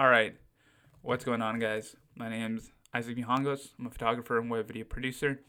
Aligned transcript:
All 0.00 0.08
right. 0.08 0.34
What's 1.02 1.26
going 1.26 1.42
on, 1.42 1.58
guys? 1.58 1.94
My 2.16 2.30
name's 2.30 2.70
Isaac 2.94 3.18
Mihangos. 3.18 3.68
I'm 3.78 3.84
a 3.84 3.90
photographer 3.90 4.38
and 4.38 4.50
web 4.50 4.66
video 4.66 4.84
producer. 4.84 5.42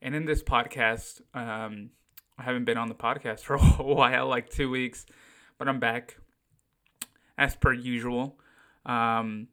And 0.00 0.14
in 0.14 0.24
this 0.24 0.42
podcast, 0.42 1.20
um, 1.34 1.90
I 2.38 2.44
haven't 2.44 2.64
been 2.64 2.78
on 2.78 2.88
the 2.88 2.94
podcast 2.94 3.40
for 3.40 3.54
a 3.78 3.82
while, 3.82 4.26
like 4.26 4.48
two 4.48 4.70
weeks, 4.70 5.04
but 5.58 5.68
I'm 5.68 5.80
back 5.80 6.16
as 7.36 7.56
per 7.56 7.74
usual. 7.74 8.38
Um, 8.86 9.48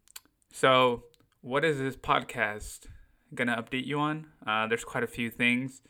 so, 0.53 1.03
what 1.41 1.65
is 1.65 1.79
this 1.79 1.97
podcast 1.97 2.87
gonna 3.35 3.61
update 3.61 3.85
you 3.85 3.99
on? 3.99 4.27
Uh, 4.47 4.65
there's 4.65 4.85
quite 4.85 5.03
a 5.03 5.07
few 5.07 5.29
things. 5.29 5.81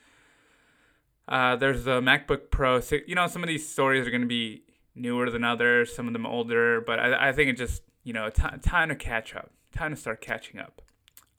Uh, 1.28 1.58
there's 1.58 1.84
the 1.84 2.02
MacBook 2.02 2.50
Pro. 2.50 2.80
So, 2.80 2.98
you 3.06 3.14
know, 3.14 3.28
some 3.28 3.44
of 3.44 3.50
these 3.50 3.70
stories 3.70 4.08
are 4.08 4.12
gonna 4.12 4.26
be 4.26 4.64
newer 4.96 5.30
than 5.30 5.44
others, 5.44 5.96
some 5.96 6.08
of 6.08 6.14
them 6.14 6.26
older, 6.26 6.82
but 6.82 6.98
I, 6.98 7.30
I 7.30 7.34
think 7.34 7.52
it 7.52 7.58
just, 7.58 7.84
you 8.04 8.14
know, 8.14 8.30
t- 8.30 8.44
time 8.62 8.90
to 8.90 8.96
catch 8.96 9.36
up, 9.36 9.52
time 9.72 9.92
to 9.92 9.98
start 10.00 10.22
catching 10.22 10.60
up. 10.60 10.82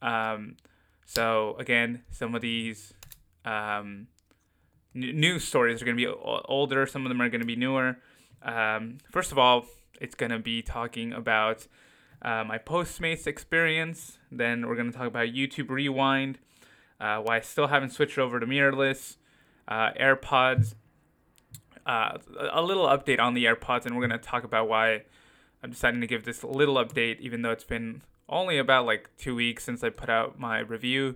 Um, 0.01 0.57
so 1.05 1.55
again, 1.59 2.03
some 2.11 2.35
of 2.35 2.41
these 2.41 2.93
um, 3.45 4.07
n- 4.95 5.19
news 5.19 5.43
stories 5.43 5.81
are 5.81 5.85
going 5.85 5.97
to 5.97 6.01
be 6.01 6.07
o- 6.07 6.41
older, 6.45 6.85
some 6.85 7.05
of 7.05 7.09
them 7.09 7.21
are 7.21 7.29
going 7.29 7.41
to 7.41 7.47
be 7.47 7.55
newer. 7.55 7.97
Um, 8.41 8.97
first 9.11 9.31
of 9.31 9.37
all, 9.37 9.65
it's 10.01 10.15
going 10.15 10.31
to 10.31 10.39
be 10.39 10.61
talking 10.61 11.13
about 11.13 11.67
uh, 12.21 12.43
my 12.43 12.57
Postmates 12.57 13.27
experience. 13.27 14.17
Then 14.31 14.67
we're 14.67 14.75
going 14.75 14.91
to 14.91 14.97
talk 14.97 15.07
about 15.07 15.27
YouTube 15.27 15.69
Rewind, 15.69 16.39
uh, 16.99 17.17
why 17.17 17.37
I 17.37 17.39
still 17.41 17.67
haven't 17.67 17.91
switched 17.91 18.17
over 18.17 18.39
to 18.39 18.45
mirrorless, 18.45 19.17
uh, 19.67 19.91
AirPods, 19.99 20.75
uh, 21.85 22.17
a 22.51 22.61
little 22.61 22.85
update 22.85 23.19
on 23.19 23.33
the 23.33 23.45
AirPods, 23.45 23.85
and 23.85 23.95
we're 23.95 24.07
going 24.07 24.19
to 24.19 24.25
talk 24.25 24.43
about 24.43 24.67
why 24.69 25.03
I'm 25.63 25.69
deciding 25.69 26.01
to 26.01 26.07
give 26.07 26.25
this 26.25 26.43
little 26.43 26.75
update, 26.75 27.21
even 27.21 27.41
though 27.41 27.51
it's 27.51 27.63
been 27.63 28.01
only 28.27 28.57
about 28.57 28.85
like 28.85 29.09
two 29.17 29.33
weeks 29.33 29.63
since 29.63 29.81
I 29.81 29.89
put 29.89 30.09
out 30.09 30.37
my 30.37 30.59
review. 30.59 31.15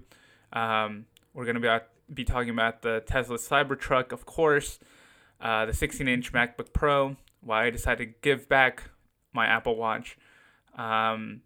Um, 0.54 1.06
we're 1.34 1.44
going 1.44 1.62
to 1.62 1.80
be, 2.08 2.14
be 2.14 2.24
talking 2.24 2.50
about 2.50 2.82
the 2.82 3.04
Tesla 3.06 3.38
Cybertruck, 3.38 4.14
of 4.14 4.26
course, 4.26 4.80
uh, 5.42 5.66
the 5.66 5.74
16 5.74 6.08
inch 6.08 6.32
MacBook 6.32 6.72
Pro, 6.72 7.18
why 7.42 7.66
I 7.66 7.70
decided 7.72 8.06
to 8.06 8.14
give 8.22 8.48
back 8.48 8.84
my 9.34 9.46
Apple 9.46 9.76
Watch, 9.76 10.18
um, 10.78 11.42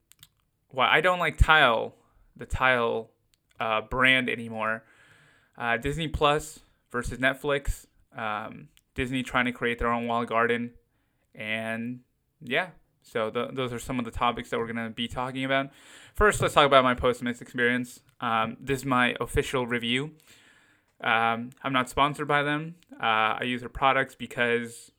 why 0.70 0.88
I 0.88 1.02
don't 1.02 1.20
like 1.20 1.38
Tile, 1.38 1.95
the 2.38 2.45
Tile 2.45 3.09
uh, 3.59 3.81
brand 3.81 4.30
anymore, 4.30 4.84
uh, 5.58 5.78
Disney 5.78 6.08
Plus 6.08 6.59
versus 6.92 7.18
Netflix, 7.18 7.88
um, 8.16 8.68
Disney 8.94 9.23
trying 9.23 9.45
to 9.45 9.52
create 9.52 9.80
their 9.80 9.92
own 9.92 10.08
walled 10.08 10.28
garden, 10.28 10.72
and 11.34 12.02
yeah, 12.42 12.70
so 13.03 13.30
those 13.30 13.73
are 13.73 13.80
some 13.80 13.99
of 13.99 14.05
the 14.05 14.11
topics 14.11 14.49
that 14.49 14.59
we're 14.59 14.71
going 14.71 14.88
to 14.88 14.89
be 14.89 15.07
talking 15.07 15.44
about. 15.44 15.69
First, 16.13 16.41
let's 16.41 16.53
talk 16.53 16.66
about 16.66 16.83
my 16.83 16.95
Postmates 16.95 17.41
experience. 17.41 18.02
Um, 18.19 18.57
this 18.59 18.80
is 18.80 18.85
my 18.85 19.16
official 19.19 19.66
review. 19.66 20.11
Um, 21.02 21.49
I'm 21.63 21.73
not 21.73 21.89
sponsored 21.89 22.27
by 22.27 22.44
them. 22.44 22.75
Uh, 22.94 23.39
I 23.39 23.44
use 23.44 23.61
their 23.61 23.69
products 23.69 24.16
because 24.16 24.91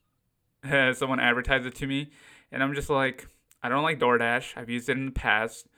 someone 0.94 1.20
advertised 1.20 1.66
it 1.66 1.74
to 1.76 1.86
me, 1.86 2.10
and 2.50 2.62
I'm 2.62 2.74
just 2.74 2.90
like, 2.90 3.28
I 3.62 3.68
don't 3.68 3.84
like 3.84 4.00
DoorDash. 4.00 4.56
I've 4.56 4.68
used 4.68 4.88
it 4.88 4.96
in 4.96 5.06
the 5.06 5.12
past, 5.12 5.68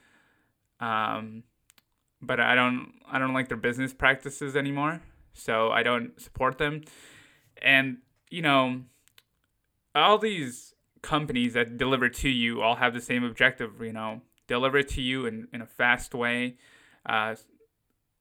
um, 0.80 1.42
but 2.22 2.41
I 2.41 2.55
don't 2.55 2.92
I 3.11 3.19
don't 3.19 3.34
like 3.34 3.48
their 3.48 3.58
business 3.58 3.92
practices 3.92 4.56
anymore. 4.56 5.02
So 5.34 5.70
I 5.70 5.83
don't 5.83 6.19
support 6.20 6.58
them. 6.58 6.83
And 7.61 7.98
you 8.30 8.41
know, 8.41 8.83
all 9.95 10.17
these 10.19 10.73
companies 11.05 11.53
that 11.53 11.77
deliver 11.77 12.09
to 12.09 12.29
you 12.29 12.63
all 12.63 12.77
have 12.77 12.95
the 12.95 13.01
same 13.01 13.23
objective, 13.23 13.81
you 13.81 13.93
know, 13.93 14.23
deliver 14.49 14.79
it 14.79 14.89
to 14.89 15.03
you 15.03 15.27
in, 15.27 15.47
in 15.53 15.61
a 15.61 15.67
fast 15.67 16.15
way. 16.15 16.57
Uh, 17.07 17.37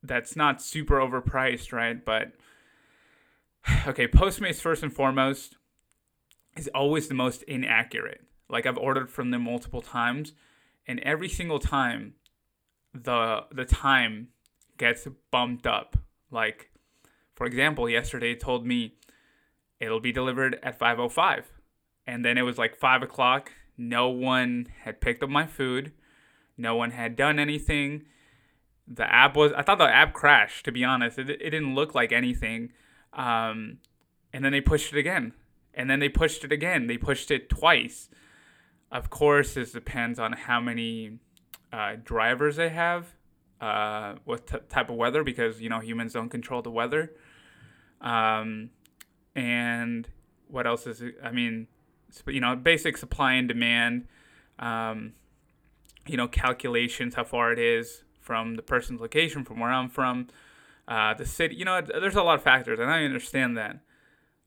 that's 0.03 0.35
not 0.35 0.61
super 0.61 0.99
overpriced, 0.99 1.71
right? 1.71 2.03
But 2.03 2.33
okay, 3.87 4.07
Postmates 4.07 4.59
first 4.59 4.83
and 4.83 4.93
foremost 4.93 5.57
is 6.55 6.69
always 6.75 7.07
the 7.07 7.15
most 7.15 7.41
inaccurate. 7.43 8.21
Like 8.49 8.65
I've 8.65 8.77
ordered 8.77 9.09
from 9.09 9.31
them 9.31 9.43
multiple 9.43 9.81
times, 9.81 10.33
and 10.85 10.99
every 10.99 11.29
single 11.29 11.59
time 11.59 12.13
the 12.93 13.45
the 13.51 13.65
time 13.65 14.27
gets 14.77 15.07
bumped 15.31 15.65
up. 15.65 15.97
Like 16.29 16.69
for 17.33 17.47
example, 17.47 17.89
yesterday 17.89 18.35
told 18.35 18.67
me 18.67 18.95
it'll 19.79 20.01
be 20.01 20.11
delivered 20.11 20.59
at 20.61 20.77
505 20.77 21.62
and 22.05 22.23
then 22.23 22.37
it 22.37 22.43
was 22.43 22.57
like 22.57 22.75
five 22.75 23.01
o'clock. 23.03 23.51
No 23.77 24.09
one 24.09 24.67
had 24.83 25.01
picked 25.01 25.23
up 25.23 25.29
my 25.29 25.47
food. 25.47 25.91
No 26.57 26.75
one 26.75 26.91
had 26.91 27.15
done 27.15 27.39
anything. 27.39 28.03
The 28.87 29.11
app 29.11 29.35
was, 29.35 29.51
I 29.53 29.61
thought 29.61 29.77
the 29.77 29.85
app 29.85 30.13
crashed, 30.13 30.65
to 30.65 30.71
be 30.71 30.83
honest. 30.83 31.17
It, 31.17 31.29
it 31.29 31.49
didn't 31.49 31.73
look 31.73 31.95
like 31.95 32.11
anything. 32.11 32.71
Um, 33.13 33.79
and 34.31 34.43
then 34.43 34.51
they 34.51 34.61
pushed 34.61 34.93
it 34.93 34.99
again. 34.99 35.33
And 35.73 35.89
then 35.89 35.99
they 35.99 36.09
pushed 36.09 36.43
it 36.43 36.51
again. 36.51 36.87
They 36.87 36.97
pushed 36.97 37.31
it 37.31 37.49
twice. 37.49 38.09
Of 38.91 39.09
course, 39.09 39.55
this 39.55 39.71
depends 39.71 40.19
on 40.19 40.33
how 40.33 40.59
many 40.59 41.17
uh, 41.71 41.95
drivers 42.03 42.57
they 42.57 42.69
have, 42.69 43.15
uh, 43.59 44.15
what 44.25 44.45
t- 44.45 44.57
type 44.69 44.91
of 44.91 44.97
weather, 44.97 45.23
because, 45.23 45.61
you 45.61 45.69
know, 45.69 45.79
humans 45.79 46.13
don't 46.13 46.29
control 46.29 46.61
the 46.61 46.69
weather. 46.69 47.11
Um, 48.01 48.69
and 49.35 50.07
what 50.47 50.67
else 50.67 50.85
is 50.85 51.01
it? 51.01 51.15
I 51.23 51.31
mean, 51.31 51.67
you 52.27 52.39
know, 52.39 52.55
basic 52.55 52.97
supply 52.97 53.33
and 53.33 53.47
demand, 53.47 54.07
um, 54.59 55.13
you 56.05 56.17
know, 56.17 56.27
calculations, 56.27 57.15
how 57.15 57.23
far 57.23 57.51
it 57.51 57.59
is 57.59 58.03
from 58.19 58.55
the 58.55 58.61
person's 58.61 59.01
location, 59.01 59.43
from 59.43 59.59
where 59.59 59.71
I'm 59.71 59.89
from, 59.89 60.27
uh, 60.87 61.13
the 61.13 61.25
city. 61.25 61.55
You 61.55 61.65
know, 61.65 61.81
there's 61.81 62.15
a 62.15 62.23
lot 62.23 62.35
of 62.35 62.43
factors, 62.43 62.79
and 62.79 62.89
I 62.89 63.03
understand 63.03 63.57
that. 63.57 63.79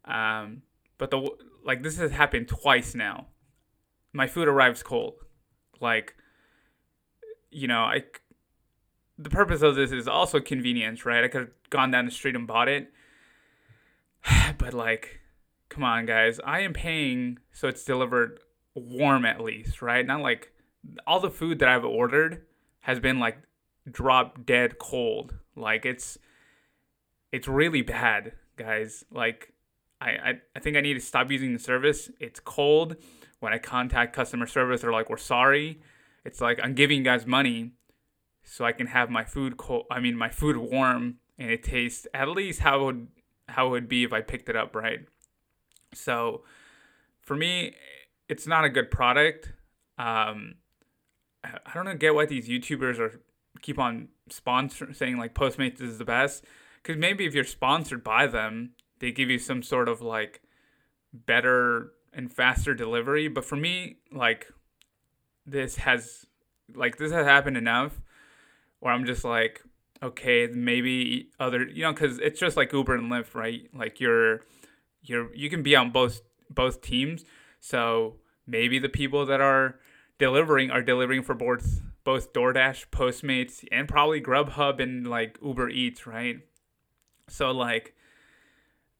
Um, 0.04 0.62
but 0.98 1.10
the 1.10 1.28
like, 1.64 1.82
this 1.82 1.98
has 1.98 2.12
happened 2.12 2.48
twice 2.48 2.94
now. 2.94 3.26
My 4.12 4.26
food 4.26 4.48
arrives 4.48 4.82
cold. 4.82 5.14
Like, 5.80 6.14
you 7.50 7.68
know, 7.68 7.80
I. 7.80 8.04
The 9.18 9.30
purpose 9.30 9.62
of 9.62 9.76
this 9.76 9.92
is 9.92 10.06
also 10.06 10.40
convenience, 10.40 11.06
right? 11.06 11.24
I 11.24 11.28
could 11.28 11.40
have 11.40 11.70
gone 11.70 11.90
down 11.90 12.04
the 12.04 12.10
street 12.10 12.36
and 12.36 12.46
bought 12.46 12.68
it, 12.68 12.92
but 14.58 14.74
like 14.74 15.20
come 15.76 15.84
on, 15.84 16.06
guys. 16.06 16.40
I 16.42 16.60
am 16.60 16.72
paying 16.72 17.38
so 17.52 17.68
it's 17.68 17.84
delivered 17.84 18.40
warm 18.74 19.26
at 19.26 19.42
least, 19.42 19.82
right? 19.82 20.06
Not 20.06 20.22
like 20.22 20.50
all 21.06 21.20
the 21.20 21.30
food 21.30 21.58
that 21.58 21.68
I've 21.68 21.84
ordered 21.84 22.46
has 22.80 22.98
been 22.98 23.18
like 23.18 23.36
drop 23.90 24.46
dead 24.46 24.78
cold. 24.78 25.34
Like 25.54 25.84
it's 25.84 26.16
it's 27.30 27.46
really 27.46 27.82
bad, 27.82 28.32
guys. 28.56 29.04
Like 29.12 29.52
I, 30.00 30.10
I, 30.10 30.32
I 30.56 30.60
think 30.60 30.78
I 30.78 30.80
need 30.80 30.94
to 30.94 31.00
stop 31.00 31.30
using 31.30 31.52
the 31.52 31.58
service. 31.58 32.10
It's 32.20 32.40
cold. 32.40 32.96
When 33.40 33.52
I 33.52 33.58
contact 33.58 34.16
customer 34.16 34.46
service, 34.46 34.80
they're 34.80 34.92
like, 34.92 35.10
"We're 35.10 35.18
sorry." 35.18 35.82
It's 36.24 36.40
like 36.40 36.58
I'm 36.62 36.72
giving 36.72 36.98
you 36.98 37.04
guys 37.04 37.26
money 37.26 37.72
so 38.42 38.64
I 38.64 38.72
can 38.72 38.86
have 38.86 39.10
my 39.10 39.24
food 39.24 39.58
cold. 39.58 39.84
I 39.90 40.00
mean, 40.00 40.16
my 40.16 40.30
food 40.30 40.56
warm 40.56 41.16
and 41.38 41.50
it 41.50 41.62
tastes 41.62 42.06
at 42.14 42.30
least 42.30 42.60
how 42.60 42.80
it 42.80 42.84
would 42.84 43.08
how 43.48 43.66
it 43.66 43.70
would 43.70 43.88
be 43.90 44.04
if 44.04 44.14
I 44.14 44.22
picked 44.22 44.48
it 44.48 44.56
up, 44.56 44.74
right? 44.74 45.00
So 45.96 46.42
for 47.22 47.36
me, 47.36 47.74
it's 48.28 48.46
not 48.46 48.64
a 48.64 48.68
good 48.68 48.90
product. 48.90 49.52
Um, 49.98 50.56
I 51.44 51.74
don't 51.74 51.84
know, 51.84 51.94
get 51.94 52.14
why 52.14 52.26
these 52.26 52.48
YouTubers 52.48 52.98
are 52.98 53.20
keep 53.62 53.78
on 53.78 54.08
sponsor 54.28 54.92
saying 54.92 55.16
like 55.16 55.34
Postmates 55.34 55.80
is 55.80 55.98
the 55.98 56.04
best. 56.04 56.44
Because 56.82 56.98
maybe 56.98 57.26
if 57.26 57.34
you're 57.34 57.44
sponsored 57.44 58.04
by 58.04 58.26
them, 58.26 58.72
they 58.98 59.10
give 59.10 59.30
you 59.30 59.38
some 59.38 59.62
sort 59.62 59.88
of 59.88 60.00
like 60.00 60.40
better 61.12 61.92
and 62.12 62.32
faster 62.32 62.74
delivery. 62.74 63.28
But 63.28 63.44
for 63.44 63.56
me, 63.56 63.96
like 64.12 64.46
this 65.44 65.76
has 65.76 66.26
like 66.74 66.96
this 66.98 67.12
has 67.12 67.26
happened 67.26 67.56
enough 67.56 68.00
where 68.80 68.92
I'm 68.92 69.04
just 69.04 69.24
like, 69.24 69.62
okay, 70.02 70.48
maybe 70.48 71.30
other 71.38 71.66
you 71.66 71.82
know, 71.82 71.92
because 71.92 72.18
it's 72.18 72.40
just 72.40 72.56
like 72.56 72.72
Uber 72.72 72.94
and 72.94 73.10
Lyft, 73.10 73.34
right? 73.34 73.68
Like 73.74 74.00
you're 74.00 74.42
you're 75.06 75.34
you 75.34 75.50
can 75.50 75.62
be 75.62 75.74
on 75.76 75.90
both 75.90 76.22
both 76.50 76.80
teams. 76.80 77.24
So 77.60 78.16
maybe 78.46 78.78
the 78.78 78.88
people 78.88 79.26
that 79.26 79.40
are 79.40 79.78
delivering 80.18 80.70
are 80.70 80.82
delivering 80.82 81.22
for 81.22 81.34
both 81.34 81.80
both 82.04 82.32
DoorDash, 82.32 82.86
Postmates, 82.90 83.64
and 83.72 83.88
probably 83.88 84.20
Grubhub 84.20 84.80
and 84.80 85.06
like 85.06 85.38
Uber 85.42 85.68
Eats, 85.70 86.06
right? 86.06 86.38
So 87.28 87.50
like 87.50 87.94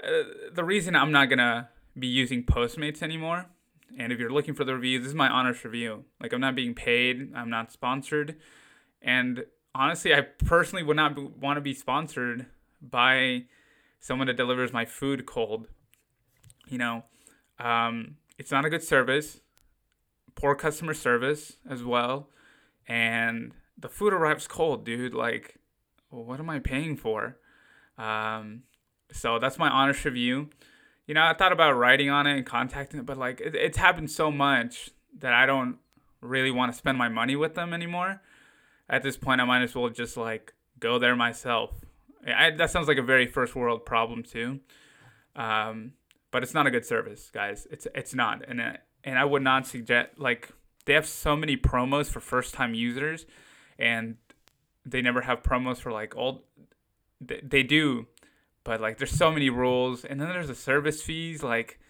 uh, 0.03 0.25
the 0.53 0.65
reason 0.65 0.97
I'm 0.97 1.13
not 1.13 1.31
gonna 1.31 1.69
be 1.99 2.09
using 2.09 2.45
Postmates 2.45 3.03
anymore, 3.03 3.47
and 3.99 4.13
if 4.13 4.19
you're 4.19 4.31
looking 4.33 4.55
for 4.55 4.65
the 4.65 4.75
review, 4.75 4.99
this 4.99 5.09
is 5.09 5.15
my 5.15 5.29
honest 5.29 5.65
review. 5.65 6.05
Like 6.21 6.33
I'm 6.33 6.41
not 6.41 6.57
being 6.57 6.75
paid, 6.75 7.33
I'm 7.35 7.51
not 7.51 7.73
sponsored, 7.73 8.37
and 9.01 9.45
honestly, 9.75 10.15
I 10.15 10.23
personally 10.23 10.83
would 10.83 10.97
not 10.97 11.17
want 11.39 11.57
to 11.59 11.61
be 11.61 11.75
sponsored 11.75 12.47
by 12.83 13.45
someone 14.01 14.27
that 14.27 14.37
delivers 14.37 14.73
my 14.73 14.85
food 14.85 15.27
cold 15.27 15.69
you 16.69 16.79
know, 16.79 17.05
um, 17.59 18.17
it's 18.39 18.51
not 18.51 18.65
a 18.65 18.71
good 18.71 18.83
service. 18.83 19.41
poor 20.35 20.55
customer 20.55 20.95
service 20.95 21.57
as 21.69 21.83
well, 21.83 22.29
and 22.87 23.53
the 23.77 23.89
food 23.89 24.13
arrives 24.13 24.47
cold, 24.47 24.85
dude. 24.85 25.15
Like, 25.15 25.57
what 26.11 26.39
am 26.39 26.51
I 26.51 26.59
paying 26.61 26.97
for? 26.97 27.39
Um, 27.99 28.63
so 29.11 29.39
that's 29.39 29.59
my 29.59 29.69
honest 29.69 30.05
review. 30.05 30.51
You 31.07 31.15
know, 31.15 31.23
I 31.25 31.35
thought 31.35 31.53
about 31.53 31.73
writing 31.73 32.11
on 32.11 32.27
it 32.27 32.37
and 32.37 32.45
contacting 32.47 33.01
it, 33.01 33.07
but 33.07 33.17
like 33.17 33.41
it, 33.41 33.55
it's 33.55 33.79
happened 33.79 34.11
so 34.11 34.31
much 34.31 34.91
that 35.19 35.33
I 35.33 35.47
don't 35.47 35.79
really 36.21 36.51
want 36.51 36.73
to 36.73 36.79
spend 36.79 36.99
my 36.99 37.09
money 37.09 37.37
with 37.37 37.55
them 37.55 37.73
anymore. 37.73 38.21
At 38.89 39.03
this 39.03 39.17
point, 39.17 39.41
I 39.41 39.45
might 39.45 39.63
as 39.63 39.75
well 39.75 39.89
just 39.89 40.17
like 40.17 40.53
go 40.79 40.99
there 40.99 41.17
myself. 41.17 41.71
I, 42.27 42.51
that 42.51 42.71
sounds 42.71 42.89
like 42.89 42.99
a 42.99 43.03
very 43.03 43.27
first 43.27 43.55
world 43.55 43.87
problem 43.87 44.23
too, 44.25 44.61
um, 45.37 45.93
but 46.37 46.43
it's 46.43 46.53
not 46.53 46.67
a 46.67 46.71
good 46.71 46.85
service, 46.85 47.31
guys. 47.33 47.67
It's 47.71 47.87
it's 47.95 48.13
not, 48.15 48.45
and 48.47 48.61
uh, 48.61 48.75
and 49.05 49.19
I 49.19 49.25
would 49.25 49.41
not 49.41 49.67
suggest 49.67 50.11
like 50.19 50.51
they 50.85 50.93
have 50.93 51.07
so 51.07 51.35
many 51.35 51.57
promos 51.57 52.11
for 52.11 52.21
first 52.21 52.53
time 52.53 52.75
users, 52.75 53.25
and 53.79 54.17
they 54.85 55.01
never 55.01 55.23
have 55.23 55.43
promos 55.43 55.79
for 55.79 55.91
like 55.91 56.15
old. 56.15 56.43
They, 57.23 57.41
they 57.43 57.63
do, 57.63 58.07
but 58.65 58.83
like 58.83 58.99
there's 58.99 59.13
so 59.13 59.33
many 59.33 59.49
rules, 59.49 60.05
and 60.05 60.21
then 60.21 60.29
there's 60.29 60.49
the 60.49 60.55
service 60.55 61.01
fees. 61.01 61.43
Like 61.43 61.81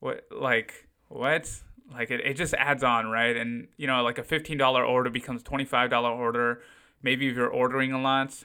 what? 0.00 0.24
Like 0.30 0.88
what? 1.08 1.54
Like 1.92 2.10
it, 2.10 2.20
it 2.20 2.38
just 2.38 2.54
adds 2.54 2.82
on, 2.82 3.08
right? 3.08 3.36
And 3.36 3.68
you 3.76 3.86
know, 3.86 4.02
like 4.02 4.16
a 4.16 4.24
fifteen 4.24 4.56
dollar 4.56 4.82
order 4.82 5.10
becomes 5.10 5.42
twenty 5.42 5.66
five 5.66 5.90
dollar 5.90 6.10
order. 6.10 6.62
Maybe 7.02 7.28
if 7.28 7.36
you're 7.36 7.48
ordering 7.48 7.92
a 7.92 8.00
lot, 8.00 8.44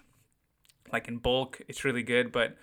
like 0.91 1.07
in 1.07 1.19
bulk, 1.19 1.61
it's 1.69 1.85
really 1.85 2.03
good, 2.03 2.33
but 2.33 2.57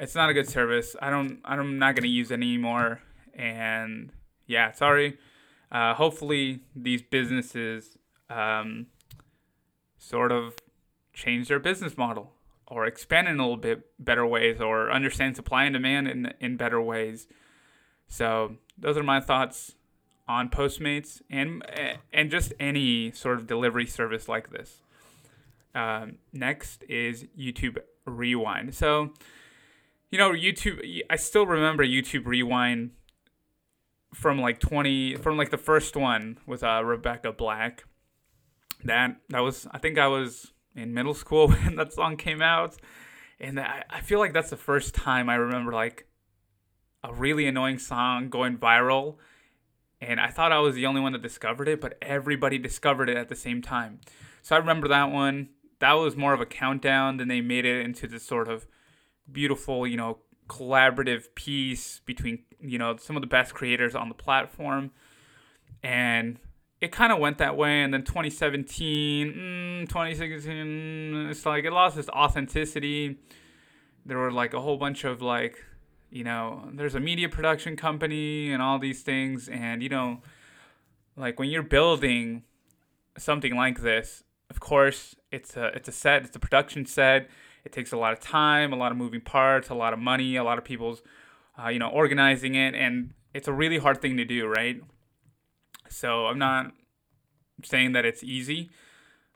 it's 0.00 0.14
not 0.14 0.30
a 0.30 0.34
good 0.34 0.48
service. 0.48 0.96
I 1.00 1.10
don't. 1.10 1.40
I'm 1.44 1.78
not 1.78 1.94
gonna 1.94 2.08
use 2.08 2.30
it 2.30 2.34
anymore. 2.34 3.00
And 3.34 4.12
yeah, 4.46 4.72
sorry. 4.72 5.18
Uh, 5.70 5.94
hopefully, 5.94 6.60
these 6.74 7.02
businesses 7.02 7.98
um, 8.30 8.86
sort 9.98 10.32
of 10.32 10.56
change 11.12 11.48
their 11.48 11.58
business 11.58 11.96
model 11.96 12.32
or 12.66 12.86
expand 12.86 13.28
in 13.28 13.38
a 13.38 13.42
little 13.42 13.56
bit 13.56 13.86
better 13.98 14.26
ways 14.26 14.60
or 14.60 14.90
understand 14.90 15.36
supply 15.36 15.64
and 15.64 15.74
demand 15.74 16.08
in 16.08 16.32
in 16.40 16.56
better 16.56 16.80
ways. 16.80 17.26
So 18.06 18.56
those 18.76 18.96
are 18.96 19.02
my 19.02 19.20
thoughts 19.20 19.74
on 20.26 20.48
Postmates 20.48 21.22
and 21.30 21.62
and 22.12 22.30
just 22.30 22.52
any 22.60 23.10
sort 23.12 23.38
of 23.38 23.46
delivery 23.46 23.86
service 23.86 24.28
like 24.28 24.50
this. 24.50 24.82
Um, 25.74 26.16
next 26.32 26.82
is 26.88 27.26
YouTube 27.38 27.78
Rewind. 28.04 28.74
So, 28.74 29.12
you 30.10 30.18
know, 30.18 30.32
YouTube. 30.32 31.02
I 31.10 31.16
still 31.16 31.46
remember 31.46 31.84
YouTube 31.84 32.26
Rewind 32.26 32.92
from 34.14 34.40
like 34.40 34.58
twenty 34.58 35.16
from 35.16 35.36
like 35.36 35.50
the 35.50 35.58
first 35.58 35.96
one 35.96 36.38
with 36.46 36.62
uh, 36.62 36.82
Rebecca 36.84 37.32
Black. 37.32 37.84
That 38.84 39.16
that 39.28 39.40
was 39.40 39.66
I 39.70 39.78
think 39.78 39.98
I 39.98 40.06
was 40.06 40.52
in 40.74 40.94
middle 40.94 41.14
school 41.14 41.48
when 41.52 41.76
that 41.76 41.92
song 41.92 42.16
came 42.16 42.42
out, 42.42 42.76
and 43.40 43.60
I, 43.60 43.84
I 43.90 44.00
feel 44.00 44.18
like 44.18 44.32
that's 44.32 44.50
the 44.50 44.56
first 44.56 44.94
time 44.94 45.28
I 45.28 45.34
remember 45.34 45.72
like 45.72 46.06
a 47.04 47.12
really 47.12 47.46
annoying 47.46 47.78
song 47.78 48.28
going 48.28 48.58
viral 48.58 49.16
and 50.00 50.20
I 50.20 50.28
thought 50.28 50.52
I 50.52 50.58
was 50.58 50.74
the 50.74 50.86
only 50.86 51.00
one 51.00 51.12
that 51.12 51.22
discovered 51.22 51.68
it, 51.68 51.80
but 51.80 51.98
everybody 52.00 52.58
discovered 52.58 53.08
it 53.08 53.16
at 53.16 53.28
the 53.28 53.34
same 53.34 53.62
time. 53.62 54.00
So 54.42 54.54
I 54.54 54.58
remember 54.58 54.88
that 54.88 55.10
one. 55.10 55.48
That 55.80 55.92
was 55.92 56.16
more 56.16 56.32
of 56.32 56.40
a 56.40 56.46
countdown. 56.46 57.16
Then 57.16 57.28
they 57.28 57.40
made 57.40 57.64
it 57.64 57.84
into 57.84 58.06
this 58.06 58.22
sort 58.22 58.48
of 58.48 58.66
beautiful, 59.30 59.86
you 59.86 59.96
know, 59.96 60.18
collaborative 60.48 61.34
piece 61.34 62.00
between, 62.06 62.44
you 62.60 62.78
know, 62.78 62.96
some 62.96 63.16
of 63.16 63.22
the 63.22 63.28
best 63.28 63.54
creators 63.54 63.94
on 63.94 64.08
the 64.08 64.14
platform. 64.14 64.90
And 65.82 66.38
it 66.80 66.92
kind 66.92 67.12
of 67.12 67.18
went 67.18 67.38
that 67.38 67.56
way. 67.56 67.82
And 67.82 67.92
then 67.92 68.02
2017, 68.02 69.32
mm, 69.32 69.88
2016, 69.88 71.28
it's 71.30 71.44
like 71.46 71.64
it 71.64 71.72
lost 71.72 71.98
its 71.98 72.08
authenticity. 72.08 73.18
There 74.06 74.18
were 74.18 74.32
like 74.32 74.54
a 74.54 74.60
whole 74.60 74.76
bunch 74.76 75.04
of 75.04 75.20
like 75.20 75.64
you 76.10 76.24
know, 76.24 76.68
there's 76.72 76.94
a 76.94 77.00
media 77.00 77.28
production 77.28 77.76
company 77.76 78.52
and 78.52 78.62
all 78.62 78.78
these 78.78 79.02
things. 79.02 79.48
And, 79.48 79.82
you 79.82 79.88
know, 79.88 80.20
like 81.16 81.38
when 81.38 81.50
you're 81.50 81.62
building 81.62 82.44
something 83.16 83.54
like 83.54 83.82
this, 83.82 84.22
of 84.50 84.60
course, 84.60 85.14
it's 85.30 85.56
a, 85.56 85.66
it's 85.68 85.88
a 85.88 85.92
set, 85.92 86.24
it's 86.24 86.36
a 86.36 86.38
production 86.38 86.86
set. 86.86 87.28
It 87.64 87.72
takes 87.72 87.92
a 87.92 87.96
lot 87.96 88.12
of 88.12 88.20
time, 88.20 88.72
a 88.72 88.76
lot 88.76 88.92
of 88.92 88.98
moving 88.98 89.20
parts, 89.20 89.68
a 89.68 89.74
lot 89.74 89.92
of 89.92 89.98
money, 89.98 90.36
a 90.36 90.44
lot 90.44 90.58
of 90.58 90.64
people's, 90.64 91.02
uh, 91.62 91.68
you 91.68 91.78
know, 91.78 91.88
organizing 91.88 92.54
it. 92.54 92.74
And 92.74 93.12
it's 93.34 93.48
a 93.48 93.52
really 93.52 93.78
hard 93.78 94.00
thing 94.00 94.16
to 94.16 94.24
do, 94.24 94.46
right? 94.46 94.80
So 95.88 96.26
I'm 96.26 96.38
not 96.38 96.72
saying 97.64 97.92
that 97.92 98.04
it's 98.04 98.22
easy, 98.22 98.70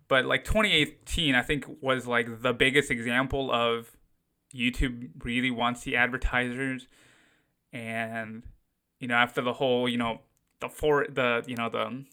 but 0.09 0.25
like 0.25 0.45
2018, 0.45 1.35
I 1.35 1.43
think 1.43 1.67
was 1.81 2.07
like 2.07 2.43
the 2.43 2.53
biggest 2.53 2.91
example 2.91 3.51
of 3.51 3.97
YouTube 4.55 5.11
really 5.25 5.51
wants 5.51 5.83
the 5.83 5.97
advertisers, 5.97 6.87
and 7.73 8.43
you 9.01 9.09
know 9.09 9.15
after 9.15 9.41
the 9.41 9.55
whole 9.55 9.89
you 9.89 9.97
know 9.97 10.21
the 10.61 10.69
for 10.69 11.07
the 11.09 11.43
you 11.47 11.57
know 11.57 11.71
the 11.71 12.05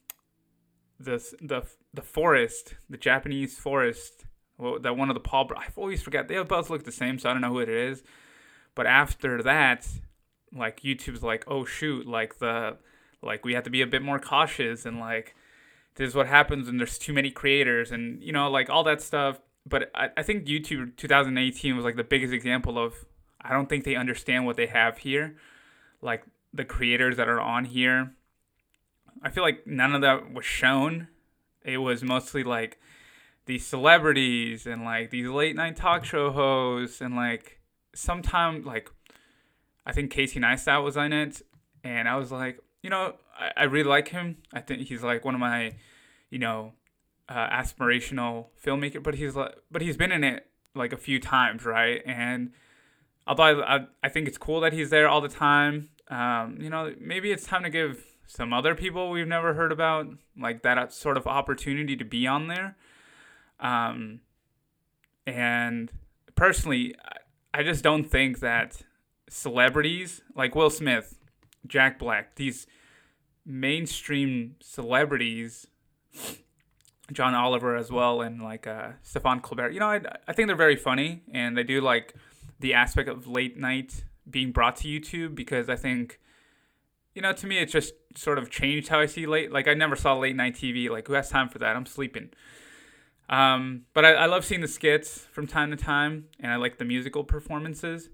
the 0.99 1.35
the 1.41 1.67
the 1.93 2.01
forest 2.01 2.75
the 2.89 2.97
Japanese 2.97 3.57
forest 3.57 4.25
well, 4.59 4.79
that 4.79 4.95
one 4.95 5.09
of 5.09 5.15
the 5.15 5.19
Paul 5.19 5.49
I 5.57 5.67
always 5.75 6.01
forget 6.01 6.27
they 6.27 6.41
both 6.43 6.69
look 6.69 6.83
the 6.83 6.91
same 6.91 7.17
so 7.17 7.29
I 7.29 7.33
don't 7.33 7.41
know 7.41 7.49
who 7.49 7.59
it 7.59 7.69
is, 7.69 8.03
but 8.75 8.85
after 8.85 9.41
that 9.43 9.87
like 10.55 10.81
YouTube's 10.81 11.23
like 11.23 11.43
oh 11.47 11.65
shoot 11.65 12.07
like 12.07 12.39
the 12.39 12.77
like 13.21 13.45
we 13.45 13.53
have 13.53 13.63
to 13.63 13.69
be 13.69 13.81
a 13.81 13.87
bit 13.87 14.01
more 14.01 14.19
cautious 14.19 14.85
and 14.85 14.99
like 14.99 15.35
this 15.95 16.09
is 16.09 16.15
what 16.15 16.27
happens 16.27 16.67
when 16.67 16.77
there's 16.77 16.97
too 16.97 17.13
many 17.13 17.31
creators 17.31 17.91
and 17.91 18.21
you 18.23 18.31
know 18.31 18.49
like 18.49 18.69
all 18.69 18.83
that 18.83 19.01
stuff 19.01 19.39
but 19.65 19.91
I, 19.93 20.09
I 20.17 20.23
think 20.23 20.45
YouTube 20.45 20.97
2018 20.97 21.75
was 21.75 21.85
like 21.85 21.95
the 21.95 22.03
biggest 22.03 22.33
example 22.33 22.77
of 22.77 23.05
I 23.41 23.53
don't 23.53 23.69
think 23.69 23.83
they 23.83 23.95
understand 23.95 24.45
what 24.45 24.57
they 24.57 24.67
have 24.67 24.99
here. 24.99 25.35
Like 26.01 26.23
the 26.53 26.65
creators 26.65 27.17
that 27.17 27.29
are 27.29 27.39
on 27.39 27.65
here, 27.65 28.13
I 29.21 29.29
feel 29.29 29.43
like 29.43 29.65
none 29.65 29.93
of 29.93 30.01
that 30.01 30.33
was 30.33 30.45
shown. 30.45 31.07
It 31.63 31.77
was 31.77 32.03
mostly 32.03 32.43
like 32.43 32.79
these 33.49 33.65
celebrities 33.65 34.67
and 34.67 34.83
like 34.83 35.09
these 35.09 35.27
late 35.27 35.55
night 35.55 35.75
talk 35.75 36.05
show 36.05 36.29
hosts 36.29 37.01
and 37.01 37.15
like 37.15 37.59
sometimes 37.95 38.63
like 38.63 38.91
I 39.87 39.91
think 39.91 40.11
Casey 40.11 40.39
Neistat 40.39 40.83
was 40.83 40.95
on 40.95 41.11
it 41.11 41.41
and 41.83 42.07
I 42.07 42.15
was 42.17 42.31
like, 42.31 42.59
you 42.83 42.91
know, 42.91 43.15
I, 43.37 43.51
I 43.57 43.63
really 43.63 43.89
like 43.89 44.09
him. 44.09 44.37
I 44.53 44.61
think 44.61 44.83
he's 44.87 45.01
like 45.01 45.25
one 45.25 45.33
of 45.33 45.39
my, 45.39 45.73
you 46.29 46.37
know, 46.37 46.73
uh, 47.27 47.49
aspirational 47.49 48.49
filmmaker, 48.63 49.01
but 49.01 49.15
he's 49.15 49.35
like, 49.35 49.55
but 49.71 49.81
he's 49.81 49.97
been 49.97 50.11
in 50.11 50.23
it 50.23 50.45
like 50.75 50.93
a 50.93 50.97
few 50.97 51.19
times, 51.19 51.65
right? 51.65 52.03
And 52.05 52.51
although 53.25 53.61
I, 53.61 53.77
I, 53.77 53.85
I 54.03 54.09
think 54.09 54.27
it's 54.27 54.37
cool 54.37 54.59
that 54.61 54.73
he's 54.73 54.91
there 54.91 55.09
all 55.09 55.21
the 55.21 55.27
time, 55.27 55.89
um, 56.09 56.59
you 56.61 56.69
know, 56.69 56.93
maybe 57.01 57.31
it's 57.31 57.47
time 57.47 57.63
to 57.63 57.71
give 57.71 58.05
some 58.27 58.53
other 58.53 58.75
people 58.75 59.09
we've 59.09 59.27
never 59.27 59.55
heard 59.55 59.71
about 59.71 60.05
like 60.39 60.61
that 60.61 60.93
sort 60.93 61.17
of 61.17 61.25
opportunity 61.25 61.95
to 61.95 62.05
be 62.05 62.27
on 62.27 62.47
there. 62.47 62.77
Um, 63.59 64.21
and 65.25 65.91
personally, 66.35 66.95
I 67.53 67.63
just 67.63 67.83
don't 67.83 68.03
think 68.03 68.39
that 68.39 68.81
celebrities 69.29 70.21
like 70.35 70.55
Will 70.55 70.69
Smith, 70.69 71.19
Jack 71.67 71.99
Black, 71.99 72.35
these 72.35 72.67
mainstream 73.45 74.55
celebrities 74.61 75.67
John 77.11 77.33
Oliver 77.33 77.75
as 77.75 77.91
well, 77.91 78.21
and 78.21 78.41
like 78.41 78.67
uh, 78.67 78.91
Stephen 79.01 79.39
Colbert. 79.39 79.71
You 79.71 79.79
know, 79.79 79.87
I, 79.87 80.01
I 80.27 80.33
think 80.33 80.47
they're 80.47 80.55
very 80.55 80.75
funny, 80.75 81.23
and 81.31 81.57
they 81.57 81.63
do 81.63 81.81
like 81.81 82.13
the 82.59 82.73
aspect 82.73 83.09
of 83.09 83.27
late 83.27 83.57
night 83.57 84.03
being 84.29 84.51
brought 84.51 84.75
to 84.77 84.87
YouTube 84.87 85.33
because 85.33 85.69
I 85.69 85.75
think, 85.75 86.19
you 87.15 87.21
know, 87.21 87.33
to 87.33 87.47
me 87.47 87.57
it 87.57 87.67
just 87.67 87.93
sort 88.15 88.37
of 88.37 88.49
changed 88.49 88.89
how 88.89 88.99
I 88.99 89.05
see 89.07 89.25
late. 89.25 89.51
Like 89.51 89.67
I 89.67 89.73
never 89.73 89.95
saw 89.95 90.17
late 90.17 90.35
night 90.35 90.55
TV. 90.55 90.89
Like 90.89 91.07
who 91.07 91.13
has 91.13 91.29
time 91.29 91.49
for 91.49 91.57
that? 91.59 91.75
I'm 91.75 91.85
sleeping. 91.85 92.29
Um, 93.29 93.83
but 93.93 94.05
I, 94.05 94.13
I 94.13 94.25
love 94.25 94.43
seeing 94.43 94.61
the 94.61 94.67
skits 94.67 95.19
from 95.31 95.47
time 95.47 95.71
to 95.71 95.77
time, 95.77 96.25
and 96.39 96.51
I 96.51 96.55
like 96.55 96.77
the 96.77 96.85
musical 96.85 97.23
performances. 97.23 98.09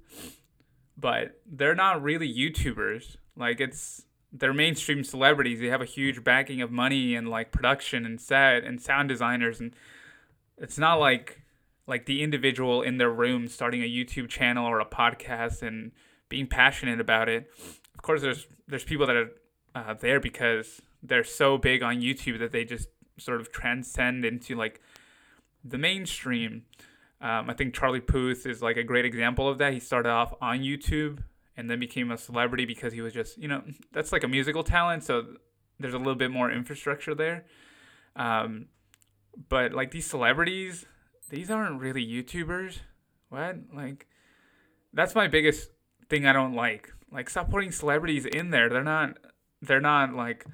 But 0.97 1.39
they're 1.45 1.75
not 1.75 2.03
really 2.03 2.31
YouTubers. 2.31 3.17
Like 3.35 3.59
it's 3.59 4.03
they're 4.31 4.53
mainstream 4.53 5.03
celebrities. 5.03 5.59
They 5.59 5.67
have 5.67 5.81
a 5.81 5.85
huge 5.85 6.23
backing 6.23 6.61
of 6.61 6.71
money 6.71 7.15
and 7.15 7.29
like 7.29 7.51
production 7.51 8.05
and 8.05 8.19
set 8.19 8.63
and 8.63 8.81
sound 8.81 9.09
designers 9.09 9.59
and 9.59 9.73
it's 10.57 10.77
not 10.77 10.95
like 10.99 11.41
like 11.87 12.05
the 12.05 12.23
individual 12.23 12.81
in 12.81 12.97
their 12.97 13.11
room 13.11 13.47
starting 13.47 13.83
a 13.83 13.85
YouTube 13.85 14.27
channel 14.27 14.65
or 14.65 14.79
a 14.79 14.85
podcast 14.85 15.61
and 15.61 15.91
being 16.29 16.47
passionate 16.47 16.99
about 16.99 17.29
it. 17.29 17.47
Of 17.93 18.01
course, 18.01 18.21
there's 18.21 18.47
there's 18.67 18.83
people 18.83 19.05
that 19.07 19.15
are 19.15 19.31
uh, 19.75 19.93
there 19.93 20.19
because 20.19 20.81
they're 21.03 21.23
so 21.23 21.57
big 21.57 21.83
on 21.83 22.01
YouTube 22.01 22.39
that 22.39 22.51
they 22.51 22.65
just 22.65 22.89
sort 23.17 23.39
of 23.39 23.51
transcend 23.51 24.25
into 24.25 24.55
like 24.55 24.81
the 25.67 25.77
mainstream. 25.77 26.63
Um, 27.19 27.49
I 27.49 27.53
think 27.53 27.73
Charlie 27.73 28.01
Puth 28.01 28.45
is 28.45 28.61
like 28.61 28.77
a 28.77 28.83
great 28.83 29.05
example 29.05 29.49
of 29.49 29.57
that. 29.57 29.73
He 29.73 29.79
started 29.79 30.09
off 30.09 30.33
on 30.41 30.59
YouTube 30.59 31.23
and 31.57 31.69
then 31.69 31.79
became 31.79 32.11
a 32.11 32.17
celebrity 32.17 32.65
because 32.65 32.93
he 32.93 33.01
was 33.01 33.13
just 33.13 33.37
you 33.37 33.47
know 33.47 33.63
that's 33.91 34.11
like 34.11 34.23
a 34.23 34.27
musical 34.27 34.63
talent 34.63 35.03
so 35.03 35.25
there's 35.79 35.93
a 35.93 35.97
little 35.97 36.15
bit 36.15 36.31
more 36.31 36.51
infrastructure 36.51 37.15
there. 37.15 37.45
Um, 38.15 38.67
but 39.49 39.73
like 39.73 39.91
these 39.91 40.05
celebrities, 40.05 40.85
these 41.29 41.49
aren't 41.49 41.81
really 41.81 42.05
YouTubers. 42.05 42.79
What? 43.29 43.57
Like, 43.73 44.07
that's 44.93 45.15
my 45.15 45.27
biggest 45.27 45.69
thing 46.09 46.25
I 46.25 46.33
don't 46.33 46.55
like. 46.55 46.93
Like, 47.11 47.29
stop 47.29 47.49
putting 47.49 47.71
celebrities 47.71 48.25
in 48.25 48.51
there. 48.51 48.69
They're 48.69 48.83
not. 48.83 49.17
They're 49.61 49.81
not 49.81 50.13
like 50.13 50.45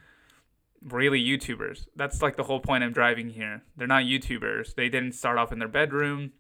really 0.84 1.24
YouTubers. 1.24 1.88
That's 1.96 2.22
like 2.22 2.38
the 2.38 2.44
whole 2.44 2.60
point 2.60 2.84
I'm 2.84 2.94
driving 2.94 3.30
here. 3.30 3.64
They're 3.78 3.88
not 3.88 4.04
YouTubers. 4.04 4.76
They 4.76 4.90
didn't 4.90 5.14
start 5.14 5.38
off 5.38 5.52
in 5.52 5.60
their 5.60 5.68
bedroom. 5.68 6.32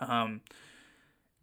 Um, 0.00 0.40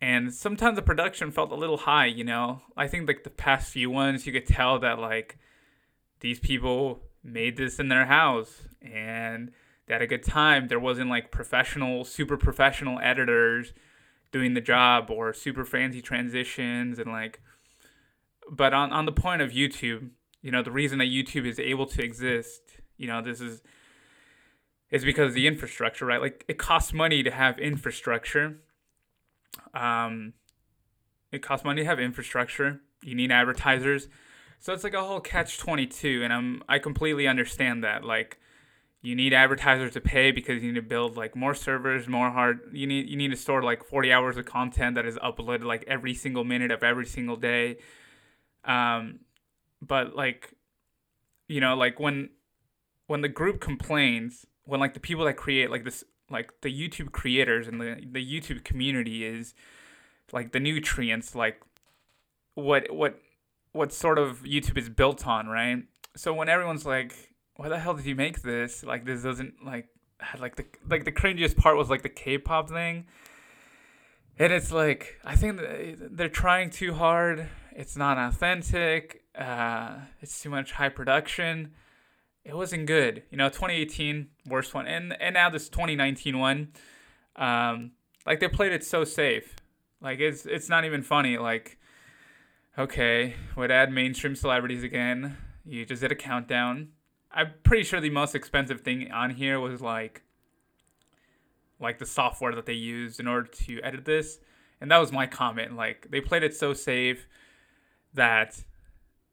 and 0.02 0.34
sometimes 0.34 0.76
the 0.76 0.82
production 0.82 1.32
felt 1.32 1.52
a 1.52 1.56
little 1.56 1.78
high, 1.78 2.08
you 2.08 2.24
know. 2.24 2.62
I 2.76 2.88
think 2.88 3.08
like 3.08 3.24
the 3.24 3.30
past 3.30 3.72
few 3.72 3.90
ones, 3.90 4.26
you 4.26 4.34
could 4.34 4.48
tell 4.48 4.80
that 4.80 5.00
like 5.00 5.38
these 6.20 6.40
people 6.40 7.04
made 7.24 7.58
this 7.58 7.80
in 7.80 7.90
their 7.90 8.06
house 8.06 8.64
and 8.82 9.52
they 9.88 9.94
had 9.94 10.02
a 10.02 10.08
good 10.08 10.24
time. 10.24 10.68
There 10.68 10.80
wasn't 10.80 11.10
like 11.10 11.32
professional, 11.32 12.04
super 12.04 12.38
professional 12.38 13.00
editors 13.00 13.74
doing 14.32 14.54
the 14.54 14.62
job 14.62 15.10
or 15.10 15.34
super 15.34 15.64
fancy 15.64 16.02
transitions 16.02 17.00
and 17.00 17.12
like. 17.12 17.40
But 18.52 18.74
on 18.74 18.92
on 18.92 19.06
the 19.06 19.12
point 19.12 19.42
of 19.42 19.52
YouTube, 19.52 20.10
you 20.46 20.52
know, 20.52 20.62
the 20.62 20.72
reason 20.72 21.00
that 21.00 21.06
YouTube 21.06 21.48
is 21.48 21.60
able 21.60 21.88
to 21.88 22.04
exist, 22.04 22.62
you 22.98 23.08
know, 23.08 23.20
this 23.20 23.42
is 23.42 23.64
is 24.92 25.04
because 25.04 25.30
of 25.30 25.34
the 25.34 25.48
infrastructure, 25.48 26.06
right? 26.06 26.22
Like 26.22 26.46
it 26.48 26.60
costs 26.60 26.94
money 26.94 27.24
to 27.24 27.32
have 27.32 27.58
infrastructure. 27.58 28.60
Um, 29.74 30.34
it 31.32 31.42
costs 31.42 31.66
money 31.66 31.82
to 31.82 31.88
have 31.88 32.00
infrastructure. 32.00 32.80
You 33.02 33.16
need 33.16 33.32
advertisers, 33.32 34.08
so 34.60 34.72
it's 34.72 34.84
like 34.84 34.94
a 34.94 35.04
whole 35.04 35.20
catch 35.20 35.58
twenty 35.58 35.88
two, 35.88 36.22
and 36.24 36.32
I'm 36.32 36.62
I 36.70 36.78
completely 36.78 37.28
understand 37.28 37.84
that. 37.84 38.04
Like, 38.04 38.38
you 39.02 39.16
need 39.16 39.34
advertisers 39.34 39.94
to 39.94 40.00
pay 40.00 40.30
because 40.30 40.62
you 40.62 40.72
need 40.72 40.80
to 40.80 40.88
build 40.88 41.18
like 41.18 41.36
more 41.36 41.56
servers, 41.56 42.08
more 42.08 42.30
hard. 42.30 42.60
You 42.72 42.86
need 42.86 43.10
you 43.10 43.18
need 43.18 43.32
to 43.32 43.38
store 43.38 43.64
like 43.64 43.84
forty 43.84 44.14
hours 44.14 44.38
of 44.38 44.46
content 44.46 44.94
that 44.94 45.08
is 45.08 45.18
uploaded 45.18 45.64
like 45.64 45.86
every 45.88 46.14
single 46.14 46.44
minute 46.44 46.70
of 46.70 46.84
every 46.84 47.08
single 47.08 47.36
day. 47.36 47.78
Um, 48.64 49.22
but 49.86 50.16
like 50.16 50.54
you 51.48 51.62
know 51.62 51.76
like 51.76 52.00
when 52.00 52.30
when 53.08 53.22
the 53.22 53.30
group 53.30 53.60
complains 53.60 54.46
when 54.64 54.80
like 54.80 54.94
the 54.94 55.00
people 55.00 55.26
that 55.26 55.36
create 55.36 55.70
like 55.70 55.84
this 55.84 56.04
like 56.30 56.52
the 56.62 56.70
youtube 56.70 57.12
creators 57.12 57.68
and 57.68 57.80
the 57.80 58.04
the 58.12 58.24
youtube 58.24 58.64
community 58.64 59.26
is 59.26 59.54
like 60.32 60.52
the 60.52 60.60
nutrients 60.60 61.36
like 61.36 61.62
what 62.56 62.92
what 62.94 63.20
what 63.74 63.92
sort 63.92 64.18
of 64.18 64.44
youtube 64.44 64.78
is 64.78 64.90
built 64.90 65.28
on 65.28 65.48
right? 65.48 65.84
So 66.16 66.34
when 66.34 66.50
everyone's 66.50 66.86
like 66.86 67.14
why 67.58 67.70
the 67.70 67.80
hell 67.80 67.94
did 67.94 68.06
you 68.06 68.16
make 68.16 68.42
this? 68.42 68.84
Like 68.84 69.06
this 69.06 69.22
doesn't 69.22 69.66
like 69.66 69.88
like 70.40 70.56
the 70.56 70.66
like 70.90 71.06
the 71.06 71.12
cringiest 71.12 71.58
part 71.58 71.78
was 71.78 71.90
like 71.90 72.02
the 72.02 72.10
k-pop 72.10 72.70
thing. 72.70 73.06
And 74.38 74.52
it's 74.52 74.72
like 74.72 75.20
i 75.24 75.36
think 75.36 75.62
eh, 75.62 75.96
they're 75.98 76.30
trying 76.30 76.70
too 76.70 76.94
hard. 76.94 77.50
It's 77.72 77.98
not 77.98 78.18
authentic 78.18 79.25
uh, 79.38 79.98
it's 80.22 80.42
too 80.42 80.50
much 80.50 80.74
high 80.74 80.90
production. 80.90 81.74
It 82.44 82.56
wasn't 82.56 82.86
good. 82.86 83.24
You 83.32 83.38
know, 83.38 83.50
2018 83.50 84.28
worst 84.48 84.74
one, 84.74 84.88
and 84.88 85.20
and 85.20 85.34
now 85.34 85.50
this 85.50 85.70
2019 85.70 86.40
one, 86.40 86.70
um, 87.36 87.92
like 88.26 88.40
they 88.40 88.48
played 88.48 88.72
it 88.72 88.84
so 88.84 89.04
safe. 89.04 89.56
Like 90.02 90.20
it's 90.20 90.46
it's 90.46 90.70
not 90.70 90.86
even 90.86 91.02
funny. 91.02 91.38
Like, 91.38 91.78
okay, 92.78 93.36
would 93.56 93.72
add 93.72 93.92
mainstream 93.92 94.36
celebrities 94.36 94.84
again. 94.84 95.38
You 95.66 95.86
just 95.86 96.02
did 96.02 96.12
a 96.12 96.16
countdown. 96.16 96.90
I'm 97.32 97.52
pretty 97.64 97.84
sure 97.84 98.00
the 98.00 98.12
most 98.12 98.36
expensive 98.36 98.82
thing 98.82 99.12
on 99.12 99.32
here 99.32 99.60
was 99.60 99.82
like 99.82 100.22
like 101.80 102.00
the 102.00 102.06
software 102.06 102.56
that 102.56 102.66
they 102.66 102.74
used 102.74 103.20
in 103.20 103.28
order 103.28 103.48
to 103.48 103.82
edit 103.82 104.06
this. 104.06 104.40
And 104.80 104.92
that 104.92 104.98
was 104.98 105.12
my 105.12 105.28
comment. 105.28 105.76
Like 105.76 106.08
they 106.10 106.22
played 106.22 106.44
it 106.44 106.56
so 106.56 106.74
safe 106.74 107.28
that 108.14 108.64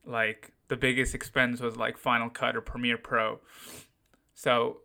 like 0.05 0.53
the 0.67 0.75
biggest 0.75 1.13
expense 1.13 1.61
was 1.61 1.77
like 1.77 1.97
Final 1.97 2.29
Cut 2.29 2.55
or 2.55 2.61
Premiere 2.61 2.97
Pro. 2.97 3.39
So 4.33 4.77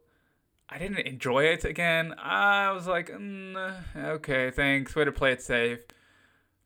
I 0.68 0.78
didn't 0.78 0.98
enjoy 0.98 1.44
it 1.44 1.64
again. 1.64 2.14
I 2.18 2.72
was 2.72 2.87
like, 2.87 3.08
mm, 3.10 3.75
okay, 3.96 4.50
thanks. 4.50 4.94
Way 4.94 5.04
to 5.04 5.12
play 5.12 5.32
it 5.32 5.42
safe. 5.42 5.80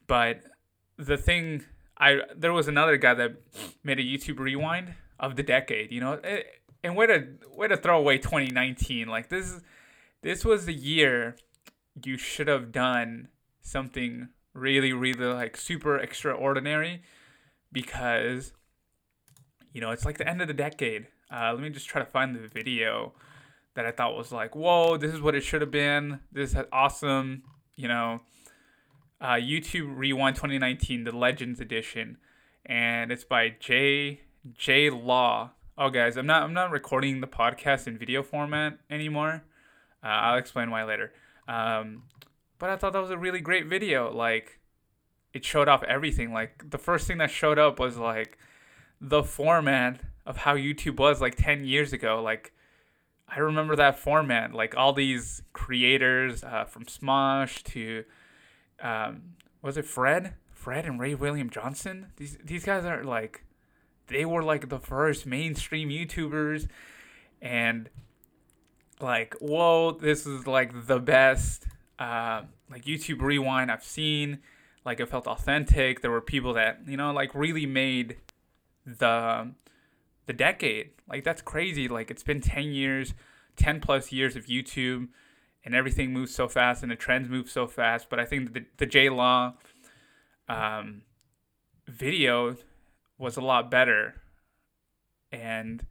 But 0.06 0.42
the 0.96 1.16
thing, 1.16 1.64
I 1.96 2.20
there 2.34 2.52
was 2.52 2.68
another 2.68 2.96
guy 2.96 3.14
that 3.14 3.36
made 3.84 3.98
a 3.98 4.02
YouTube 4.02 4.38
rewind 4.38 4.94
of 5.20 5.36
the 5.36 5.42
decade. 5.42 5.92
You 5.92 6.00
know, 6.00 6.12
it, 6.24 6.46
and 6.82 6.96
way 6.96 7.06
to 7.06 7.28
way 7.56 7.68
to 7.68 7.76
throw 7.76 7.98
away 7.98 8.18
2019. 8.18 9.08
Like 9.08 9.28
this, 9.28 9.60
this 10.22 10.44
was 10.44 10.66
the 10.66 10.74
year 10.74 11.36
you 12.04 12.16
should 12.16 12.48
have 12.48 12.72
done 12.72 13.28
something 13.60 14.28
really, 14.52 14.92
really 14.92 15.24
like 15.26 15.56
super 15.56 15.96
extraordinary 15.96 17.02
because 17.72 18.52
you 19.72 19.80
know 19.80 19.90
it's 19.90 20.04
like 20.04 20.18
the 20.18 20.28
end 20.28 20.40
of 20.40 20.48
the 20.48 20.54
decade. 20.54 21.06
Uh, 21.30 21.52
let 21.52 21.62
me 21.62 21.70
just 21.70 21.88
try 21.88 22.02
to 22.02 22.08
find 22.08 22.34
the 22.34 22.46
video 22.46 23.14
that 23.74 23.86
I 23.86 23.90
thought 23.90 24.16
was 24.16 24.30
like, 24.32 24.54
whoa, 24.54 24.98
this 24.98 25.14
is 25.14 25.20
what 25.20 25.34
it 25.34 25.42
should 25.42 25.62
have 25.62 25.70
been. 25.70 26.20
This 26.30 26.54
is 26.54 26.62
awesome. 26.72 27.42
You 27.74 27.88
know, 27.88 28.20
uh, 29.20 29.34
YouTube 29.34 29.96
Rewind 29.96 30.36
2019, 30.36 31.04
the 31.04 31.16
Legends 31.16 31.60
Edition, 31.60 32.18
and 32.66 33.10
it's 33.10 33.24
by 33.24 33.54
J 33.58 34.20
J 34.52 34.90
Law. 34.90 35.52
Oh, 35.78 35.88
guys, 35.88 36.16
I'm 36.16 36.26
not 36.26 36.42
I'm 36.42 36.52
not 36.52 36.70
recording 36.70 37.20
the 37.20 37.26
podcast 37.26 37.86
in 37.86 37.96
video 37.96 38.22
format 38.22 38.78
anymore. 38.90 39.42
Uh, 40.04 40.08
I'll 40.08 40.38
explain 40.38 40.70
why 40.70 40.84
later. 40.84 41.12
Um, 41.48 42.04
but 42.58 42.70
I 42.70 42.76
thought 42.76 42.92
that 42.92 43.00
was 43.00 43.10
a 43.10 43.18
really 43.18 43.40
great 43.40 43.66
video. 43.66 44.12
Like, 44.12 44.60
it 45.32 45.44
showed 45.44 45.68
off 45.68 45.82
everything. 45.84 46.32
Like 46.32 46.70
the 46.70 46.78
first 46.78 47.06
thing 47.06 47.18
that 47.18 47.30
showed 47.30 47.58
up 47.58 47.78
was 47.78 47.96
like 47.96 48.38
the 49.00 49.22
format 49.22 50.00
of 50.26 50.38
how 50.38 50.56
YouTube 50.56 50.98
was 50.98 51.20
like 51.20 51.36
10 51.36 51.64
years 51.64 51.92
ago. 51.92 52.22
Like 52.22 52.52
I 53.28 53.38
remember 53.38 53.76
that 53.76 53.98
format. 53.98 54.52
Like 54.52 54.76
all 54.76 54.92
these 54.92 55.42
creators 55.52 56.44
uh, 56.44 56.64
from 56.64 56.84
Smosh 56.84 57.62
to 57.64 58.04
um, 58.80 59.22
was 59.62 59.76
it 59.76 59.84
Fred? 59.86 60.34
Fred 60.50 60.86
and 60.86 61.00
Ray 61.00 61.14
William 61.14 61.50
Johnson. 61.50 62.08
These 62.16 62.38
these 62.44 62.64
guys 62.64 62.84
are 62.84 63.02
like 63.02 63.44
they 64.08 64.24
were 64.24 64.42
like 64.42 64.68
the 64.68 64.78
first 64.78 65.26
mainstream 65.26 65.88
YouTubers 65.88 66.68
and 67.40 67.88
like 69.00 69.34
whoa 69.40 69.92
this 69.92 70.26
is 70.26 70.46
like 70.46 70.86
the 70.86 71.00
best 71.00 71.66
uh, 71.98 72.42
like 72.70 72.84
YouTube 72.84 73.22
rewind 73.22 73.70
I've 73.70 73.84
seen 73.84 74.40
like 74.84 75.00
it 75.00 75.08
felt 75.08 75.26
authentic. 75.26 76.00
There 76.00 76.10
were 76.10 76.20
people 76.20 76.54
that 76.54 76.80
you 76.86 76.96
know 76.96 77.12
like 77.12 77.34
really 77.34 77.66
made 77.66 78.16
the 78.84 79.52
the 80.26 80.32
decade. 80.32 80.90
Like 81.08 81.24
that's 81.24 81.42
crazy. 81.42 81.88
Like 81.88 82.10
it's 82.10 82.22
been 82.22 82.40
ten 82.40 82.72
years, 82.72 83.14
ten 83.56 83.80
plus 83.80 84.12
years 84.12 84.36
of 84.36 84.46
YouTube, 84.46 85.08
and 85.64 85.74
everything 85.74 86.12
moves 86.12 86.34
so 86.34 86.48
fast, 86.48 86.82
and 86.82 86.90
the 86.90 86.96
trends 86.96 87.28
move 87.28 87.48
so 87.48 87.66
fast. 87.66 88.08
But 88.10 88.18
I 88.18 88.24
think 88.24 88.54
the 88.54 88.64
the 88.78 88.86
J 88.86 89.08
Law 89.08 89.54
um, 90.48 91.02
video 91.86 92.56
was 93.18 93.36
a 93.36 93.40
lot 93.40 93.70
better, 93.70 94.14
and 95.30 95.86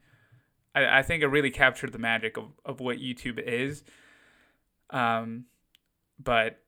I, 0.76 1.00
I 1.00 1.02
think 1.02 1.24
it 1.24 1.28
really 1.28 1.52
captured 1.52 1.94
the 1.94 2.00
magic 2.00 2.36
of, 2.38 2.46
of 2.66 2.82
what 2.82 2.98
YouTube 2.98 3.40
is. 3.40 3.84
Um, 4.90 5.46
but 6.20 6.60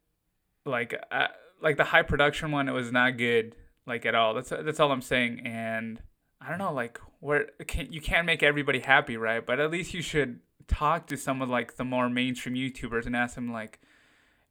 like. 0.66 0.96
I, 1.12 1.28
like 1.64 1.78
the 1.78 1.86
high 1.86 2.04
production 2.04 2.52
one, 2.52 2.68
it 2.68 2.74
was 2.74 2.92
not 2.92 3.18
good 3.18 3.56
like 3.88 4.06
at 4.06 4.14
all. 4.14 4.34
That's 4.34 4.50
that's 4.50 4.80
all 4.80 4.92
I'm 4.92 5.02
saying. 5.02 5.42
And 5.46 6.02
I 6.40 6.50
don't 6.50 6.60
know, 6.60 6.74
like 6.74 7.00
where 7.20 7.48
can 7.68 7.92
you 7.92 8.02
can't 8.02 8.26
make 8.26 8.44
everybody 8.44 8.80
happy, 8.80 9.18
right? 9.18 9.44
But 9.44 9.60
at 9.60 9.72
least 9.72 9.94
you 9.94 10.02
should 10.02 10.40
talk 10.68 11.08
to 11.08 11.18
some 11.18 11.42
of 11.42 11.50
like 11.50 11.78
the 11.78 11.84
more 11.84 12.10
mainstream 12.10 12.56
YouTubers 12.56 13.06
and 13.06 13.16
ask 13.16 13.36
them 13.36 13.52
like, 13.52 13.80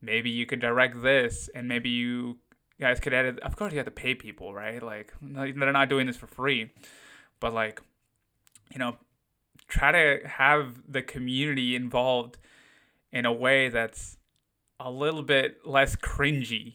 maybe 0.00 0.30
you 0.30 0.46
could 0.46 0.60
direct 0.60 1.02
this, 1.02 1.48
and 1.54 1.68
maybe 1.68 1.90
you 1.90 2.38
guys 2.80 2.98
could 2.98 3.14
edit. 3.14 3.38
Of 3.40 3.56
course, 3.56 3.72
you 3.72 3.78
have 3.78 3.86
to 3.86 3.92
pay 3.92 4.14
people, 4.14 4.54
right? 4.54 4.82
Like 4.82 5.12
they're 5.20 5.72
not 5.72 5.88
doing 5.88 6.06
this 6.06 6.16
for 6.16 6.26
free, 6.26 6.72
but 7.40 7.52
like, 7.52 7.80
you 8.72 8.78
know, 8.78 8.96
try 9.68 9.92
to 9.92 10.26
have 10.26 10.82
the 10.90 11.02
community 11.02 11.76
involved 11.76 12.38
in 13.12 13.26
a 13.26 13.32
way 13.32 13.68
that's 13.68 14.16
a 14.80 14.90
little 14.90 15.22
bit 15.22 15.66
less 15.66 15.94
cringy 15.94 16.74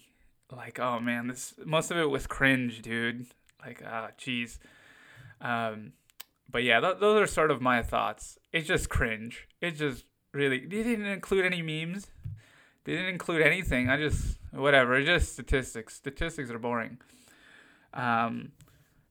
like 0.52 0.80
oh 0.80 1.00
man 1.00 1.28
this 1.28 1.54
most 1.66 1.92
of 1.92 1.98
it 1.98 2.10
was 2.10 2.28
cringe 2.28 2.82
dude. 2.82 3.28
Like 3.64 3.82
ah 3.86 4.06
uh, 4.06 4.08
jeez. 4.18 4.60
Um 5.42 5.94
but 6.50 6.64
yeah 6.64 6.80
th- 6.80 6.98
those 7.00 7.22
are 7.22 7.28
sort 7.28 7.52
of 7.52 7.62
my 7.62 7.82
thoughts. 7.82 8.38
It's 8.54 8.68
just 8.68 8.90
cringe. 8.90 9.48
It 9.62 9.72
just 9.72 10.06
really 10.34 10.60
they 10.60 10.84
didn't 10.84 11.06
include 11.06 11.46
any 11.46 11.62
memes. 11.62 12.08
They 12.86 12.94
didn't 12.94 13.10
include 13.10 13.42
anything. 13.42 13.90
I 13.90 13.98
just 13.98 14.38
whatever. 14.52 14.96
It's 14.96 15.08
just 15.08 15.34
statistics. 15.34 15.96
Statistics 15.96 16.50
are 16.50 16.60
boring. 16.60 17.00
Um 17.94 18.52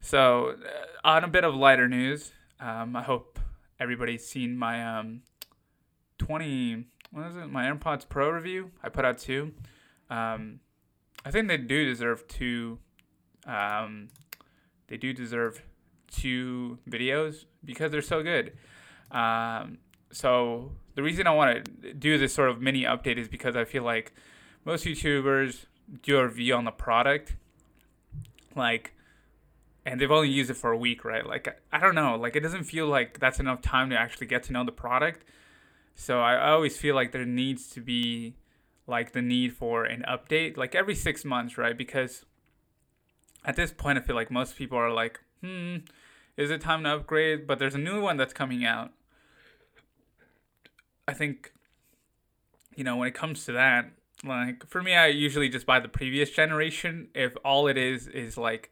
so 0.00 0.50
uh, 0.50 1.08
on 1.08 1.24
a 1.24 1.28
bit 1.28 1.44
of 1.44 1.54
lighter 1.54 1.88
news 1.88 2.32
Um, 2.60 2.96
I 2.96 3.02
hope 3.02 3.38
everybody's 3.78 4.26
seen 4.26 4.56
my 4.56 4.98
um, 4.98 5.22
20 6.18 6.86
what 7.10 7.26
is 7.28 7.36
it? 7.36 7.46
My 7.50 7.64
AirPods 7.64 8.08
Pro 8.08 8.30
review. 8.30 8.70
I 8.82 8.88
put 8.88 9.04
out 9.04 9.18
two. 9.18 9.52
Um, 10.10 10.60
I 11.26 11.32
think 11.32 11.48
they 11.48 11.56
do 11.56 11.84
deserve 11.84 12.28
two. 12.28 12.78
Um, 13.46 14.10
they 14.86 14.96
do 14.96 15.12
deserve 15.12 15.60
two 16.08 16.78
videos 16.88 17.46
because 17.64 17.90
they're 17.90 18.00
so 18.00 18.22
good. 18.22 18.52
Um, 19.10 19.78
so 20.12 20.70
the 20.94 21.02
reason 21.02 21.26
I 21.26 21.34
want 21.34 21.64
to 21.82 21.92
do 21.94 22.16
this 22.16 22.32
sort 22.32 22.48
of 22.48 22.62
mini 22.62 22.84
update 22.84 23.18
is 23.18 23.26
because 23.26 23.56
I 23.56 23.64
feel 23.64 23.82
like 23.82 24.12
most 24.64 24.84
YouTubers 24.84 25.66
do 26.02 26.16
a 26.18 26.26
review 26.26 26.54
on 26.54 26.64
the 26.64 26.70
product, 26.70 27.34
like, 28.54 28.92
and 29.84 30.00
they've 30.00 30.10
only 30.10 30.28
used 30.28 30.50
it 30.50 30.54
for 30.54 30.70
a 30.70 30.76
week, 30.76 31.04
right? 31.04 31.26
Like, 31.26 31.60
I 31.72 31.80
don't 31.80 31.96
know, 31.96 32.14
like 32.14 32.36
it 32.36 32.40
doesn't 32.40 32.64
feel 32.64 32.86
like 32.86 33.18
that's 33.18 33.40
enough 33.40 33.62
time 33.62 33.90
to 33.90 33.98
actually 33.98 34.28
get 34.28 34.44
to 34.44 34.52
know 34.52 34.64
the 34.64 34.72
product. 34.72 35.24
So 35.96 36.20
I, 36.20 36.34
I 36.34 36.50
always 36.50 36.76
feel 36.76 36.94
like 36.94 37.10
there 37.10 37.24
needs 37.24 37.68
to 37.70 37.80
be 37.80 38.36
like 38.86 39.12
the 39.12 39.22
need 39.22 39.52
for 39.52 39.84
an 39.84 40.04
update, 40.08 40.56
like 40.56 40.74
every 40.74 40.94
six 40.94 41.24
months, 41.24 41.58
right? 41.58 41.76
Because 41.76 42.24
at 43.44 43.56
this 43.56 43.72
point, 43.72 43.98
I 43.98 44.00
feel 44.00 44.16
like 44.16 44.30
most 44.30 44.56
people 44.56 44.78
are 44.78 44.92
like, 44.92 45.20
hmm, 45.42 45.76
is 46.36 46.50
it 46.50 46.60
time 46.60 46.84
to 46.84 46.96
upgrade? 46.96 47.46
But 47.46 47.58
there's 47.58 47.74
a 47.74 47.78
new 47.78 48.00
one 48.00 48.16
that's 48.16 48.32
coming 48.32 48.64
out. 48.64 48.92
I 51.08 51.14
think, 51.14 51.52
you 52.74 52.84
know, 52.84 52.96
when 52.96 53.08
it 53.08 53.14
comes 53.14 53.44
to 53.46 53.52
that, 53.52 53.90
like 54.24 54.66
for 54.68 54.82
me, 54.82 54.94
I 54.94 55.06
usually 55.06 55.48
just 55.48 55.66
buy 55.66 55.80
the 55.80 55.88
previous 55.88 56.30
generation 56.30 57.08
if 57.14 57.36
all 57.44 57.68
it 57.68 57.76
is 57.76 58.06
is 58.08 58.36
like 58.36 58.70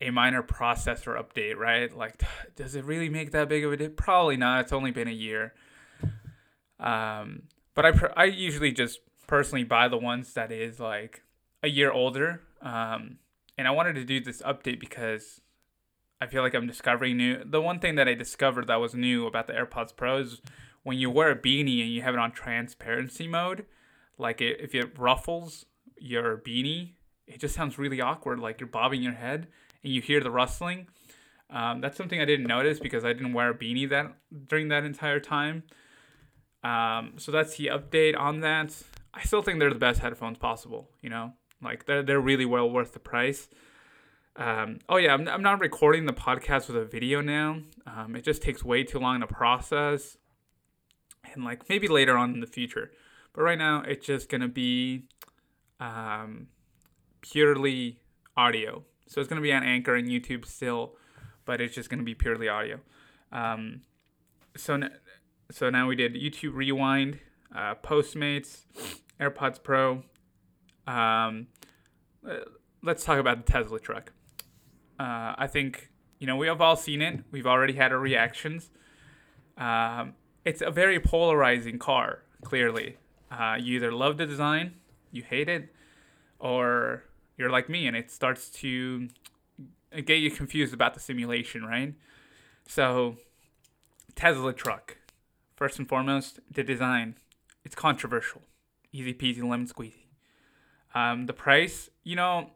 a 0.00 0.10
minor 0.10 0.42
processor 0.42 1.20
update, 1.20 1.56
right? 1.56 1.94
Like, 1.96 2.22
does 2.56 2.74
it 2.74 2.84
really 2.84 3.08
make 3.08 3.32
that 3.32 3.48
big 3.48 3.64
of 3.64 3.72
a 3.72 3.76
difference? 3.76 4.00
Probably 4.02 4.36
not. 4.36 4.62
It's 4.62 4.72
only 4.72 4.90
been 4.90 5.08
a 5.08 5.12
year. 5.12 5.54
Um, 6.80 7.44
but 7.74 7.86
I 7.86 7.92
I 8.16 8.24
usually 8.24 8.72
just 8.72 9.00
personally 9.32 9.64
buy 9.64 9.88
the 9.88 9.96
ones 9.96 10.34
that 10.34 10.52
is 10.52 10.78
like 10.78 11.22
a 11.62 11.68
year 11.68 11.90
older. 11.90 12.42
Um, 12.60 13.16
and 13.56 13.66
I 13.66 13.70
wanted 13.70 13.94
to 13.94 14.04
do 14.04 14.20
this 14.20 14.42
update 14.42 14.78
because 14.78 15.40
I 16.20 16.26
feel 16.26 16.42
like 16.42 16.52
I'm 16.52 16.66
discovering 16.66 17.16
new. 17.16 17.42
The 17.42 17.62
one 17.62 17.78
thing 17.78 17.94
that 17.94 18.06
I 18.06 18.12
discovered 18.12 18.66
that 18.66 18.76
was 18.76 18.94
new 18.94 19.26
about 19.26 19.46
the 19.46 19.54
AirPods 19.54 19.96
Pro 19.96 20.18
is 20.18 20.42
when 20.82 20.98
you 20.98 21.08
wear 21.08 21.30
a 21.30 21.34
beanie 21.34 21.80
and 21.80 21.90
you 21.90 22.02
have 22.02 22.12
it 22.12 22.20
on 22.20 22.32
transparency 22.32 23.26
mode, 23.26 23.64
like 24.18 24.42
it, 24.42 24.60
if 24.60 24.74
it 24.74 24.98
ruffles 24.98 25.64
your 25.96 26.36
beanie, 26.36 26.90
it 27.26 27.40
just 27.40 27.54
sounds 27.54 27.78
really 27.78 28.02
awkward, 28.02 28.38
like 28.38 28.60
you're 28.60 28.68
bobbing 28.68 29.02
your 29.02 29.14
head 29.14 29.46
and 29.82 29.94
you 29.94 30.02
hear 30.02 30.20
the 30.20 30.30
rustling. 30.30 30.88
Um, 31.48 31.80
that's 31.80 31.96
something 31.96 32.20
I 32.20 32.26
didn't 32.26 32.46
notice 32.46 32.80
because 32.80 33.02
I 33.02 33.14
didn't 33.14 33.32
wear 33.32 33.48
a 33.48 33.54
beanie 33.54 33.88
that 33.88 34.12
during 34.46 34.68
that 34.68 34.84
entire 34.84 35.20
time. 35.20 35.62
Um, 36.62 37.14
so 37.16 37.32
that's 37.32 37.56
the 37.56 37.68
update 37.68 38.14
on 38.14 38.40
that. 38.40 38.82
I 39.14 39.22
still 39.22 39.42
think 39.42 39.58
they're 39.58 39.72
the 39.72 39.78
best 39.78 40.00
headphones 40.00 40.38
possible. 40.38 40.90
You 41.00 41.10
know, 41.10 41.32
like 41.62 41.86
they're 41.86 42.02
they're 42.02 42.20
really 42.20 42.46
well 42.46 42.70
worth 42.70 42.92
the 42.92 43.00
price. 43.00 43.48
Um, 44.36 44.78
oh 44.88 44.96
yeah, 44.96 45.12
I'm, 45.12 45.28
I'm 45.28 45.42
not 45.42 45.60
recording 45.60 46.06
the 46.06 46.12
podcast 46.12 46.68
with 46.68 46.76
a 46.76 46.84
video 46.84 47.20
now. 47.20 47.58
Um, 47.86 48.16
it 48.16 48.24
just 48.24 48.40
takes 48.40 48.64
way 48.64 48.82
too 48.82 48.98
long 48.98 49.20
to 49.20 49.26
process, 49.26 50.16
and 51.32 51.44
like 51.44 51.68
maybe 51.68 51.88
later 51.88 52.16
on 52.16 52.32
in 52.34 52.40
the 52.40 52.46
future. 52.46 52.90
But 53.34 53.42
right 53.42 53.58
now, 53.58 53.82
it's 53.86 54.06
just 54.06 54.28
gonna 54.28 54.48
be 54.48 55.04
um, 55.80 56.48
purely 57.20 57.98
audio. 58.36 58.84
So 59.06 59.20
it's 59.20 59.28
gonna 59.28 59.42
be 59.42 59.52
on 59.52 59.62
Anchor 59.62 59.94
and 59.94 60.08
YouTube 60.08 60.46
still, 60.46 60.96
but 61.44 61.60
it's 61.60 61.74
just 61.74 61.90
gonna 61.90 62.02
be 62.02 62.14
purely 62.14 62.48
audio. 62.48 62.80
Um, 63.30 63.82
so 64.56 64.80
so 65.50 65.68
now 65.68 65.86
we 65.86 65.96
did 65.96 66.14
YouTube 66.14 66.54
Rewind, 66.54 67.18
uh, 67.54 67.74
Postmates, 67.74 68.62
AirPods 69.22 69.62
Pro. 69.62 70.02
Um, 70.86 71.46
uh, 72.28 72.38
let's 72.82 73.04
talk 73.04 73.18
about 73.18 73.44
the 73.44 73.52
Tesla 73.52 73.78
truck. 73.78 74.12
Uh, 74.98 75.34
I 75.38 75.46
think 75.46 75.90
you 76.18 76.26
know 76.26 76.36
we 76.36 76.46
have 76.48 76.60
all 76.60 76.76
seen 76.76 77.02
it. 77.02 77.20
We've 77.30 77.46
already 77.46 77.74
had 77.74 77.92
our 77.92 77.98
reactions. 77.98 78.70
Um, 79.56 80.14
it's 80.44 80.60
a 80.60 80.70
very 80.70 80.98
polarizing 80.98 81.78
car. 81.78 82.22
Clearly, 82.42 82.96
uh, 83.30 83.56
you 83.60 83.76
either 83.76 83.92
love 83.92 84.16
the 84.18 84.26
design, 84.26 84.74
you 85.12 85.22
hate 85.22 85.48
it, 85.48 85.72
or 86.40 87.04
you're 87.36 87.50
like 87.50 87.68
me 87.68 87.86
and 87.86 87.96
it 87.96 88.10
starts 88.10 88.50
to 88.50 89.08
get 90.04 90.14
you 90.14 90.30
confused 90.30 90.74
about 90.74 90.94
the 90.94 91.00
simulation, 91.00 91.64
right? 91.64 91.94
So, 92.66 93.16
Tesla 94.14 94.52
truck. 94.52 94.98
First 95.56 95.78
and 95.78 95.88
foremost, 95.88 96.40
the 96.50 96.62
design. 96.62 97.16
It's 97.64 97.74
controversial. 97.74 98.42
Easy 98.92 99.14
peasy 99.14 99.42
lemon 99.42 99.66
squeezy. 99.66 100.06
Um, 100.94 101.26
the 101.26 101.32
price, 101.32 101.88
you 102.04 102.16
know, 102.16 102.50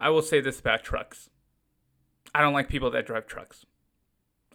I 0.00 0.10
will 0.10 0.22
say 0.22 0.40
this 0.40 0.60
about 0.60 0.84
trucks. 0.84 1.28
I 2.34 2.40
don't 2.40 2.52
like 2.52 2.68
people 2.68 2.90
that 2.90 3.06
drive 3.06 3.26
trucks. 3.26 3.66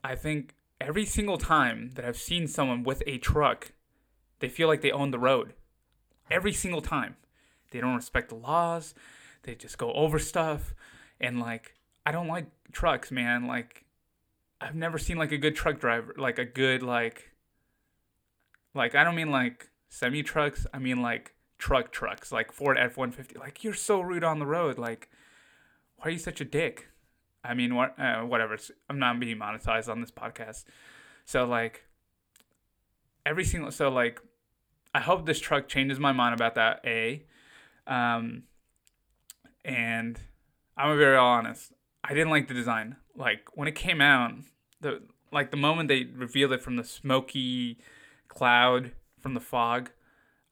I 0.03 0.15
think 0.15 0.55
every 0.79 1.05
single 1.05 1.37
time 1.37 1.91
that 1.95 2.05
I've 2.05 2.17
seen 2.17 2.47
someone 2.47 2.83
with 2.83 3.03
a 3.05 3.17
truck, 3.17 3.73
they 4.39 4.49
feel 4.49 4.67
like 4.67 4.81
they 4.81 4.91
own 4.91 5.11
the 5.11 5.19
road. 5.19 5.53
Every 6.29 6.53
single 6.53 6.81
time. 6.81 7.17
They 7.71 7.81
don't 7.81 7.95
respect 7.95 8.29
the 8.29 8.35
laws. 8.35 8.93
They 9.43 9.55
just 9.55 9.77
go 9.77 9.91
over 9.93 10.19
stuff. 10.19 10.73
And 11.19 11.39
like, 11.39 11.75
I 12.05 12.11
don't 12.11 12.27
like 12.27 12.45
trucks, 12.71 13.11
man. 13.11 13.47
Like, 13.47 13.85
I've 14.59 14.75
never 14.75 14.97
seen 14.97 15.17
like 15.17 15.31
a 15.31 15.37
good 15.37 15.55
truck 15.55 15.79
driver, 15.79 16.13
like 16.17 16.37
a 16.37 16.45
good, 16.45 16.83
like, 16.83 17.31
like 18.73 18.95
I 18.95 19.03
don't 19.03 19.15
mean 19.15 19.31
like 19.31 19.70
semi 19.91 20.23
trucks. 20.23 20.65
I 20.73 20.79
mean 20.79 21.03
like 21.03 21.35
truck 21.59 21.91
trucks, 21.91 22.31
like 22.31 22.51
Ford 22.51 22.77
F 22.79 22.97
one 22.97 23.11
fifty. 23.11 23.37
Like 23.37 23.63
you're 23.63 23.75
so 23.75 24.01
rude 24.01 24.23
on 24.23 24.39
the 24.39 24.47
road. 24.47 24.79
Like 24.79 25.09
why 25.97 26.07
are 26.07 26.09
you 26.09 26.17
such 26.17 26.41
a 26.41 26.45
dick? 26.45 26.87
I 27.43 27.53
mean 27.53 27.75
what? 27.75 27.99
Uh, 27.99 28.21
whatever. 28.21 28.57
I'm 28.89 28.97
not 28.97 29.19
being 29.19 29.37
monetized 29.37 29.89
on 29.89 30.01
this 30.01 30.09
podcast. 30.09 30.63
So 31.25 31.45
like 31.45 31.85
every 33.25 33.45
single 33.45 33.69
so 33.69 33.89
like 33.89 34.19
I 34.95 34.99
hope 34.99 35.25
this 35.25 35.39
truck 35.39 35.67
changes 35.67 35.99
my 35.99 36.11
mind 36.11 36.33
about 36.33 36.55
that. 36.55 36.81
A, 36.85 37.23
um, 37.87 38.43
and 39.63 40.19
I'm 40.75 40.97
very 40.97 41.15
honest. 41.15 41.71
I 42.03 42.13
didn't 42.13 42.29
like 42.29 42.47
the 42.47 42.53
design. 42.53 42.97
Like 43.15 43.47
when 43.53 43.67
it 43.67 43.75
came 43.75 44.01
out, 44.01 44.33
the 44.79 45.01
like 45.31 45.51
the 45.51 45.57
moment 45.57 45.89
they 45.89 46.03
revealed 46.03 46.51
it 46.51 46.61
from 46.61 46.75
the 46.75 46.83
smoky 46.83 47.77
cloud 48.27 48.91
from 49.21 49.33
the 49.33 49.39
fog. 49.39 49.91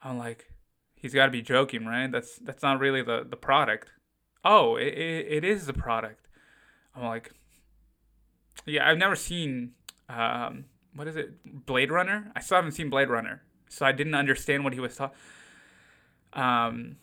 I'm 0.01 0.17
like, 0.17 0.53
he's 0.95 1.13
got 1.13 1.25
to 1.25 1.31
be 1.31 1.41
joking, 1.41 1.85
right? 1.85 2.11
That's 2.11 2.37
that's 2.37 2.63
not 2.63 2.79
really 2.79 3.01
the 3.01 3.25
the 3.29 3.37
product. 3.37 3.91
Oh, 4.45 4.75
it, 4.77 4.87
it, 4.87 5.27
it 5.29 5.43
is 5.43 5.65
the 5.65 5.73
product. 5.73 6.27
I'm 6.95 7.05
like, 7.05 7.31
yeah, 8.65 8.89
I've 8.89 8.97
never 8.97 9.15
seen 9.15 9.73
um, 10.07 10.65
what 10.95 11.07
is 11.07 11.15
it, 11.15 11.65
Blade 11.65 11.91
Runner? 11.91 12.31
I 12.35 12.39
still 12.41 12.55
haven't 12.57 12.71
seen 12.71 12.89
Blade 12.89 13.09
Runner, 13.09 13.43
so 13.69 13.85
I 13.85 13.91
didn't 13.91 14.15
understand 14.15 14.63
what 14.63 14.73
he 14.73 14.79
was 14.79 14.95
talking. 14.95 15.17
Um, 16.33 16.97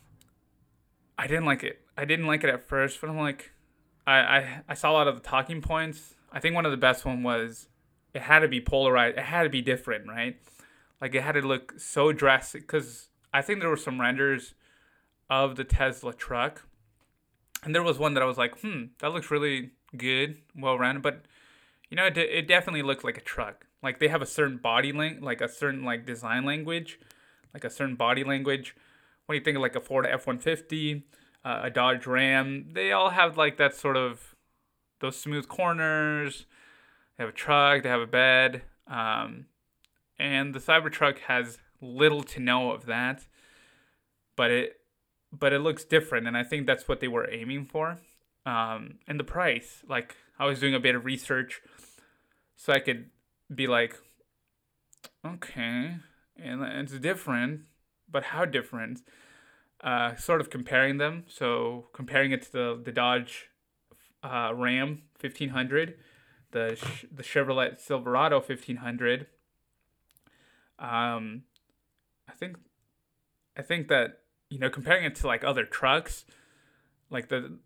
I 1.18 1.26
didn't 1.26 1.44
like 1.44 1.62
it. 1.62 1.80
I 1.96 2.04
didn't 2.04 2.26
like 2.26 2.44
it 2.44 2.50
at 2.50 2.68
first, 2.68 3.00
but 3.00 3.08
I'm 3.08 3.18
like, 3.18 3.52
I, 4.06 4.18
I 4.18 4.62
I 4.68 4.74
saw 4.74 4.90
a 4.90 4.94
lot 4.94 5.08
of 5.08 5.14
the 5.14 5.20
talking 5.20 5.62
points. 5.62 6.14
I 6.32 6.40
think 6.40 6.54
one 6.54 6.66
of 6.66 6.72
the 6.72 6.76
best 6.76 7.04
one 7.04 7.22
was 7.22 7.68
it 8.12 8.22
had 8.22 8.40
to 8.40 8.48
be 8.48 8.60
polarized. 8.60 9.18
It 9.18 9.24
had 9.24 9.44
to 9.44 9.48
be 9.48 9.62
different, 9.62 10.08
right? 10.08 10.36
Like 11.00 11.14
it 11.14 11.22
had 11.22 11.32
to 11.32 11.42
look 11.42 11.74
so 11.78 12.12
drastic 12.12 12.62
because 12.62 13.08
I 13.32 13.42
think 13.42 13.60
there 13.60 13.68
were 13.68 13.76
some 13.76 14.00
renders 14.00 14.54
of 15.28 15.56
the 15.56 15.64
Tesla 15.64 16.14
truck, 16.14 16.62
and 17.62 17.74
there 17.74 17.82
was 17.82 17.98
one 17.98 18.14
that 18.14 18.22
I 18.22 18.26
was 18.26 18.38
like, 18.38 18.60
hmm, 18.60 18.84
that 19.00 19.12
looks 19.12 19.30
really 19.30 19.72
good, 19.96 20.38
well 20.56 20.78
rendered. 20.78 21.02
But 21.02 21.22
you 21.90 21.96
know, 21.96 22.06
it, 22.06 22.16
it 22.16 22.48
definitely 22.48 22.82
looked 22.82 23.04
like 23.04 23.18
a 23.18 23.22
truck. 23.22 23.66
Like 23.82 24.00
they 24.00 24.08
have 24.08 24.22
a 24.22 24.26
certain 24.26 24.56
body 24.56 24.92
length, 24.92 25.22
like 25.22 25.40
a 25.40 25.48
certain 25.48 25.84
like 25.84 26.06
design 26.06 26.44
language, 26.44 26.98
like 27.52 27.64
a 27.64 27.70
certain 27.70 27.96
body 27.96 28.24
language. 28.24 28.74
When 29.26 29.36
you 29.36 29.44
think 29.44 29.56
of 29.56 29.62
like 29.62 29.76
a 29.76 29.80
Ford 29.80 30.06
F 30.06 30.26
one 30.26 30.38
fifty, 30.38 31.04
uh, 31.44 31.60
a 31.64 31.70
Dodge 31.70 32.06
Ram, 32.06 32.70
they 32.72 32.92
all 32.92 33.10
have 33.10 33.36
like 33.36 33.56
that 33.58 33.74
sort 33.74 33.96
of 33.96 34.34
those 35.00 35.16
smooth 35.16 35.46
corners. 35.48 36.46
They 37.16 37.24
have 37.24 37.32
a 37.32 37.36
truck. 37.36 37.82
They 37.82 37.88
have 37.88 38.00
a 38.00 38.06
bed. 38.06 38.62
Um, 38.86 39.46
and 40.18 40.54
the 40.54 40.60
Cybertruck 40.60 41.18
has 41.20 41.58
little 41.80 42.22
to 42.22 42.40
no 42.40 42.72
of 42.72 42.86
that, 42.86 43.26
but 44.36 44.50
it 44.50 44.80
but 45.32 45.52
it 45.52 45.58
looks 45.58 45.84
different, 45.84 46.26
and 46.26 46.36
I 46.36 46.44
think 46.44 46.66
that's 46.66 46.88
what 46.88 47.00
they 47.00 47.08
were 47.08 47.28
aiming 47.30 47.66
for. 47.66 47.98
Um, 48.46 48.98
and 49.06 49.18
the 49.18 49.24
price, 49.24 49.82
like 49.88 50.16
I 50.38 50.46
was 50.46 50.60
doing 50.60 50.74
a 50.74 50.80
bit 50.80 50.94
of 50.94 51.04
research, 51.04 51.60
so 52.54 52.72
I 52.72 52.78
could 52.78 53.10
be 53.54 53.66
like, 53.66 53.96
okay, 55.26 55.96
and 56.36 56.62
it's 56.62 56.98
different, 56.98 57.62
but 58.10 58.24
how 58.24 58.44
different? 58.44 59.02
Uh, 59.82 60.16
sort 60.16 60.40
of 60.40 60.48
comparing 60.48 60.96
them. 60.96 61.24
So 61.28 61.88
comparing 61.92 62.32
it 62.32 62.42
to 62.42 62.52
the 62.52 62.80
the 62.82 62.92
Dodge 62.92 63.50
uh, 64.22 64.52
Ram 64.54 65.02
1500, 65.20 65.98
the 66.52 66.78
the 67.12 67.22
Chevrolet 67.22 67.78
Silverado 67.78 68.36
1500. 68.36 69.26
Um, 70.78 71.42
I 72.28 72.32
think, 72.32 72.58
I 73.56 73.62
think 73.62 73.88
that 73.88 74.18
you 74.50 74.58
know 74.58 74.70
comparing 74.70 75.04
it 75.04 75.14
to 75.16 75.26
like 75.26 75.44
other 75.44 75.64
trucks, 75.64 76.24
like 77.10 77.28
the, 77.28 77.58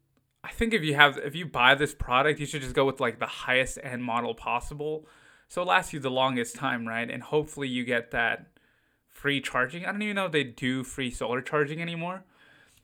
I 0.44 0.50
think 0.50 0.72
if 0.72 0.82
you 0.82 0.94
have 0.94 1.18
if 1.18 1.34
you 1.34 1.46
buy 1.46 1.74
this 1.74 1.94
product, 1.94 2.40
you 2.40 2.46
should 2.46 2.62
just 2.62 2.74
go 2.74 2.84
with 2.84 3.00
like 3.00 3.18
the 3.18 3.26
highest 3.26 3.78
end 3.82 4.04
model 4.04 4.34
possible, 4.34 5.06
so 5.48 5.62
it 5.62 5.66
lasts 5.66 5.92
you 5.92 6.00
the 6.00 6.10
longest 6.10 6.56
time, 6.56 6.86
right? 6.86 7.10
And 7.10 7.22
hopefully 7.22 7.68
you 7.68 7.84
get 7.84 8.12
that 8.12 8.46
free 9.08 9.40
charging. 9.40 9.84
I 9.84 9.92
don't 9.92 10.02
even 10.02 10.16
know 10.16 10.26
if 10.26 10.32
they 10.32 10.44
do 10.44 10.84
free 10.84 11.10
solar 11.10 11.42
charging 11.42 11.82
anymore. 11.82 12.24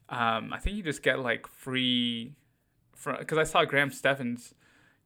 Um, 0.09 0.53
I 0.53 0.59
think 0.59 0.77
you 0.77 0.83
just 0.83 1.03
get 1.03 1.21
like 1.21 1.47
free, 1.47 2.35
because 2.93 3.39
I 3.39 3.45
saw 3.45 3.65
Graham 3.65 3.91
Stephan's 3.91 4.55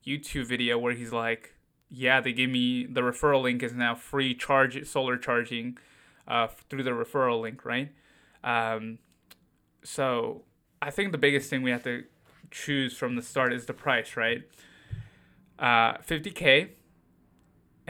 YouTube 0.07 0.47
video 0.47 0.79
where 0.79 0.95
he's 0.95 1.13
like, 1.13 1.55
yeah, 1.91 2.21
they 2.21 2.33
give 2.33 2.51
me 2.51 2.87
the 2.87 3.01
referral 3.01 3.43
link 3.43 3.63
is 3.63 3.75
now 3.75 3.95
free 3.95 4.35
charge 4.35 4.87
solar 4.87 5.17
charging 5.17 5.77
uh, 6.29 6.47
through 6.69 6.85
the 6.85 6.91
referral 6.91 7.41
link, 7.41 7.65
right? 7.65 7.91
Um, 8.45 8.99
so 9.83 10.43
I 10.81 10.91
think 10.91 11.13
the 11.13 11.19
biggest 11.19 11.51
thing 11.51 11.63
we 11.63 11.71
have 11.71 11.83
to 11.85 12.05
choose 12.51 12.97
from 12.97 13.17
the 13.17 13.23
start 13.23 13.53
is 13.53 13.67
the 13.67 13.75
price, 13.75 14.17
right? 14.17 14.43
Uh, 15.59 15.99
50k 15.99 16.71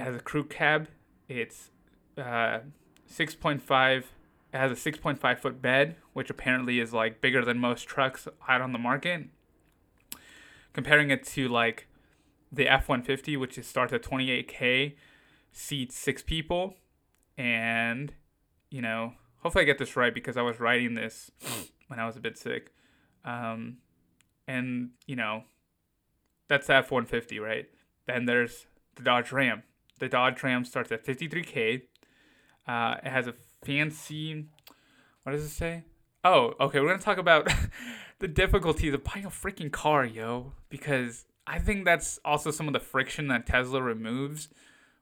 it 0.00 0.04
has 0.04 0.14
a 0.14 0.20
crew 0.20 0.44
cab. 0.44 0.88
It's 1.28 1.70
uh, 2.16 2.60
6.5. 3.12 3.98
It 3.98 4.04
has 4.52 4.72
a 4.72 4.74
6.5 4.74 5.38
foot 5.38 5.62
bed, 5.62 5.96
which 6.12 6.30
apparently 6.30 6.80
is 6.80 6.92
like 6.92 7.20
bigger 7.20 7.44
than 7.44 7.58
most 7.58 7.84
trucks 7.84 8.26
out 8.48 8.60
on 8.60 8.72
the 8.72 8.78
market. 8.78 9.26
Comparing 10.72 11.10
it 11.10 11.24
to 11.26 11.48
like 11.48 11.86
the 12.52 12.68
F 12.68 12.88
150, 12.88 13.36
which 13.36 13.58
is 13.58 13.66
starts 13.66 13.92
at 13.92 14.02
28K, 14.02 14.96
seats 15.52 15.96
six 15.96 16.22
people. 16.22 16.74
And, 17.38 18.12
you 18.70 18.82
know, 18.82 19.14
hopefully 19.38 19.62
I 19.62 19.66
get 19.66 19.78
this 19.78 19.96
right 19.96 20.12
because 20.12 20.36
I 20.36 20.42
was 20.42 20.60
writing 20.60 20.94
this 20.94 21.30
when 21.88 21.98
I 21.98 22.06
was 22.06 22.16
a 22.16 22.20
bit 22.20 22.38
sick. 22.38 22.72
Um, 23.24 23.78
and, 24.46 24.90
you 25.06 25.16
know, 25.16 25.44
that's 26.48 26.66
the 26.66 26.74
F 26.74 26.90
150, 26.90 27.38
right? 27.38 27.68
Then 28.06 28.26
there's 28.26 28.66
the 28.96 29.02
Dodge 29.02 29.32
Ram. 29.32 29.62
The 29.98 30.08
Dodge 30.08 30.42
Ram 30.42 30.64
starts 30.64 30.90
at 30.90 31.04
53K. 31.04 31.82
Uh, 32.66 32.96
it 33.04 33.10
has 33.10 33.26
a 33.26 33.34
fancy. 33.64 34.46
What 35.22 35.32
does 35.32 35.44
it 35.44 35.50
say? 35.50 35.84
Oh, 36.24 36.54
okay. 36.60 36.80
We're 36.80 36.88
gonna 36.88 36.98
talk 36.98 37.18
about 37.18 37.52
the 38.18 38.28
difficulties 38.28 38.94
of 38.94 39.04
buying 39.04 39.24
a 39.24 39.30
freaking 39.30 39.70
car, 39.70 40.04
yo. 40.04 40.52
Because 40.68 41.26
I 41.46 41.59
think 41.59 41.85
that's 41.85 42.18
also 42.24 42.50
some 42.50 42.66
of 42.66 42.72
the 42.72 42.81
friction 42.81 43.29
that 43.29 43.46
Tesla 43.46 43.83
removes 43.83 44.48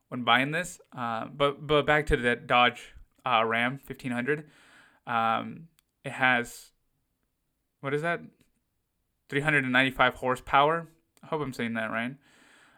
when 0.09 0.25
buying 0.25 0.51
this. 0.51 0.81
Uh, 0.97 1.27
but 1.27 1.65
but 1.67 1.87
back 1.87 2.07
to 2.07 2.17
the 2.17 2.35
Dodge 2.37 2.95
uh, 3.27 3.45
Ram 3.45 3.81
1500. 3.87 4.45
Um, 5.07 5.69
it 6.05 6.13
has 6.13 6.71
what 7.81 7.95
is 7.95 8.03
that? 8.03 8.21
395 9.29 10.15
horsepower. 10.15 10.89
I 11.23 11.27
hope 11.27 11.43
I'm 11.43 11.53
saying 11.53 11.75
that 11.75 11.91
right. 11.91 12.15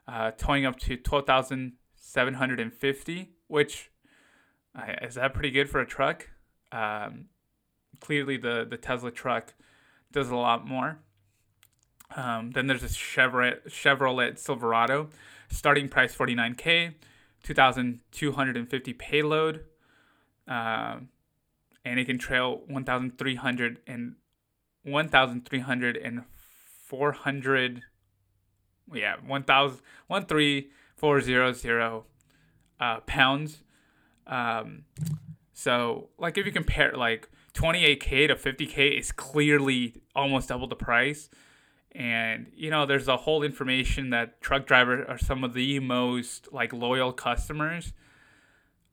Uh, 0.08 0.32
towing 0.32 0.66
up 0.66 0.78
to 0.80 0.96
12,750, 0.96 3.30
which 3.46 3.90
is 5.02 5.14
that 5.14 5.34
pretty 5.34 5.50
good 5.50 5.70
for 5.70 5.80
a 5.80 5.86
truck? 5.86 6.28
Um, 6.72 7.26
clearly, 8.00 8.36
the 8.36 8.66
the 8.68 8.76
Tesla 8.76 9.10
truck 9.10 9.54
does 10.12 10.30
a 10.30 10.36
lot 10.36 10.66
more. 10.66 10.98
Um, 12.16 12.50
then 12.52 12.66
there's 12.66 12.82
a 12.82 12.88
Chevrolet, 12.88 13.62
Chevrolet 13.68 14.38
Silverado, 14.38 15.10
starting 15.48 15.88
price 15.88 16.14
49k, 16.14 16.94
2,250 17.42 18.92
payload, 18.94 19.64
uh, 20.48 20.96
and 21.84 22.00
it 22.00 22.04
can 22.06 22.18
trail 22.18 22.62
1,300 22.66 23.78
and 23.86 24.16
1,300 24.82 25.96
and 25.96 26.24
400, 26.86 27.82
yeah, 28.92 29.16
1,000, 29.24 29.80
13400 30.08 32.02
uh, 32.80 33.00
pounds. 33.00 33.62
Um, 34.26 34.84
so, 35.52 36.08
like, 36.18 36.36
if 36.38 36.46
you 36.46 36.52
compare, 36.52 36.92
like, 36.92 37.28
28k 37.54 38.28
to 38.28 38.34
50k 38.34 38.98
is 38.98 39.12
clearly 39.12 40.02
almost 40.14 40.48
double 40.48 40.66
the 40.66 40.76
price 40.76 41.28
and 41.92 42.46
you 42.54 42.70
know 42.70 42.86
there's 42.86 43.08
a 43.08 43.16
whole 43.16 43.42
information 43.42 44.10
that 44.10 44.40
truck 44.40 44.66
drivers 44.66 45.04
are 45.08 45.18
some 45.18 45.42
of 45.42 45.54
the 45.54 45.80
most 45.80 46.52
like 46.52 46.72
loyal 46.72 47.12
customers 47.12 47.92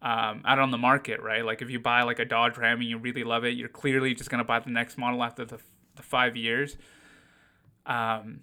um, 0.02 0.42
out 0.46 0.60
on 0.60 0.72
the 0.72 0.78
market 0.78 1.22
right? 1.22 1.46
Like 1.46 1.62
if 1.62 1.70
you 1.70 1.80
buy 1.80 2.04
like 2.04 2.20
a 2.20 2.26
dodge 2.26 2.58
ram 2.58 2.80
and 2.80 2.90
you 2.90 2.98
really 2.98 3.24
love 3.24 3.46
it 3.46 3.56
you're 3.56 3.70
clearly 3.70 4.14
just 4.14 4.30
going 4.30 4.40
to 4.40 4.46
buy 4.46 4.60
the 4.60 4.72
next 4.72 4.98
model 4.98 5.24
after 5.24 5.46
the, 5.46 5.60
the 5.96 6.04
five 6.04 6.36
years. 6.36 6.78
Um, 7.86 8.42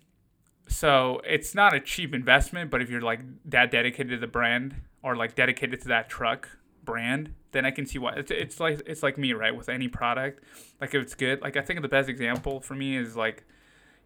so 0.69 1.21
it's 1.25 1.55
not 1.55 1.75
a 1.75 1.81
cheap 1.81 2.14
investment 2.14 2.71
but 2.71 2.81
if 2.81 2.90
you're 2.90 3.03
like 3.03 3.21
that 3.45 3.71
dedicated 3.71 4.11
to 4.11 4.19
the 4.19 4.27
brand 4.27 4.77
or 5.03 5.17
like 5.17 5.35
dedicated 5.35 5.81
to 5.83 5.88
that 5.88 6.09
truck 6.09 6.49
brand 6.83 7.35
then 7.53 7.64
i 7.64 7.71
can 7.71 7.87
see 7.87 7.99
why. 7.99 8.12
It's, 8.14 8.31
it's 8.31 8.61
like 8.61 8.83
it's 8.87 9.03
like 9.03 9.19
me 9.19 9.33
right 9.33 9.55
with 9.55 9.69
any 9.69 9.88
product. 9.88 10.45
Like 10.81 10.95
if 10.95 11.03
it's 11.03 11.14
good 11.14 11.43
like 11.43 11.57
i 11.57 11.61
think 11.61 11.83
the 11.83 11.88
best 11.88 12.09
example 12.09 12.61
for 12.61 12.75
me 12.75 12.97
is 12.97 13.17
like 13.17 13.45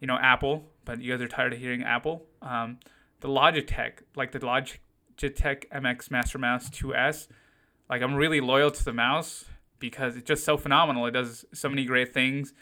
you 0.00 0.06
know, 0.06 0.18
Apple, 0.18 0.64
but 0.84 1.00
you 1.00 1.12
guys 1.12 1.20
are 1.20 1.28
tired 1.28 1.52
of 1.52 1.58
hearing 1.58 1.82
Apple. 1.82 2.26
Um, 2.42 2.78
the 3.20 3.28
Logitech, 3.28 4.02
like 4.14 4.32
the 4.32 4.38
Logitech 4.40 5.68
MX 5.70 6.10
Master 6.10 6.38
Mouse 6.38 6.70
2S, 6.70 7.28
like 7.90 8.02
I'm 8.02 8.14
really 8.14 8.40
loyal 8.40 8.70
to 8.70 8.84
the 8.84 8.92
mouse 8.92 9.44
because 9.78 10.16
it's 10.16 10.26
just 10.26 10.44
so 10.44 10.56
phenomenal. 10.56 11.06
It 11.06 11.12
does 11.12 11.44
so 11.52 11.68
many 11.68 11.84
great 11.84 12.12
things. 12.12 12.52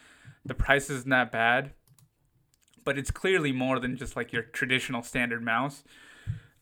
The 0.45 0.55
price 0.55 0.91
isn't 0.91 1.11
that 1.11 1.33
bad, 1.33 1.73
but 2.85 2.97
it's 2.97 3.11
clearly 3.11 3.53
more 3.53 3.79
than 3.79 3.97
just 3.97 4.17
like 4.17 4.33
your 4.33 4.43
traditional 4.43 5.03
standard 5.03 5.43
mouse. 5.43 5.83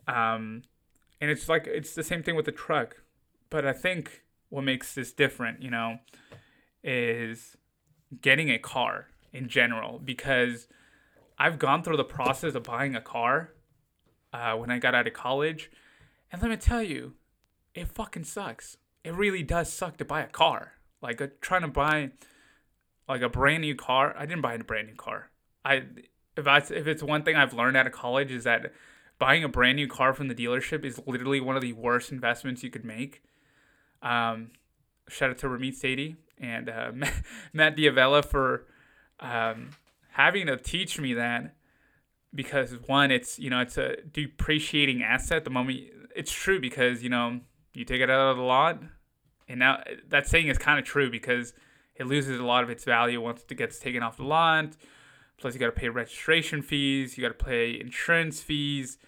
Um, 0.08 0.62
and 1.20 1.30
it's 1.30 1.48
like 1.48 1.66
it's 1.66 1.94
the 1.94 2.02
same 2.02 2.22
thing 2.22 2.37
with 2.37 2.46
the 2.46 2.52
truck, 2.52 2.96
but 3.50 3.66
I 3.66 3.72
think 3.72 4.22
what 4.48 4.62
makes 4.62 4.94
this 4.94 5.12
different, 5.12 5.62
you 5.62 5.70
know, 5.70 5.98
is 6.82 7.56
getting 8.20 8.50
a 8.50 8.58
car 8.58 9.08
in 9.34 9.48
general 9.48 9.98
because 9.98 10.68
I've 11.38 11.58
gone 11.58 11.82
through 11.82 11.96
the 11.96 12.04
process 12.04 12.54
of 12.54 12.62
buying 12.62 12.94
a 12.94 13.00
car 13.00 13.50
uh, 14.32 14.54
when 14.54 14.70
I 14.70 14.78
got 14.78 14.94
out 14.94 15.06
of 15.06 15.12
college, 15.12 15.70
and 16.32 16.40
let 16.40 16.50
me 16.50 16.56
tell 16.56 16.82
you, 16.82 17.14
it 17.74 17.88
fucking 17.88 18.24
sucks. 18.24 18.78
It 19.02 19.14
really 19.14 19.42
does 19.42 19.70
suck 19.72 19.96
to 19.98 20.04
buy 20.04 20.22
a 20.22 20.28
car. 20.28 20.74
Like 21.02 21.20
uh, 21.20 21.28
trying 21.40 21.62
to 21.62 21.68
buy 21.68 22.10
like 23.08 23.20
a 23.20 23.28
brand 23.28 23.62
new 23.62 23.74
car. 23.74 24.14
I 24.16 24.26
didn't 24.26 24.42
buy 24.42 24.54
a 24.54 24.64
brand 24.64 24.88
new 24.88 24.94
car. 24.94 25.30
I 25.64 25.84
if 26.36 26.46
I 26.46 26.58
if 26.58 26.86
it's 26.86 27.02
one 27.02 27.22
thing 27.22 27.36
I've 27.36 27.52
learned 27.52 27.76
out 27.76 27.86
of 27.86 27.92
college 27.92 28.32
is 28.32 28.44
that 28.44 28.72
buying 29.18 29.44
a 29.44 29.48
brand 29.48 29.76
new 29.76 29.86
car 29.86 30.14
from 30.14 30.28
the 30.28 30.34
dealership 30.34 30.84
is 30.84 31.00
literally 31.06 31.40
one 31.40 31.56
of 31.56 31.62
the 31.62 31.72
worst 31.72 32.10
investments 32.10 32.62
you 32.62 32.70
could 32.70 32.84
make. 32.84 33.22
Um, 34.02 34.50
shout 35.08 35.30
out 35.30 35.38
to 35.38 35.46
Ramit 35.46 35.78
Sethi 35.78 36.16
and 36.38 36.68
uh, 36.68 36.92
Matt 37.52 37.76
D'Avella 37.76 38.22
for 38.22 38.66
um, 39.20 39.70
having 40.12 40.46
to 40.46 40.57
teach 40.57 40.98
me 40.98 41.14
that 41.14 41.55
because 42.35 42.72
one, 42.87 43.11
it's 43.11 43.38
you 43.38 43.50
know 43.50 43.61
it's 43.61 43.79
a 43.79 43.96
depreciating 44.12 45.03
asset. 45.03 45.44
The 45.44 45.50
moment 45.50 45.81
it's 46.14 46.33
true 46.33 46.61
because 46.61 47.03
you 47.03 47.09
know 47.09 47.40
you 47.72 47.85
take 47.85 48.00
it 48.00 48.11
out 48.11 48.31
of 48.31 48.37
the 48.37 48.42
lot, 48.42 48.83
and 49.48 49.59
now 49.59 49.83
that 50.09 50.27
saying 50.27 50.48
is 50.48 50.59
kind 50.59 50.79
of 50.79 50.85
true 50.85 51.11
because 51.11 51.53
it 51.96 52.07
loses 52.07 52.40
a 52.40 52.44
lot 52.44 52.64
of 52.64 52.70
its 52.70 52.85
value 52.85 53.20
once 53.20 53.44
it 53.48 53.55
gets 53.57 53.79
taken 53.79 54.03
off 54.03 54.16
the 54.16 54.24
lot. 54.24 54.77
Plus, 55.37 55.53
you 55.55 55.61
got 55.61 55.66
to 55.66 55.72
pay 55.72 55.88
registration 55.88 56.62
fees, 56.62 57.18
you 57.18 57.22
got 57.22 57.37
to 57.37 57.44
pay 57.44 57.79
insurance 57.79 58.40
fees, 58.40 58.98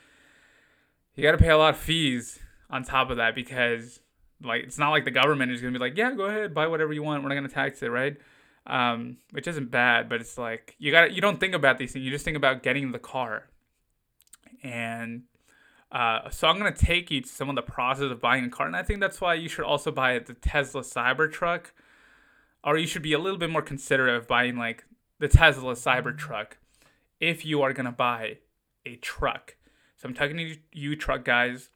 you 1.15 1.23
got 1.23 1.33
to 1.33 1.39
pay 1.39 1.51
a 1.51 1.57
lot 1.57 1.75
of 1.75 1.81
fees 1.81 2.41
on 2.69 2.83
top 2.83 3.11
of 3.11 3.17
that 3.17 3.35
because 3.35 4.01
like 4.43 4.65
it's 4.65 4.79
not 4.79 4.91
like 4.91 5.05
the 5.05 5.11
government 5.11 5.53
is 5.53 5.61
gonna 5.61 5.73
be 5.73 5.79
like, 5.79 5.97
yeah, 5.97 6.13
go 6.13 6.25
ahead, 6.25 6.55
buy 6.55 6.67
whatever 6.67 6.93
you 6.93 7.03
want, 7.03 7.23
we're 7.23 7.29
not 7.29 7.37
gonna 7.37 7.49
tax 7.49 7.83
it, 7.83 7.89
right? 7.89 8.17
Um, 8.67 9.19
which 9.31 9.47
isn't 9.47 9.71
bad, 9.71 10.09
but 10.09 10.21
it's 10.21 10.37
like 10.39 10.75
you 10.79 10.91
got 10.91 11.13
you 11.13 11.21
don't 11.21 11.39
think 11.39 11.55
about 11.55 11.79
these 11.79 11.93
things. 11.93 12.05
You 12.05 12.11
just 12.11 12.25
think 12.25 12.37
about 12.37 12.63
getting 12.63 12.93
the 12.93 12.99
car. 12.99 13.45
And 14.63 15.23
uh, 15.93 16.31
so 16.31 16.49
I'm 16.49 16.59
gonna 16.59 16.73
take 16.73 17.11
you 17.11 17.21
to 17.21 17.29
some 17.29 17.49
of 17.49 17.55
the 17.55 17.63
process 17.63 18.11
of 18.11 18.21
buying 18.21 18.45
a 18.45 18.51
car, 18.51 18.67
and 18.67 18.77
I 18.77 18.83
think 18.83 19.01
that's 19.01 19.21
why 19.21 19.35
you 19.35 19.49
should 19.49 19.65
also 19.65 19.91
buy 19.91 20.19
the 20.19 20.35
Tesla 20.35 20.83
Cybertruck, 20.83 21.67
or 22.65 22.77
you 22.77 22.87
should 22.87 23.03
be 23.03 23.13
a 23.13 23.19
little 23.19 23.39
bit 23.39 23.51
more 23.51 23.63
considerate 23.63 24.17
of 24.17 24.27
buying 24.27 24.57
like 24.57 24.85
the 25.19 25.29
Tesla 25.29 25.75
Cybertruck 25.75 26.53
if 27.21 27.47
you 27.47 27.63
are 27.63 27.73
gonna 27.73 27.93
buy 27.93 28.39
a 28.85 28.97
truck. 28.97 29.57
So 29.97 30.09
I'm 30.09 30.15
talking 30.15 30.37
to 30.37 30.57
you, 30.73 30.97
truck 30.97 31.25
guys. 31.25 31.71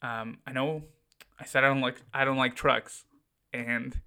Um, 0.00 0.38
I 0.46 0.52
know 0.52 0.84
I 1.40 1.44
said 1.44 1.64
I 1.64 1.68
don't 1.68 1.80
like 1.80 2.00
I 2.12 2.24
don't 2.24 2.36
like 2.36 2.54
trucks, 2.54 3.04
and 3.52 3.98